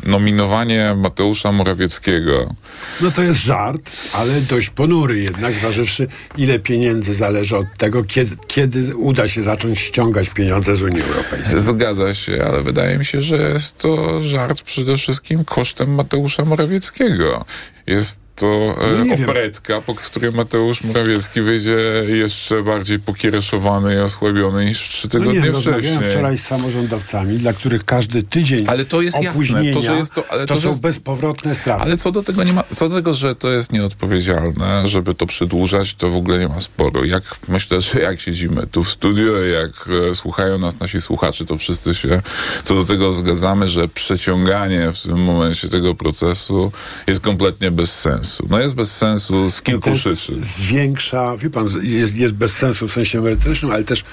nominowanie 0.04 0.96
Mateusza 0.98 1.52
Morawieckiego. 1.52 2.56
No 3.02 3.12
to 3.12 3.24
jest 3.24 3.40
żart, 3.40 3.92
ale 4.14 4.42
dość 4.42 4.70
ponury 4.70 5.20
jednak, 5.20 5.54
zważywszy 5.54 6.08
ile 6.38 6.60
pieniędzy 6.60 7.14
zależy 7.14 7.58
od 7.58 7.68
tego, 7.78 8.04
kiedy, 8.04 8.36
kiedy 8.48 8.96
uda 8.96 9.28
się 9.28 9.42
zacząć 9.42 9.80
ściągać 9.80 10.30
pieniądze 10.30 10.76
z 10.76 10.82
Unii 10.82 11.02
Europejskiej. 11.02 11.60
Zgadza 11.60 12.14
się, 12.16 12.46
ale 12.48 12.62
wydaje 12.62 12.98
mi 12.98 13.06
się, 13.06 13.22
że 13.22 13.38
jest 13.38 13.78
to 13.78 14.24
żart 14.24 14.62
przede 14.68 14.98
wszystkim 14.98 15.46
kosztem 15.46 15.96
Mateusza 15.96 16.46
Morawieckiego. 16.46 17.46
Jest 17.88 18.27
to 18.38 18.76
no 19.08 19.14
operetka, 19.14 19.82
po 19.82 19.96
której 19.96 20.32
Mateusz 20.32 20.84
Morawiecki 20.84 21.42
wyjdzie 21.42 21.78
jeszcze 22.08 22.64
bardziej 22.64 23.00
pokiereszowany 23.00 23.96
i 23.96 24.00
osłabiony 24.00 24.66
niż 24.66 24.80
trzy 24.80 25.10
tygodnie 25.10 25.40
no 25.40 25.46
nie, 25.46 25.54
wcześniej. 25.54 26.12
wczoraj 26.12 26.38
z 26.38 26.46
samorządowcami, 26.46 27.38
dla 27.38 27.54
których 27.54 27.86
każdy 27.86 28.24
tydzień 28.24 28.66
ale 28.68 28.86
to 28.86 29.02
jest 29.02 29.18
opóźnienia 29.18 29.64
jasne. 29.64 29.82
To, 29.82 29.88
że 29.88 29.98
jest 29.98 30.14
to, 30.14 30.24
ale 30.30 30.46
to, 30.46 30.56
to 30.56 30.62
są 30.62 30.68
jest, 30.68 30.82
bezpowrotne 30.82 31.56
straty. 31.56 31.82
Ale 31.82 31.98
co 31.98 32.12
do 32.12 32.24
tego 32.24 32.44
nie 32.44 32.54
ma, 32.54 32.64
co 32.76 32.90
do 32.90 32.96
tego, 32.96 33.14
że 33.14 33.36
to 33.36 33.50
jest 33.50 33.72
nieodpowiedzialne, 33.72 34.88
żeby 34.88 35.16
to 35.16 35.26
przedłużać, 35.26 35.96
to 35.96 36.10
w 36.10 36.16
ogóle 36.16 36.40
nie 36.40 36.48
ma 36.48 36.62
sporu. 36.62 37.06
Jak 37.06 37.24
myślę, 37.48 37.82
że 37.82 38.00
jak 38.00 38.22
siedzimy 38.22 38.68
tu 38.68 38.84
w 38.84 38.90
studiu, 38.90 39.46
jak 39.46 39.72
e, 40.12 40.16
słuchają 40.16 40.58
nas 40.58 40.80
nasi 40.80 41.02
słuchacze, 41.02 41.46
to 41.46 41.58
wszyscy 41.58 41.96
się 41.96 42.22
co 42.64 42.76
do 42.76 42.86
tego 42.86 43.14
zgadzamy, 43.14 43.68
że 43.68 43.88
przeciąganie 43.88 44.92
w 44.94 45.02
tym 45.02 45.24
momencie 45.24 45.70
tego 45.70 45.96
procesu 45.96 46.72
jest 47.08 47.22
kompletnie 47.22 47.72
bez 47.72 48.00
sensu 48.00 48.27
sensu. 48.28 48.48
No 48.50 48.60
jest 48.60 48.76
bez 48.76 48.98
sensu 48.98 49.50
z 49.50 49.62
kilku 49.62 49.92
przyczyn. 49.92 50.44
Zwiększa, 50.44 51.38
wie 51.38 51.50
pan, 51.50 51.68
jest, 51.82 52.16
jest 52.16 52.34
bez 52.34 52.56
sensu 52.56 52.88
w 52.88 52.94
sensie 52.94 53.22
merytorycznym, 53.22 53.72
ale 53.72 53.84
też, 53.84 54.04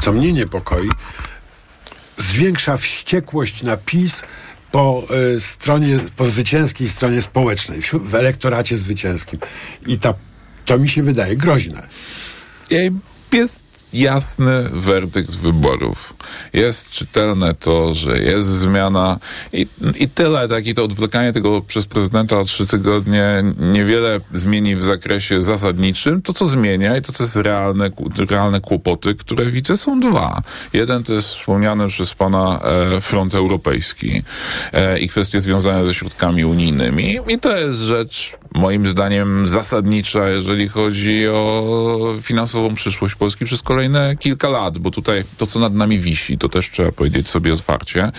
co 0.00 0.12
mnie 0.12 0.32
niepokoi, 0.32 0.88
zwiększa 2.16 2.76
wściekłość 2.76 3.62
na 3.62 3.76
PiS 3.76 4.22
po 4.72 5.06
y, 5.36 5.40
stronie, 5.40 5.98
po 6.16 6.24
zwycięskiej 6.24 6.88
stronie 6.88 7.22
społecznej, 7.22 7.82
w, 7.82 7.92
w 7.92 8.14
elektoracie 8.14 8.76
zwycięskim. 8.76 9.38
I 9.86 9.98
ta, 9.98 10.14
to 10.64 10.78
mi 10.78 10.88
się 10.88 11.02
wydaje 11.02 11.36
groźne. 11.36 11.88
Jest 13.32 13.64
jasny 13.94 14.68
werdykt 14.72 15.36
wyborów. 15.36 16.14
Jest 16.52 16.88
czytelne 16.88 17.54
to, 17.54 17.94
że 17.94 18.18
jest 18.18 18.48
zmiana 18.48 19.18
i, 19.52 19.66
i 19.98 20.08
tyle. 20.08 20.48
Takie 20.48 20.74
to 20.74 20.84
odwlekanie 20.84 21.32
tego 21.32 21.60
przez 21.60 21.86
prezydenta 21.86 22.40
o 22.40 22.44
trzy 22.44 22.66
tygodnie 22.66 23.44
niewiele 23.58 24.20
zmieni 24.32 24.76
w 24.76 24.82
zakresie 24.82 25.42
zasadniczym. 25.42 26.22
To, 26.22 26.32
co 26.32 26.46
zmienia 26.46 26.96
i 26.96 27.02
to, 27.02 27.12
co 27.12 27.24
jest 27.24 27.36
realne, 27.36 27.90
realne 28.30 28.60
kłopoty, 28.60 29.14
które 29.14 29.46
widzę, 29.46 29.76
są 29.76 30.00
dwa. 30.00 30.42
Jeden 30.72 31.02
to 31.02 31.12
jest 31.12 31.28
wspomniany 31.28 31.88
przez 31.88 32.14
pana 32.14 32.60
e, 32.96 33.00
front 33.00 33.34
europejski 33.34 34.22
e, 34.72 34.98
i 34.98 35.08
kwestie 35.08 35.40
związane 35.40 35.84
ze 35.84 35.94
środkami 35.94 36.44
unijnymi. 36.44 37.18
I 37.28 37.38
to 37.38 37.56
jest 37.56 37.80
rzecz 37.80 38.36
moim 38.54 38.86
zdaniem 38.86 39.46
zasadnicza, 39.46 40.28
jeżeli 40.28 40.68
chodzi 40.68 41.28
o 41.28 41.64
finansową 42.22 42.74
przyszłość 42.74 43.14
Polski 43.14 43.44
przez 43.44 43.62
kolejne 43.62 43.83
kolejne 43.84 44.16
kilka 44.16 44.48
lat, 44.48 44.78
bo 44.78 44.90
tutaj 44.90 45.24
to, 45.38 45.46
co 45.46 45.58
nad 45.58 45.74
nami 45.74 45.98
wisi, 45.98 46.38
to 46.38 46.48
też 46.48 46.70
trzeba 46.70 46.92
powiedzieć 46.92 47.28
sobie 47.28 47.52
otwarcie, 47.52 48.12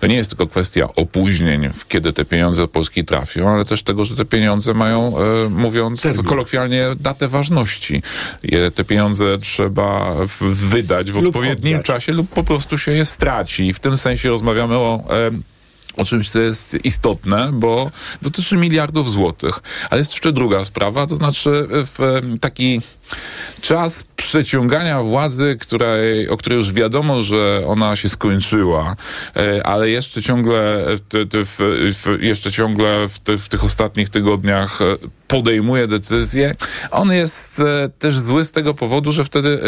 to 0.00 0.06
nie 0.06 0.14
jest 0.14 0.30
tylko 0.30 0.46
kwestia 0.46 0.88
opóźnień, 0.96 1.68
w 1.74 1.88
kiedy 1.88 2.12
te 2.12 2.24
pieniądze 2.24 2.62
do 2.62 2.68
Polski 2.68 3.04
trafią, 3.04 3.48
ale 3.48 3.64
też 3.64 3.82
tego, 3.82 4.04
że 4.04 4.16
te 4.16 4.24
pieniądze 4.24 4.74
mają, 4.74 5.14
e, 5.18 5.48
mówiąc 5.48 6.02
kolokwialnie, 6.26 6.86
datę 7.00 7.28
ważności. 7.28 8.02
Je, 8.42 8.70
te 8.70 8.84
pieniądze 8.84 9.38
trzeba 9.38 10.16
wydać 10.40 11.12
w 11.12 11.14
Lub 11.14 11.26
odpowiednim 11.26 11.74
oddać. 11.74 11.86
czasie 11.86 12.12
lub 12.12 12.30
po 12.30 12.44
prostu 12.44 12.78
się 12.78 12.92
je 12.92 13.06
straci. 13.06 13.66
I 13.66 13.72
w 13.74 13.80
tym 13.80 13.98
sensie 13.98 14.28
rozmawiamy 14.28 14.74
o... 14.74 15.04
E, 15.10 15.30
o 15.96 16.04
czymś, 16.04 16.28
co 16.28 16.40
jest 16.40 16.76
istotne, 16.84 17.50
bo 17.52 17.90
dotyczy 18.22 18.56
miliardów 18.56 19.10
złotych. 19.10 19.60
Ale 19.90 19.98
jest 19.98 20.12
jeszcze 20.12 20.32
druga 20.32 20.64
sprawa, 20.64 21.06
to 21.06 21.16
znaczy 21.16 21.66
w 21.70 22.20
taki 22.40 22.80
czas 23.60 24.04
przeciągania 24.16 25.02
władzy, 25.02 25.56
której, 25.60 26.28
o 26.28 26.36
której 26.36 26.56
już 26.56 26.72
wiadomo, 26.72 27.22
że 27.22 27.62
ona 27.66 27.96
się 27.96 28.08
skończyła, 28.08 28.96
e, 29.36 29.66
ale 29.66 29.90
jeszcze 29.90 30.22
ciągle, 30.22 30.84
w, 30.86 31.26
w, 31.46 31.94
w, 31.94 32.22
jeszcze 32.22 32.52
ciągle 32.52 33.08
w, 33.08 33.42
w 33.42 33.48
tych 33.48 33.64
ostatnich 33.64 34.08
tygodniach 34.08 34.82
e, 34.82 34.84
podejmuje 35.28 35.86
decyzje. 35.86 36.54
On 36.90 37.12
jest 37.12 37.60
e, 37.60 37.88
też 37.98 38.18
zły 38.18 38.44
z 38.44 38.52
tego 38.52 38.74
powodu, 38.74 39.12
że 39.12 39.24
wtedy 39.24 39.58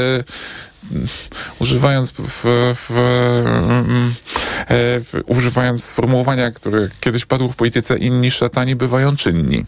używając 1.59 2.11
w, 2.11 2.45
w, 2.75 2.91
mm, 2.91 4.15
e, 4.59 5.01
w, 5.01 5.15
używając 5.27 5.85
sformułowania, 5.85 6.51
które 6.51 6.89
kiedyś 7.01 7.25
padło 7.25 7.49
w 7.49 7.57
polityce, 7.57 7.99
inni 7.99 8.31
szatani 8.31 8.77
bywają 8.77 9.17
czynni. 9.17 9.65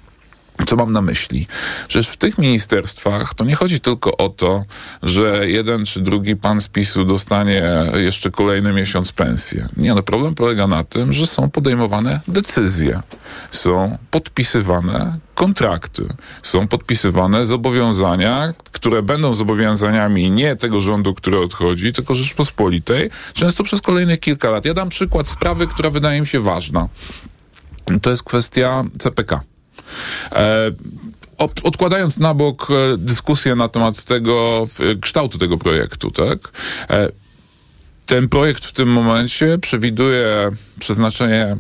Co 0.67 0.77
mam 0.77 0.93
na 0.93 1.03
myśli? 1.03 1.47
Przecież 1.89 2.09
w 2.09 2.17
tych 2.17 2.39
ministerstwach 2.39 3.35
to 3.35 3.45
nie 3.45 3.55
chodzi 3.55 3.81
tylko 3.81 4.17
o 4.17 4.29
to, 4.29 4.65
że 5.03 5.49
jeden 5.49 5.85
czy 5.85 6.01
drugi 6.01 6.37
pan 6.37 6.61
z 6.61 6.69
PiSu 6.69 7.05
dostanie 7.05 7.63
jeszcze 7.95 8.31
kolejny 8.31 8.73
miesiąc 8.73 9.13
pensję. 9.13 9.69
Nie, 9.77 9.95
no 9.95 10.03
problem 10.03 10.35
polega 10.35 10.67
na 10.67 10.85
tym, 10.85 11.13
że 11.13 11.27
są 11.27 11.51
podejmowane 11.51 12.21
decyzje. 12.29 13.01
Są 13.51 13.99
podpisywane 14.11 15.19
kontrakty. 15.35 16.09
Są 16.43 16.69
podpisywane 16.69 17.47
zobowiązania, 17.47 18.55
które 18.73 19.03
będą 19.03 19.35
zobowiązaniami 19.35 20.31
nie 20.31 20.57
tego 20.57 20.81
rządu, 20.81 21.15
który 21.15 21.39
odchodzi, 21.39 21.93
tylko 21.93 22.15
Rzeczpospolitej, 22.15 23.11
często 23.33 23.65
przez 23.65 23.81
kolejnych 23.81 24.21
kilka 24.21 24.51
lat. 24.51 24.65
Ja 24.65 24.75
dam 24.75 24.89
przykład 24.89 25.29
sprawy, 25.29 25.67
która 25.67 25.91
wydaje 25.91 26.21
mi 26.21 26.27
się 26.27 26.41
ważna. 26.41 26.89
To 28.03 28.11
jest 28.11 28.23
kwestia 28.23 28.85
CPK. 28.99 29.54
E, 30.33 30.71
od- 31.39 31.61
odkładając 31.65 32.19
na 32.19 32.35
bok 32.35 32.69
e, 32.71 32.99
dyskusję 32.99 33.55
na 33.55 33.69
temat 33.69 34.05
tego 34.05 34.67
w, 34.67 35.01
kształtu 35.01 35.39
tego 35.39 35.59
projektu, 35.59 36.11
tak? 36.11 36.39
E, 36.91 37.09
ten 38.07 38.29
projekt 38.29 38.65
w 38.65 38.73
tym 38.73 38.89
momencie 38.89 39.59
przewiduje 39.59 40.51
przeznaczenie 40.79 41.57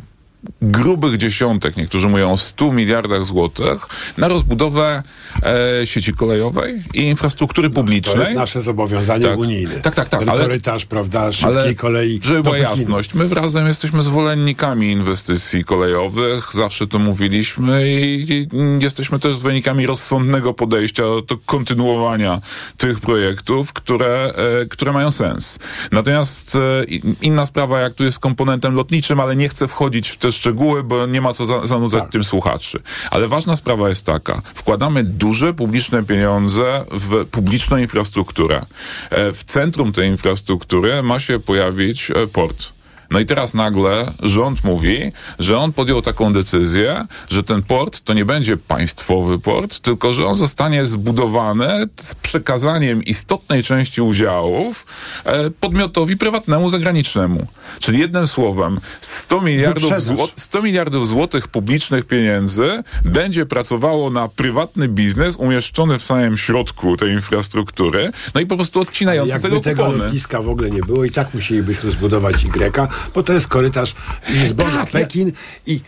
grubych 0.62 1.16
dziesiątek, 1.16 1.76
niektórzy 1.76 2.08
mówią 2.08 2.32
o 2.32 2.38
100 2.38 2.72
miliardach 2.72 3.24
złotych, 3.24 3.86
na 4.18 4.28
rozbudowę 4.28 5.02
e, 5.42 5.86
sieci 5.86 6.14
kolejowej 6.14 6.82
i 6.94 7.02
infrastruktury 7.02 7.70
publicznej. 7.70 8.14
To 8.14 8.20
jest 8.20 8.34
nasze 8.34 8.62
zobowiązanie 8.62 9.26
Tak. 9.26 9.38
unijne. 9.38 9.74
Tak, 9.74 9.94
tak, 9.94 10.08
tak, 10.08 10.20
Ten 10.20 10.28
ale- 10.28 10.40
korytarz, 10.40 10.86
prawda, 10.86 11.32
szybkiej 11.32 11.56
ale 11.58 11.74
kolei 11.74 12.20
żeby 12.22 12.42
była 12.42 12.58
jasność, 12.58 13.14
my 13.14 13.28
razem 13.28 13.66
jesteśmy 13.66 14.02
zwolennikami 14.02 14.90
inwestycji 14.92 15.64
kolejowych, 15.64 16.50
zawsze 16.54 16.86
to 16.86 16.98
mówiliśmy 16.98 17.82
i, 17.86 18.48
jesteśmy 18.80 19.18
też 19.18 19.36
zwolennikami 19.36 19.86
rozsądnego 19.86 20.54
podejścia 20.54 21.02
do 21.02 21.38
kontynuowania 21.46 22.40
tych 22.76 23.00
projektów, 23.00 23.72
które, 23.72 24.32
e, 24.62 24.66
które 24.66 24.92
mają 24.92 25.10
sens. 25.10 25.58
Natomiast 25.92 26.56
e, 26.56 26.84
inna 27.22 27.46
sprawa, 27.46 27.80
jak 27.80 27.94
tu 27.94 28.04
jest 28.04 28.18
komponentem 28.18 28.74
lotniczym, 28.74 29.20
ale 29.20 29.36
nie 29.36 29.48
chcę 29.48 29.68
wchodzić 29.68 30.08
w 30.08 30.16
te 30.16 30.32
szczegóły, 30.34 30.82
bo 30.82 31.06
nie 31.06 31.20
ma 31.20 31.32
co 31.32 31.46
za, 31.46 31.66
zanudzać 31.66 32.00
Tak. 32.02 32.12
tym 32.12 32.24
słuchaczy. 32.24 32.78
Ale 33.10 33.28
ważna 33.28 33.56
sprawa 33.56 33.88
jest 33.88 34.06
taka, 34.06 34.42
wkładamy 34.54 35.04
duże 35.04 35.54
publiczne 35.54 36.04
pieniądze 36.04 36.84
w 36.90 37.26
publiczną 37.26 37.76
infrastrukturę. 37.76 38.66
E, 39.10 39.32
W 39.32 39.44
centrum 39.44 39.92
tej 39.92 40.08
infrastruktury 40.08 41.02
ma 41.02 41.18
się 41.18 41.38
pojawić 41.40 42.10
e, 42.10 42.26
port. 42.26 42.72
No 43.14 43.20
i 43.20 43.26
teraz 43.26 43.54
nagle 43.54 44.12
rząd 44.22 44.64
mówi, 44.64 45.12
że 45.38 45.58
on 45.58 45.72
podjął 45.72 46.02
taką 46.02 46.32
decyzję, 46.32 47.06
że 47.30 47.42
ten 47.42 47.62
port 47.62 48.00
to 48.00 48.14
nie 48.14 48.24
będzie 48.24 48.56
państwowy 48.56 49.38
port, 49.38 49.78
tylko 49.80 50.12
że 50.12 50.26
on 50.26 50.36
zostanie 50.36 50.86
zbudowany 50.86 51.68
z 52.00 52.14
przekazaniem 52.14 53.02
istotnej 53.02 53.62
części 53.62 54.00
udziałów 54.02 54.86
e, 55.24 55.50
podmiotowi 55.50 56.16
prywatnemu 56.16 56.68
zagranicznemu. 56.68 57.46
Czyli 57.78 57.98
jednym 57.98 58.26
słowem 58.26 58.80
100 59.00 59.40
miliardów, 59.40 59.82
Wyprzedaż. 59.90 60.02
zło 60.02 60.28
100 60.36 60.62
miliardów 60.62 61.08
złotych 61.08 61.48
publicznych 61.48 62.04
pieniędzy 62.06 62.82
będzie 63.04 63.46
pracowało 63.46 64.10
na 64.10 64.28
prywatny 64.28 64.88
biznes 64.88 65.36
umieszczony 65.36 65.98
w 65.98 66.02
samym 66.02 66.36
środku 66.36 66.96
tej 66.96 67.12
infrastruktury, 67.12 68.10
no 68.34 68.40
i 68.40 68.46
po 68.46 68.56
prostu 68.56 68.80
odcinający 68.80 69.38
z 69.38 69.40
tego 69.40 69.60
tego 69.60 69.84
kupony. 69.84 70.04
lotniska 70.04 70.42
w 70.42 70.48
ogóle 70.48 70.70
nie 70.70 70.82
było 70.82 71.04
i 71.04 71.10
tak 71.10 71.34
musielibyśmy 71.34 71.90
zbudować 71.90 72.44
Y, 72.44 72.88
bo 73.14 73.22
to 73.22 73.32
jest 73.32 73.46
korytarz 73.46 73.94
Lizbona-Pekin 74.28 75.32
i 75.66 75.80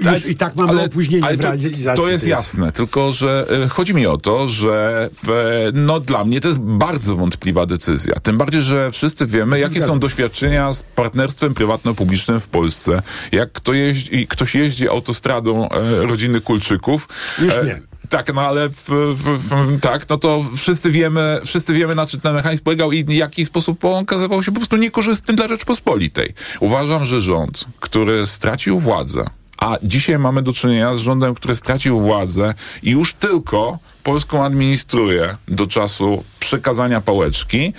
już 0.00 0.26
i 0.26 0.36
tak 0.36 0.56
mamy 0.56 0.70
ale- 0.70 0.84
opóźnienie 0.84 1.24
ale 1.24 1.38
to, 1.38 1.48
to 1.96 2.08
jest 2.08 2.26
jasne, 2.26 2.72
tylko 2.72 3.12
że 3.12 3.46
e, 3.64 3.68
chodzi 3.68 3.94
mi 3.94 4.06
o 4.06 4.16
to, 4.18 4.48
że 4.48 5.08
w, 5.22 5.70
no 5.74 6.00
dla 6.00 6.24
mnie 6.24 6.40
to 6.40 6.48
jest 6.48 6.60
bardzo 6.60 7.16
wątpliwa 7.16 7.66
decyzja. 7.66 8.14
Tym 8.22 8.36
bardziej, 8.36 8.62
że 8.62 8.92
wszyscy 8.92 9.26
wiemy, 9.26 9.58
jakie 9.58 9.74
Zgadzam 9.74 9.88
są 9.88 9.98
doświadczenia 9.98 10.72
z 10.72 10.82
partnerstwem 10.82 11.54
prywatno-publicznym 11.54 12.40
w 12.40 12.46
Polsce. 12.46 13.02
Jak 13.32 13.52
kto 13.52 13.72
jeździ, 13.72 14.26
ktoś 14.26 14.54
jeździ 14.54 14.88
autostradą 14.88 15.68
e, 15.68 16.06
rodziny 16.06 16.40
Kulczyków. 16.40 17.08
Już 17.38 17.54
e, 17.54 17.64
nie. 17.64 17.80
Tak, 18.08 18.34
no 18.34 18.40
ale 18.40 18.68
w, 18.68 18.88
w, 19.14 19.48
w, 19.48 19.80
tak, 19.80 20.08
no 20.08 20.16
to 20.16 20.44
wszyscy 20.56 20.90
wiemy, 20.90 21.40
wszyscy 21.44 21.74
wiemy 21.74 21.94
na 21.94 22.06
czym 22.06 22.20
ten 22.20 22.34
mechanizm 22.34 22.62
polegał 22.64 22.92
i 22.92 23.04
w 23.04 23.12
jaki 23.12 23.44
sposób 23.44 23.84
on 23.84 24.02
okazywał 24.02 24.42
się 24.42 24.52
po 24.52 24.60
prostu 24.60 24.76
niekorzystny 24.76 25.34
dla 25.34 25.48
Rzeczpospolitej. 25.48 26.34
Uważam, 26.60 27.04
że 27.04 27.20
rząd, 27.20 27.64
który 27.80 28.26
stracił 28.26 28.78
władzę, 28.78 29.24
a 29.62 29.76
dzisiaj 29.82 30.18
mamy 30.18 30.42
do 30.42 30.52
czynienia 30.52 30.96
z 30.96 31.00
rządem, 31.00 31.34
który 31.34 31.56
stracił 31.56 32.00
władzę 32.00 32.54
i 32.82 32.90
już 32.90 33.12
tylko 33.14 33.78
Polską 34.02 34.44
administruje 34.44 35.36
do 35.48 35.66
czasu 35.66 36.24
przekazania 36.38 37.00
pałeczki, 37.00 37.72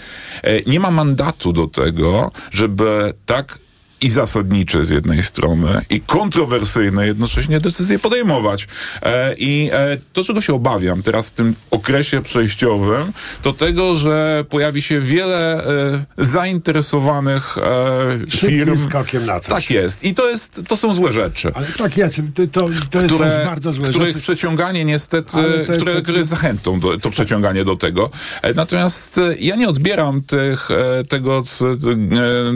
e, 0.44 0.62
nie 0.62 0.80
ma 0.80 0.92
mandatu 0.92 1.54
do 1.54 1.68
tego, 1.68 2.32
żeby 2.52 3.14
tak 3.26 3.60
i 4.04 4.10
zasadnicze 4.10 4.84
z 4.84 4.90
jednej 4.90 5.24
strony 5.24 5.82
i 5.90 6.02
kontrowersyjne 6.02 7.08
jednocześnie 7.08 7.60
decyzje 7.60 8.00
podejmować. 8.00 8.68
E, 9.02 9.34
I 9.38 9.70
e, 9.74 9.98
to, 10.14 10.24
czego 10.24 10.42
się 10.42 10.54
obawiam 10.54 11.04
teraz 11.04 11.30
w 11.30 11.32
tym 11.32 11.56
okresie 11.72 12.22
przejściowym, 12.22 13.14
to 13.42 13.54
tego, 13.54 13.96
że 13.96 14.46
pojawi 14.50 14.82
się 14.82 15.00
wiele 15.02 15.66
e, 15.66 16.06
zainteresowanych 16.18 17.58
e, 17.58 18.38
firm. 18.38 18.78
skokiem 18.78 19.26
na 19.26 19.40
coś. 19.40 19.50
Tak 19.64 19.70
jest. 19.70 20.04
I 20.04 20.14
to, 20.16 20.30
jest, 20.30 20.62
to 20.68 20.78
są 20.78 20.94
złe 20.94 21.14
rzeczy. 21.14 21.52
Ale 21.56 21.68
tak, 21.68 21.98
Jacek, 21.98 22.26
to, 22.36 22.48
to, 22.48 22.70
to 22.92 23.02
jest 23.02 23.14
Które, 23.14 23.46
bardzo 23.46 23.74
złe 23.74 23.88
których 23.90 24.08
rzeczy. 24.08 24.20
przeciąganie 24.20 24.86
niestety, 24.86 25.32
to- 25.68 25.74
które, 25.74 26.02
które 26.02 26.18
jest 26.18 26.30
zachętą 26.30 26.80
do, 26.80 26.98
to 26.98 27.10
przeciąganie 27.12 27.66
do 27.66 27.76
tego. 27.76 28.10
E, 28.42 28.54
Natomiast 28.54 29.18
e, 29.18 29.36
ja 29.40 29.56
nie 29.56 29.70
odbieram 29.70 30.22
tych, 30.22 30.70
tego, 31.10 31.44
co, 31.44 31.66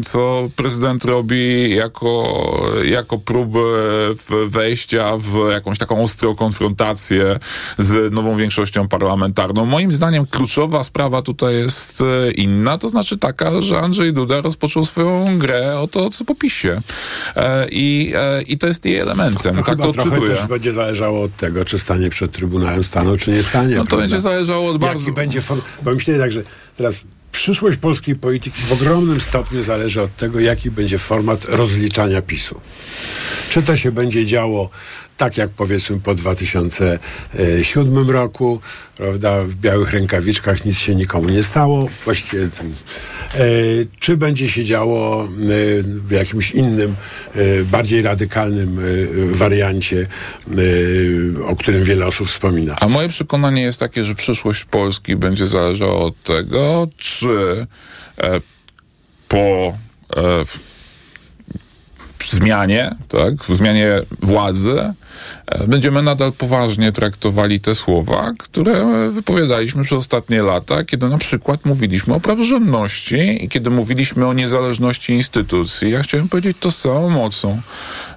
co 0.06 0.50
prezydent 0.56 1.06
robi 1.06 1.37
jako, 1.70 2.24
jako 2.86 3.18
próbę 3.18 3.60
wejścia 4.48 5.18
w 5.18 5.52
jakąś 5.52 5.78
taką 5.78 6.04
ostrą 6.04 6.36
konfrontację 6.36 7.40
z 7.78 8.14
nową 8.14 8.38
większością 8.38 8.88
parlamentarną. 8.88 9.66
Moim 9.66 9.92
zdaniem 9.92 10.26
kluczowa 10.26 10.84
sprawa 10.84 11.22
tutaj 11.22 11.56
jest 11.56 12.02
e, 12.02 12.32
inna, 12.32 12.78
to 12.78 12.90
znaczy 12.90 13.18
taka, 13.18 13.62
że 13.62 13.80
Andrzej 13.80 14.14
Duda 14.14 14.42
rozpoczął 14.42 14.86
swoją 14.86 15.40
grę 15.40 15.80
o 15.80 15.88
to, 15.88 16.10
co 16.10 16.26
po 16.26 16.36
PiSie. 16.36 16.82
E, 17.36 17.68
I, 17.72 18.14
e, 18.16 18.42
i 18.42 18.58
to 18.58 18.68
jest 18.68 18.86
jej 18.86 18.98
elementem. 18.98 19.56
To 19.56 19.64
tak 19.64 19.66
chyba 19.66 19.86
to 19.86 19.94
trochę 19.94 20.10
odczytuję. 20.10 20.36
też 20.36 20.46
będzie 20.46 20.74
zależało 20.74 21.24
od 21.24 21.36
tego, 21.38 21.66
czy 21.66 21.80
stanie 21.80 22.10
przed 22.10 22.32
Trybunałem 22.32 22.84
Stanu, 22.84 23.18
czy 23.18 23.32
nie 23.32 23.44
stanie. 23.44 23.76
No 23.76 23.82
to 23.82 23.88
prawda? 23.88 24.04
będzie 24.04 24.22
zależało 24.22 24.70
od 24.70 24.78
bardzo... 24.78 25.00
Jaki 25.00 25.12
będzie. 25.12 25.42
Bo 25.82 25.94
myślę 25.94 26.20
tak, 26.20 26.32
że 26.32 26.42
teraz 26.78 27.04
przyszłość 27.32 27.78
polskiej 27.78 28.16
polityki 28.16 28.62
w 28.62 28.72
ogromnym 28.72 29.20
stopniu 29.20 29.64
zależy 29.64 30.02
od 30.02 30.16
tego, 30.16 30.40
jaki 30.40 30.72
będzie 30.72 30.98
format 30.98 31.46
rozliczania 31.46 32.22
PiSu. 32.22 32.62
Czy 33.50 33.64
to 33.64 33.78
się 33.78 33.92
będzie 33.92 34.26
działo 34.26 34.70
tak 35.18 35.38
jak 35.38 35.50
powiedzmy 35.50 36.00
po 36.00 36.16
2007 36.16 38.10
roku, 38.10 38.60
prawda, 38.98 39.44
w 39.44 39.56
białych 39.56 39.94
rękawiczkach 39.94 40.66
nic 40.66 40.78
się 40.78 40.96
nikomu 40.96 41.30
nie 41.30 41.44
stało, 41.44 41.88
właściwie 42.06 42.50
E, 43.36 43.40
czy 44.00 44.18
będzie 44.18 44.50
się 44.50 44.66
działo 44.66 45.24
e, 45.24 45.28
w 45.84 46.12
jakimś 46.12 46.52
innym, 46.52 46.96
e, 47.36 47.64
bardziej 47.64 48.02
radykalnym 48.02 48.80
e, 48.80 48.84
wariancie, 49.36 50.08
e, 51.38 51.46
o 51.46 51.56
którym 51.56 51.84
wiele 51.84 52.06
osób 52.06 52.28
wspomina? 52.28 52.76
A 52.82 52.88
moje 52.88 53.10
przekonanie 53.10 53.62
jest 53.62 53.80
takie, 53.80 54.06
że 54.06 54.16
przyszłość 54.16 54.66
Polski 54.66 55.16
będzie 55.16 55.48
zależała 55.48 55.96
od 55.96 56.24
tego, 56.24 56.88
czy 56.98 57.68
e, 58.18 58.42
po 59.28 59.78
w, 62.20 62.32
zmianie, 62.32 62.96
tak, 63.08 63.36
w 63.36 63.56
zmianie 63.56 64.02
władzy, 64.22 64.94
będziemy 65.68 66.02
nadal 66.02 66.34
poważnie 66.34 66.92
traktowali 66.92 67.60
te 67.60 67.76
słowa, 67.76 68.32
które 68.40 68.86
wypowiadaliśmy 69.12 69.84
przez 69.84 69.98
ostatnie 69.98 70.42
lata, 70.42 70.84
kiedy 70.84 71.10
na 71.10 71.18
przykład 71.18 71.66
mówiliśmy 71.66 72.14
o 72.14 72.20
praworządności 72.20 73.46
i 73.46 73.50
kiedy 73.50 73.70
mówiliśmy 73.70 74.28
o 74.28 74.34
niezależności 74.34 75.14
instytucji. 75.14 75.92
Ja 75.92 76.04
chciałem 76.04 76.30
powiedzieć 76.30 76.58
to 76.60 76.72
z 76.72 76.78
całą 76.78 77.10
mocą, 77.10 77.62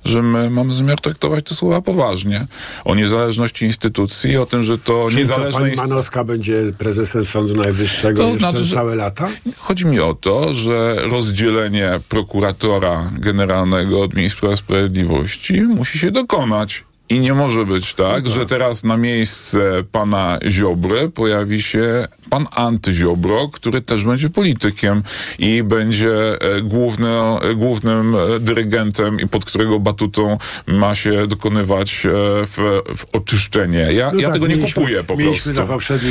że 0.04 0.22
my 0.22 0.50
mamy 0.50 0.74
zamiar 0.74 1.00
traktować 1.00 1.44
te 1.44 1.54
słowa 1.54 1.80
poważnie. 1.80 2.46
O 2.84 2.94
niezależności 2.94 3.64
instytucji, 3.64 4.36
o 4.36 4.46
tym, 4.46 4.62
że 4.62 4.78
to 4.78 5.06
Czyli 5.10 5.14
co, 5.14 5.18
niezależne 5.18 5.52
pani 5.52 5.64
instytucje... 5.64 5.88
Manowska 5.88 6.24
będzie 6.24 6.62
prezesem 6.78 7.26
Sądu 7.26 7.54
Najwyższego 7.54 8.22
To 8.22 8.34
znaczy, 8.34 8.64
że- 8.64 8.74
całe 8.74 8.96
lata? 8.96 9.28
Chodzi 9.58 9.86
mi 9.86 10.00
o 10.00 10.14
to, 10.14 10.54
że 10.54 10.96
rozdzielenie 11.10 12.00
prokuratora 12.08 13.10
generalnego 13.18 14.02
od 14.02 14.14
ministra 14.14 14.56
sprawiedliwości 14.56 15.62
musi 15.62 15.98
się 15.98 16.10
dokonać. 16.10 16.84
I 17.10 17.20
nie 17.20 17.34
może 17.34 17.66
być 17.66 17.94
tak, 17.94 18.28
że 18.28 18.46
teraz 18.46 18.84
na 18.84 18.96
miejsce 18.96 19.58
pana 19.92 20.38
Ziobry 20.48 21.08
pojawi 21.08 21.62
się 21.62 22.06
pan 22.30 22.46
Antyziobro, 22.56 23.48
który 23.48 23.80
też 23.80 24.04
będzie 24.04 24.30
politykiem 24.30 25.02
i 25.38 25.62
będzie 25.62 26.40
e, 26.40 26.62
główny, 26.62 27.08
e, 27.08 27.54
głównym 27.54 28.14
e, 28.16 28.40
dyrygentem 28.40 29.20
i 29.20 29.28
pod 29.28 29.44
którego 29.44 29.80
batutą 29.80 30.38
ma 30.66 30.94
się 30.94 31.26
dokonywać 31.26 32.06
w, 32.46 32.80
w 32.96 33.04
oczyszczenie. 33.12 33.78
Ja, 33.92 34.10
No 34.12 34.20
ja 34.20 34.26
tak, 34.26 34.34
tego 34.34 34.46
nie 34.46 34.56
mieliśmy- 34.56 34.82
kupuję 34.82 35.04
po 35.04 35.16
prostu. 35.16 35.50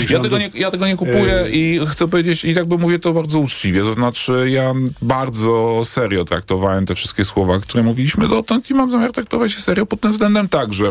Ja 0.09 0.19
tego, 0.19 0.37
nie, 0.37 0.49
ja 0.55 0.71
tego 0.71 0.87
nie 0.87 0.95
kupuję 0.97 1.33
e, 1.33 1.49
i 1.49 1.79
chcę 1.87 2.07
powiedzieć, 2.07 2.45
i 2.45 2.53
jakby 2.53 2.77
mówię 2.77 2.99
to 2.99 3.13
bardzo 3.13 3.39
uczciwie, 3.39 3.83
to 3.83 3.93
znaczy 3.93 4.49
ja 4.49 4.73
bardzo 5.01 5.81
serio 5.83 6.25
traktowałem 6.25 6.85
te 6.85 6.95
wszystkie 6.95 7.25
słowa, 7.25 7.59
które 7.59 7.83
mówiliśmy 7.83 8.27
dotąd 8.27 8.69
i 8.69 8.73
mam 8.73 8.91
zamiar 8.91 9.11
traktować 9.11 9.51
się 9.51 9.59
serio 9.61 9.85
pod 9.85 10.01
tym 10.01 10.11
względem 10.11 10.49
także. 10.49 10.88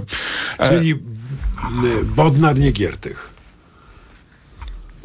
E, 0.58 0.68
Czyli 0.68 0.90
y, 0.92 2.04
Bodnar 2.04 2.58
nie 2.58 2.72
Giertych. 2.72 3.28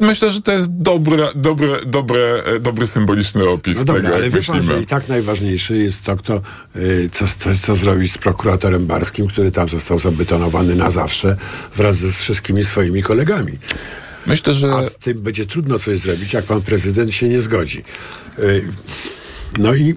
Myślę, 0.00 0.30
że 0.30 0.42
to 0.42 0.52
jest 0.52 0.70
dobre, 0.82 1.28
dobre, 1.34 1.68
dobre, 1.86 2.42
dobry 2.60 2.86
symboliczny 2.86 3.48
opis 3.48 3.78
No 3.78 3.84
dobra, 3.84 4.02
tego, 4.02 4.14
ale 4.14 4.24
jak 4.24 4.34
wie 4.34 4.42
pan, 4.42 4.56
myślimy. 4.56 4.76
że 4.78 4.82
i 4.82 4.86
tak 4.86 5.08
najważniejsze 5.08 5.76
jest 5.76 6.02
to, 6.02 6.16
kto, 6.16 6.40
y, 6.76 7.08
co, 7.12 7.24
co, 7.38 7.50
co 7.62 7.76
zrobić 7.76 8.12
z 8.12 8.18
prokuratorem 8.18 8.86
Barskim, 8.86 9.26
który 9.26 9.50
tam 9.50 9.68
został 9.68 9.98
zabetonowany 9.98 10.74
na 10.74 10.90
zawsze 10.90 11.36
wraz 11.76 11.96
ze 11.96 12.12
wszystkimi 12.12 12.64
swoimi 12.64 13.02
kolegami. 13.02 13.52
Myślę, 14.26 14.54
że... 14.54 14.74
A 14.74 14.82
z 14.82 14.98
tym 14.98 15.18
będzie 15.18 15.46
trudno 15.46 15.78
coś 15.78 15.98
zrobić, 15.98 16.32
jak 16.32 16.44
pan 16.44 16.62
prezydent 16.62 17.14
się 17.14 17.28
nie 17.28 17.42
zgodzi. 17.42 17.84
Y, 18.38 18.64
No 19.58 19.74
i 19.74 19.94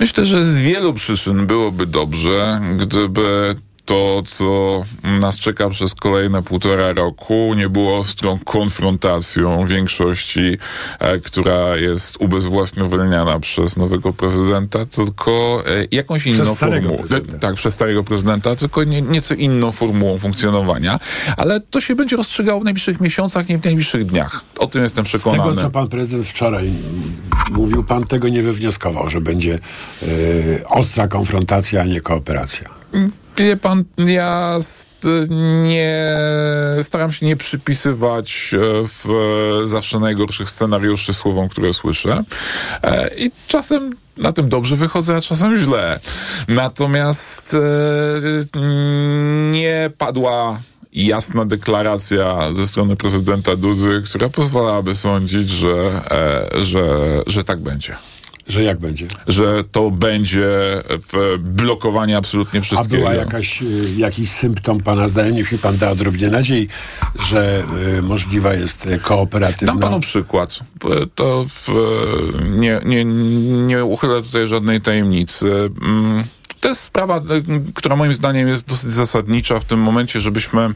Myślę, 0.00 0.26
że 0.26 0.46
z 0.46 0.58
wielu 0.58 0.94
przyczyn 0.94 1.46
byłoby 1.46 1.86
dobrze, 1.86 2.60
gdyby 2.78 3.54
to, 3.88 4.22
co 4.26 4.84
nas 5.20 5.38
czeka 5.38 5.70
przez 5.70 5.94
kolejne 5.94 6.42
półtora 6.42 6.92
roku, 6.92 7.54
nie 7.56 7.68
było 7.68 7.98
ostrą 7.98 8.38
konfrontacją 8.44 9.66
większości, 9.66 10.58
e, 10.98 11.18
która 11.18 11.76
jest 11.76 12.16
ubezwłasnowolniana 12.20 13.40
przez 13.40 13.76
nowego 13.76 14.12
prezydenta, 14.12 14.86
tylko 14.86 15.62
e, 15.66 15.86
jakąś 15.92 16.26
inną 16.26 16.54
formułą. 16.54 17.02
Tak, 17.40 17.54
przez 17.54 17.74
starego 17.74 18.04
prezydenta, 18.04 18.56
tylko 18.56 18.84
nie, 18.84 19.02
nieco 19.02 19.34
inną 19.34 19.72
formułą 19.72 20.18
funkcjonowania, 20.18 21.00
ale 21.36 21.60
to 21.60 21.80
się 21.80 21.94
będzie 21.94 22.16
rozstrzygało 22.16 22.60
w 22.60 22.64
najbliższych 22.64 23.00
miesiącach, 23.00 23.48
nie 23.48 23.58
w 23.58 23.64
najbliższych 23.64 24.06
dniach. 24.06 24.44
O 24.58 24.66
tym 24.66 24.82
jestem 24.82 25.06
z 25.06 25.08
przekonany. 25.08 25.42
tego, 25.42 25.62
co 25.62 25.70
pan 25.70 25.88
prezydent 25.88 26.26
wczoraj 26.28 26.72
mówił, 27.50 27.84
pan 27.84 28.04
tego 28.04 28.28
nie 28.28 28.42
wywnioskował, 28.42 29.10
że 29.10 29.20
będzie 29.20 29.58
y, 30.02 30.62
ostra 30.66 31.08
konfrontacja, 31.08 31.80
a 31.80 31.84
nie 31.84 32.00
kooperacja. 32.00 32.68
Wie 33.38 33.56
pan, 33.56 33.84
ja 33.98 34.58
nie 35.60 36.16
staram 36.82 37.12
się 37.12 37.26
nie 37.26 37.36
przypisywać 37.36 38.54
e, 38.54 38.58
w 38.86 39.08
zawsze 39.64 39.98
najgorszych 39.98 40.50
scenariuszy 40.50 41.14
słowom, 41.14 41.48
które 41.48 41.74
słyszę. 41.74 42.24
E, 42.82 43.10
I 43.16 43.30
czasem 43.46 43.96
na 44.16 44.32
tym 44.32 44.48
dobrze 44.48 44.76
wychodzę, 44.76 45.16
a 45.16 45.20
czasem 45.20 45.56
źle. 45.56 46.00
Natomiast 46.48 47.54
e, 47.54 48.60
nie 49.50 49.90
padła 49.98 50.60
jasna 50.92 51.44
deklaracja 51.44 52.52
ze 52.52 52.66
strony 52.66 52.96
prezydenta 52.96 53.56
Dudy, 53.56 54.02
która 54.04 54.28
pozwalałaby 54.28 54.94
sądzić, 54.94 55.50
że, 55.50 56.02
że, 56.60 56.84
że 57.26 57.44
tak 57.44 57.60
będzie. 57.60 57.96
Że 58.48 58.62
jak 58.64 58.78
będzie? 58.78 59.08
Że 59.26 59.64
to 59.72 59.90
będzie 59.90 60.48
w 60.88 61.38
blokowanie 61.38 62.16
absolutnie 62.16 62.60
A 62.60 62.62
wszystkiego. 62.62 62.96
była 62.96 63.14
jakaś, 63.14 63.62
y, 63.62 63.94
jakiś 63.96 64.30
symptom 64.30 64.80
pana 64.80 65.08
zdaniem, 65.08 65.34
niech 65.34 65.52
mi 65.52 65.58
pan 65.58 65.76
da 65.76 65.90
odrobinę 65.90 66.30
nadziei, 66.30 66.68
że 67.28 67.64
y, 67.98 68.02
możliwa 68.02 68.54
jest 68.54 68.88
kooperatyzna... 69.02 69.66
Dam 69.66 69.78
panu 69.80 70.00
przykład. 70.00 70.58
To 71.14 71.44
w, 71.48 71.68
nie, 72.50 72.80
nie, 72.84 73.04
nie 73.66 73.84
uchylę 73.84 74.22
tutaj 74.22 74.46
żadnej 74.46 74.80
tajemnicy. 74.80 75.70
Mm, 75.82 76.24
To 76.60 76.68
jest 76.68 76.80
sprawa, 76.80 77.16
y, 77.18 77.22
która 77.74 77.96
moim 77.96 78.14
zdaniem 78.14 78.48
jest 78.48 78.66
dosyć 78.68 78.92
zasadnicza 78.92 79.58
w 79.58 79.64
tym 79.64 79.80
momencie, 79.80 80.20
żebyśmy 80.20 80.70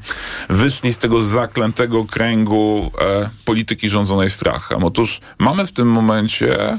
wyszli 0.50 0.94
z 0.94 0.98
tego 0.98 1.22
zaklętego 1.22 2.04
kręgu 2.04 2.90
e, 3.00 3.30
polityki 3.44 3.90
rządzonej 3.90 4.30
strachem. 4.30 4.84
Otóż 4.84 5.20
mamy 5.38 5.66
w 5.66 5.72
tym 5.72 5.88
momencie 5.88 6.78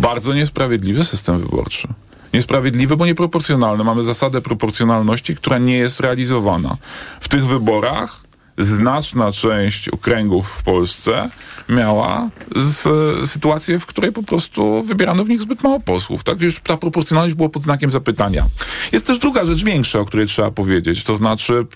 bardzo 0.00 0.34
niesprawiedliwy 0.34 1.04
system 1.04 1.40
wyborczy. 1.40 1.88
Niesprawiedliwy, 2.34 2.96
bo 2.96 3.06
nieproporcjonalny. 3.06 3.84
Mamy 3.84 4.04
zasadę 4.04 4.40
proporcjonalności, 4.40 5.36
która 5.36 5.58
nie 5.58 5.76
jest 5.76 6.00
realizowana. 6.00 6.76
W 7.20 7.28
tych 7.28 7.46
wyborach 7.46 8.26
znaczna 8.58 9.32
część 9.32 9.88
okręgów 9.88 10.48
w 10.48 10.62
Polsce 10.62 11.30
miała 11.68 12.28
z, 12.56 12.88
sytuację, 13.30 13.80
w 13.80 13.86
której 13.86 14.12
po 14.12 14.22
prostu 14.22 14.82
wybierano 14.82 15.24
w 15.24 15.28
nich 15.28 15.42
zbyt 15.42 15.62
mało 15.62 15.80
posłów. 15.80 16.24
Tak 16.24 16.40
już 16.40 16.60
ta 16.60 16.76
proporcjonalność 16.76 17.34
była 17.34 17.48
pod 17.48 17.62
znakiem 17.62 17.90
zapytania. 17.90 18.46
Jest 18.92 19.06
też 19.06 19.18
druga 19.18 19.44
rzecz 19.44 19.64
większa, 19.64 19.98
o 20.00 20.04
której 20.04 20.26
trzeba 20.26 20.50
powiedzieć. 20.50 21.04
To 21.04 21.16
znaczy, 21.16 21.66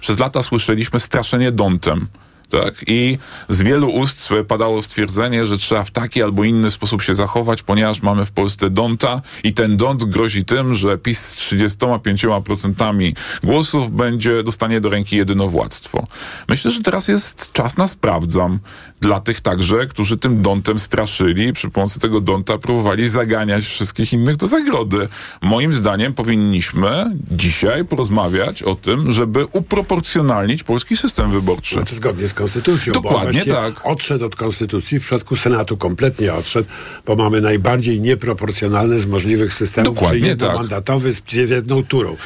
przez 0.00 0.18
lata 0.18 0.42
słyszeliśmy 0.42 1.00
straszenie 1.00 1.52
dątem. 1.52 2.06
Tak? 2.50 2.74
I 2.86 3.18
z 3.48 3.62
wielu 3.62 3.88
ust 3.88 4.28
padało 4.48 4.82
stwierdzenie, 4.82 5.46
że 5.46 5.58
trzeba 5.58 5.84
w 5.84 5.90
taki 5.90 6.22
albo 6.22 6.44
inny 6.44 6.70
sposób 6.70 7.02
się 7.02 7.14
zachować, 7.14 7.62
ponieważ 7.62 8.02
mamy 8.02 8.26
w 8.26 8.32
Polsce 8.32 8.70
Donta 8.70 9.22
i 9.44 9.54
ten 9.54 9.76
Dont 9.76 10.04
grozi 10.04 10.44
tym, 10.44 10.74
że 10.74 10.98
PiS 10.98 11.20
z 11.20 11.36
35% 11.36 13.12
głosów 13.44 13.90
będzie, 13.90 14.42
dostanie 14.42 14.80
do 14.80 14.90
ręki 14.90 15.16
jedynowładztwo. 15.16 16.06
Myślę, 16.48 16.70
że 16.70 16.82
teraz 16.82 17.08
jest 17.08 17.52
czas 17.52 17.76
na 17.76 17.86
sprawdzam 17.86 18.58
dla 19.00 19.20
tych 19.20 19.40
także, 19.40 19.86
którzy 19.86 20.16
tym 20.16 20.42
Dontem 20.42 20.78
straszyli 20.78 21.52
przy 21.52 21.70
pomocy 21.70 22.00
tego 22.00 22.20
Donta 22.20 22.58
próbowali 22.58 23.08
zaganiać 23.08 23.64
wszystkich 23.64 24.12
innych 24.12 24.36
do 24.36 24.46
zagrody. 24.46 25.08
Moim 25.42 25.72
zdaniem 25.72 26.14
powinniśmy 26.14 27.10
dzisiaj 27.30 27.84
porozmawiać 27.84 28.62
o 28.62 28.74
tym, 28.74 29.12
żeby 29.12 29.46
uproporcjonalnić 29.52 30.62
polski 30.62 30.96
system 30.96 31.32
wyborczy. 31.32 31.82
Zgodnie 31.92 32.28
z 32.28 32.34
konstytucją. 32.40 32.92
bo 32.92 33.00
Dokładnie 33.00 33.32
właściwie 33.32 33.56
tak. 33.56 33.86
Odszedł 33.86 34.24
od 34.24 34.36
konstytucji, 34.36 34.98
w 34.98 35.02
przypadku 35.02 35.36
Senatu 35.36 35.76
kompletnie 35.76 36.34
odszedł, 36.34 36.68
bo 37.06 37.16
mamy 37.16 37.40
najbardziej 37.40 38.00
nieproporcjonalny 38.00 38.98
z 38.98 39.06
możliwych 39.06 39.52
systemów, 39.52 39.94
Dokładnie 39.94 40.20
czyli 40.20 40.30
tak. 40.30 40.40
jednomandatowy 40.40 41.12
z, 41.12 41.22
z 41.28 41.50
jedną 41.50 41.84
turą. 41.84 42.16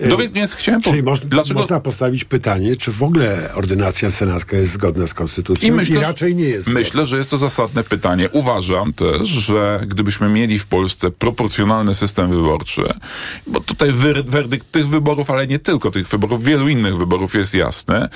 No 0.00 0.16
więc 0.32 0.54
chciałem 0.54 0.82
po- 0.82 0.90
Czyli 0.90 1.02
moż, 1.02 1.20
dlaczego- 1.20 1.60
można 1.60 1.80
postawić 1.80 2.24
pytanie, 2.24 2.76
czy 2.76 2.92
w 2.92 3.02
ogóle 3.02 3.54
ordynacja 3.54 4.10
senacka 4.10 4.56
jest 4.56 4.72
zgodna 4.72 5.06
z 5.06 5.14
konstytucją 5.14 5.68
I 5.68 5.72
myślę, 5.72 6.00
raczej 6.00 6.34
nie 6.34 6.44
jest. 6.44 6.68
Myślę, 6.68 7.06
że 7.06 7.16
jest 7.18 7.30
to 7.30 7.38
zasadne 7.38 7.84
pytanie. 7.84 8.28
Uważam 8.32 8.92
też, 8.92 9.28
że 9.28 9.80
gdybyśmy 9.86 10.28
mieli 10.28 10.58
w 10.58 10.66
Polsce 10.66 11.10
proporcjonalny 11.10 11.94
system 11.94 12.30
wyborczy, 12.30 12.82
bo 13.46 13.60
tutaj 13.60 13.92
wy, 13.92 14.14
werdykt 14.22 14.72
tych 14.72 14.86
wyborów, 14.88 15.30
ale 15.30 15.46
nie 15.46 15.58
tylko 15.58 15.90
tych 15.90 16.08
wyborów, 16.08 16.44
wielu 16.44 16.68
innych 16.68 16.96
wyborów 16.96 17.34
jest 17.34 17.54
jasny, 17.54 18.08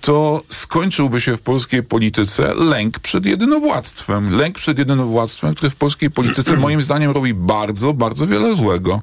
to 0.00 0.42
skończyłby 0.48 1.20
się 1.20 1.36
w 1.36 1.40
polskiej 1.40 1.82
polityce 1.82 2.54
lęk 2.54 2.98
przed 2.98 3.26
jedynowładztwem. 3.26 4.36
Lęk 4.36 4.56
przed 4.58 4.78
jedynowładztwem, 4.78 5.54
który 5.54 5.70
w 5.70 5.76
polskiej 5.76 6.10
polityce 6.10 6.56
moim 6.66 6.82
zdaniem 6.82 7.10
robi 7.10 7.34
bardzo, 7.34 7.92
bardzo 7.92 8.26
wiele 8.26 8.54
złego. 8.56 9.02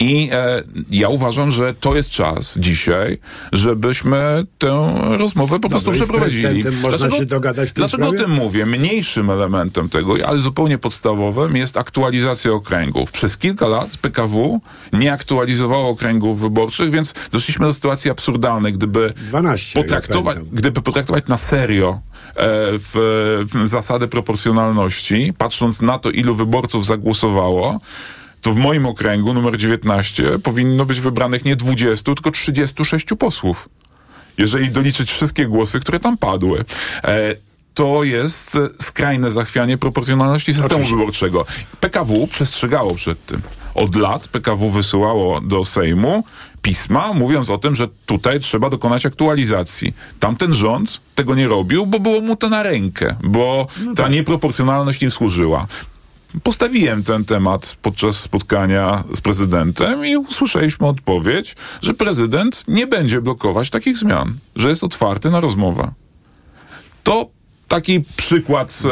I 0.00 0.28
e, 0.32 0.62
ja 0.90 1.08
uważam, 1.08 1.50
że 1.50 1.63
że 1.64 1.74
to 1.74 1.96
jest 1.96 2.10
czas 2.10 2.54
dzisiaj, 2.58 3.18
żebyśmy 3.52 4.46
tę 4.58 4.94
rozmowę 5.18 5.60
po 5.60 5.68
prostu 5.68 5.92
przeprowadzili. 5.92 6.64
można 6.82 7.10
się 7.10 7.26
dogadać 7.26 7.72
Dlaczego 7.72 8.08
o 8.08 8.12
tym 8.12 8.30
mówię? 8.30 8.66
Mniejszym 8.66 9.30
elementem 9.30 9.88
tego, 9.88 10.14
ale 10.26 10.38
zupełnie 10.38 10.78
podstawowym 10.78 11.56
jest 11.56 11.76
aktualizacja 11.76 12.52
okręgów. 12.52 13.12
Przez 13.12 13.36
kilka 13.36 13.68
lat 13.68 13.96
PKW 13.96 14.60
nie 14.92 15.12
aktualizowało 15.12 15.88
okręgów 15.88 16.40
wyborczych, 16.40 16.90
więc 16.90 17.14
doszliśmy 17.32 17.66
do 17.66 17.72
sytuacji 17.72 18.10
absurdalnej, 18.10 18.72
gdyby 18.72 19.12
12, 19.16 19.78
ja 19.78 19.84
potraktować, 19.84 20.38
gdyby 20.52 20.82
potraktować 20.82 21.24
na 21.28 21.38
serio 21.38 21.90
e, 21.90 22.00
w, 22.78 23.44
w 23.54 23.66
zasadę 23.66 24.08
proporcjonalności, 24.08 25.32
patrząc 25.38 25.82
na 25.82 25.98
to, 25.98 26.10
ilu 26.10 26.34
wyborców 26.34 26.86
zagłosowało, 26.86 27.80
to 28.44 28.52
w 28.52 28.56
moim 28.56 28.86
okręgu 28.86 29.34
numer 29.34 29.56
19 29.56 30.38
powinno 30.38 30.86
być 30.86 31.00
wybranych 31.00 31.44
nie 31.44 31.56
20, 31.56 32.04
tylko 32.04 32.30
36 32.30 33.06
posłów. 33.18 33.68
Jeżeli 34.38 34.70
doliczyć 34.70 35.12
wszystkie 35.12 35.46
głosy, 35.46 35.80
które 35.80 36.00
tam 36.00 36.18
padły. 36.18 36.64
E, 37.04 37.36
to 37.74 38.04
jest 38.04 38.58
skrajne 38.82 39.32
zachwianie 39.32 39.78
proporcjonalności 39.78 40.54
systemu 40.54 40.74
Oczywiście. 40.74 40.96
wyborczego. 40.96 41.46
PKW 41.80 42.26
przestrzegało 42.26 42.94
przed 42.94 43.26
tym. 43.26 43.42
Od 43.74 43.96
lat 43.96 44.28
PKW 44.28 44.70
wysyłało 44.70 45.40
do 45.40 45.64
Sejmu 45.64 46.24
pisma, 46.62 47.12
mówiąc 47.12 47.50
o 47.50 47.58
tym, 47.58 47.74
że 47.74 47.88
tutaj 48.06 48.40
trzeba 48.40 48.70
dokonać 48.70 49.06
aktualizacji. 49.06 49.94
Tamten 50.20 50.54
rząd 50.54 51.00
tego 51.14 51.34
nie 51.34 51.48
robił, 51.48 51.86
bo 51.86 52.00
było 52.00 52.20
mu 52.20 52.36
to 52.36 52.48
na 52.48 52.62
rękę, 52.62 53.16
bo 53.22 53.66
ta 53.96 54.08
nieproporcjonalność 54.08 55.02
im 55.02 55.10
służyła. 55.10 55.66
Postawiłem 56.42 57.04
ten 57.04 57.24
temat 57.24 57.76
podczas 57.82 58.16
spotkania 58.16 59.04
z 59.14 59.20
prezydentem 59.20 60.06
i 60.06 60.16
usłyszeliśmy 60.16 60.86
odpowiedź, 60.86 61.56
że 61.82 61.94
prezydent 61.94 62.64
nie 62.68 62.86
będzie 62.86 63.20
blokować 63.20 63.70
takich 63.70 63.98
zmian, 63.98 64.38
że 64.56 64.68
jest 64.68 64.84
otwarty 64.84 65.30
na 65.30 65.40
rozmowę. 65.40 65.92
To 67.02 67.30
taki 67.74 68.04
przykład, 68.16 68.82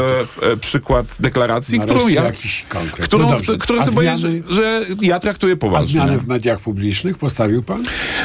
e, 0.42 0.52
e, 0.52 0.56
przykład 0.56 1.16
deklaracji, 1.20 1.80
którą 1.80 1.94
Nareszcie 1.94 2.14
ja, 2.14 2.24
jakiś 2.24 2.64
konkret. 2.68 3.06
którą, 3.06 3.22
No 3.22 3.30
dobrze. 3.30 3.56
którą 3.58 3.78
A 3.78 3.82
chcę 3.82 3.92
powiedzieć, 3.92 4.16
zmiany- 4.20 4.42
że, 4.48 4.54
że 4.54 4.84
ja 5.02 5.18
traktuję 5.20 5.52
A 5.54 5.56
poważnie. 5.56 5.88
zmiany 5.90 6.18
w 6.18 6.26
mediach 6.26 6.60
publicznych 6.60 7.18
postawił 7.18 7.62
pan? 7.62 7.82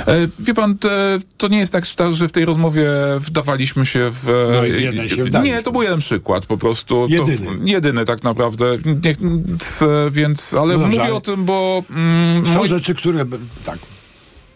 E, 0.08 0.28
Wie 0.40 0.54
pan, 0.54 0.78
te, 0.78 1.18
to 1.38 1.48
nie 1.48 1.58
jest 1.60 1.74
tak, 1.74 1.86
że 2.12 2.28
w 2.28 2.32
tej 2.32 2.46
rozmowie 2.46 2.90
wdawaliśmy 3.20 3.86
się 3.86 4.10
w... 4.12 4.30
e, 4.30 4.56
No 4.58 4.66
i 4.66 4.72
w 4.72 4.82
jeden 4.82 5.10
się 5.10 5.24
wdaliśmy. 5.24 5.56
Nie, 5.56 5.64
to 5.64 5.72
był 5.72 5.82
jeden 5.84 6.00
przykład 6.00 6.46
po 6.46 6.58
prostu. 6.58 7.08
Jedyny. 7.10 7.38
To, 7.38 7.52
jedyny 7.64 8.06
tak 8.06 8.24
naprawdę. 8.24 8.78
Nie, 9.04 9.16
c- 9.60 9.86
więc, 10.12 10.54
ale 10.54 10.74
No 10.74 10.80
dobrze, 10.80 10.88
mówię 10.88 11.04
ale- 11.04 11.14
o 11.14 11.22
tym, 11.22 11.46
bo... 11.46 11.84
Mm, 11.90 12.48
Są 12.48 12.54
mój, 12.54 12.68
rzeczy, 12.68 12.96
które... 12.96 13.26
Tak. 13.66 13.78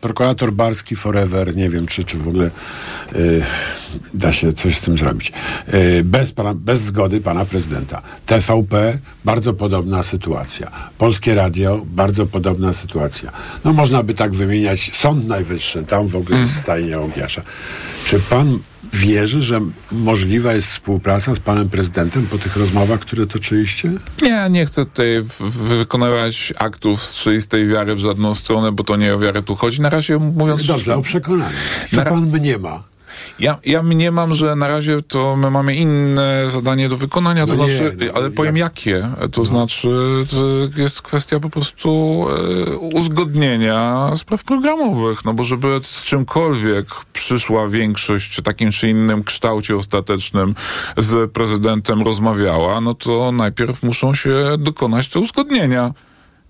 Prokurator 0.01 0.53
Barski 0.53 0.95
forever, 0.95 1.55
nie 1.55 1.69
wiem, 1.69 1.87
czy, 1.87 2.03
czy 2.03 2.17
w 2.17 2.27
ogóle 2.27 2.51
y, 3.15 3.43
da 4.13 4.33
się 4.33 4.53
coś 4.53 4.77
z 4.77 4.81
tym 4.81 4.97
zrobić. 4.97 5.31
Y, 5.73 6.03
bez, 6.03 6.31
pana, 6.31 6.53
bez 6.53 6.81
zgody 6.81 7.21
pana 7.21 7.45
prezydenta. 7.45 8.01
TVP, 8.25 8.99
bardzo 9.25 9.53
podobna 9.53 10.03
sytuacja. 10.03 10.71
Polskie 10.97 11.35
Radio, 11.35 11.81
bardzo 11.85 12.25
podobna 12.25 12.73
sytuacja. 12.73 13.31
No 13.65 13.73
można 13.73 14.03
by 14.03 14.13
tak 14.13 14.31
wymieniać. 14.35 14.91
Sąd 14.93 15.27
Najwyższy, 15.27 15.83
tam 15.83 16.07
w 16.07 16.15
ogóle 16.15 16.39
jest 16.39 16.55
stajnia 16.55 16.99
Łogiasza. 16.99 17.41
Czy 18.05 18.19
pan 18.19 18.59
wierzy, 18.93 19.41
że 19.41 19.61
możliwa 19.91 20.53
jest 20.53 20.67
współpraca 20.67 21.35
z 21.35 21.39
panem 21.39 21.69
prezydentem 21.69 22.27
po 22.27 22.37
tych 22.37 22.55
rozmowach, 22.55 22.99
które 22.99 23.27
toczyliście? 23.27 23.91
nie, 24.21 24.47
nie 24.49 24.65
chcę 24.65 24.85
tutaj 24.85 25.23
wykonywać 25.49 26.53
aktów 26.57 27.03
z 27.03 27.13
czyistej 27.13 27.67
wiary 27.67 27.95
w 27.95 27.99
żadną 27.99 28.35
stronę, 28.35 28.71
bo 28.71 28.83
to 28.83 28.95
nie 28.95 29.15
o 29.15 29.19
wiarę 29.19 29.43
tu 29.43 29.55
chodzi. 29.55 29.81
Na 29.81 29.89
razie 29.89 30.17
mówiąc... 30.17 30.65
Dobrze, 30.65 30.95
o 30.95 31.01
przekonanie. 31.01 31.55
Że 31.91 32.03
pan 32.03 32.25
mniema. 32.25 32.90
Ja, 33.41 33.59
ja 33.65 33.83
mniemam, 33.83 34.33
że 34.33 34.55
na 34.55 34.67
razie 34.67 35.01
to 35.01 35.35
my 35.35 35.51
mamy 35.51 35.75
inne 35.75 36.49
zadanie 36.49 36.89
do 36.89 36.97
wykonania, 36.97 37.47
to 37.47 37.55
No 37.55 37.67
nie, 37.67 37.75
znaczy, 37.75 37.97
no, 37.99 38.13
ale 38.13 38.31
powiem 38.31 38.57
jakie. 38.57 39.09
To 39.31 39.45
znaczy, 39.45 39.89
że 40.31 40.81
jest 40.81 41.01
kwestia 41.01 41.39
po 41.39 41.49
prostu 41.49 42.25
e, 42.69 42.77
uzgodnienia 42.77 44.11
spraw 44.15 44.43
programowych, 44.43 45.25
no 45.25 45.33
bo 45.33 45.43
żeby 45.43 45.79
z 45.83 46.03
czymkolwiek 46.03 46.87
przyszła 47.13 47.67
większość 47.67 48.37
w 48.37 48.41
takim 48.41 48.71
czy 48.71 48.89
innym 48.89 49.23
kształcie 49.23 49.77
ostatecznym 49.77 50.55
z 50.97 51.31
prezydentem 51.31 52.01
rozmawiała, 52.01 52.81
no 52.81 52.93
to 52.93 53.31
najpierw 53.31 53.83
muszą 53.83 54.13
się 54.13 54.35
dokonać 54.57 55.07
te 55.07 55.19
uzgodnienia. 55.19 55.93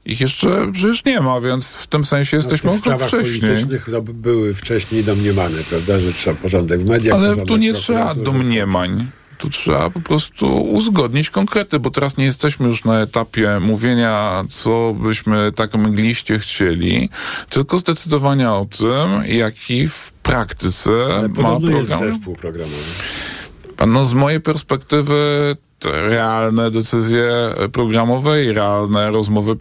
Ich 0.06 0.22
jeszcze 0.22 0.72
przecież 0.74 1.06
nie 1.06 1.22
ma, 1.22 1.42
więc 1.42 1.74
w 1.76 1.88
tym 1.88 2.06
sensie 2.06 2.38
jesteśmy 2.38 2.68
No, 2.68 2.74
w 2.74 2.76
o 2.78 2.82
tych 2.82 2.84
krok 2.84 3.02
sprawach 3.08 3.26
wcześniej. 3.26 3.66
by- 4.02 4.14
były 4.14 4.54
wcześniej 4.54 5.04
domniemane, 5.04 5.58
prawda, 5.70 6.00
że 6.00 6.14
trzeba 6.14 6.36
porządek 6.42 6.82
w 6.82 6.86
mediach. 6.88 7.16
Ale 7.18 7.38
tu 7.38 7.58
nie 7.58 7.74
trzeba 7.74 8.16
domniemań. 8.16 9.08
Tu 9.38 9.50
trzeba 9.50 9.90
po 9.90 10.00
prostu 10.02 10.56
uzgodnić 10.64 11.30
konkrety, 11.30 11.80
bo 11.80 11.92
teraz 11.92 12.18
nie 12.18 12.26
jesteśmy 12.26 12.68
już 12.68 12.84
na 12.84 13.00
etapie 13.00 13.60
mówienia, 13.62 14.44
co 14.50 14.96
byśmy 15.00 15.52
tak 15.52 15.74
mgliście 15.74 16.40
chcieli, 16.40 17.10
tylko 17.50 17.78
zdecydowania 17.78 18.56
o 18.56 18.66
tym, 18.66 19.36
jaki 19.38 19.88
w 19.88 20.12
praktyce 20.24 20.90
ma 21.30 21.30
Podobno 21.44 21.78
jest 21.78 21.90
program. 21.90 22.12
zespół 22.12 22.36
programowy. 22.36 22.84
No 23.88 24.06
z 24.06 24.14
mojej 24.14 24.42
perspektywy 24.42 25.56
te 25.80 25.90
realne 26.10 26.72
decyzje 26.72 27.32
programowe 27.72 28.44
i 28.46 28.52
realne 28.54 29.12
rozmowy 29.12 29.56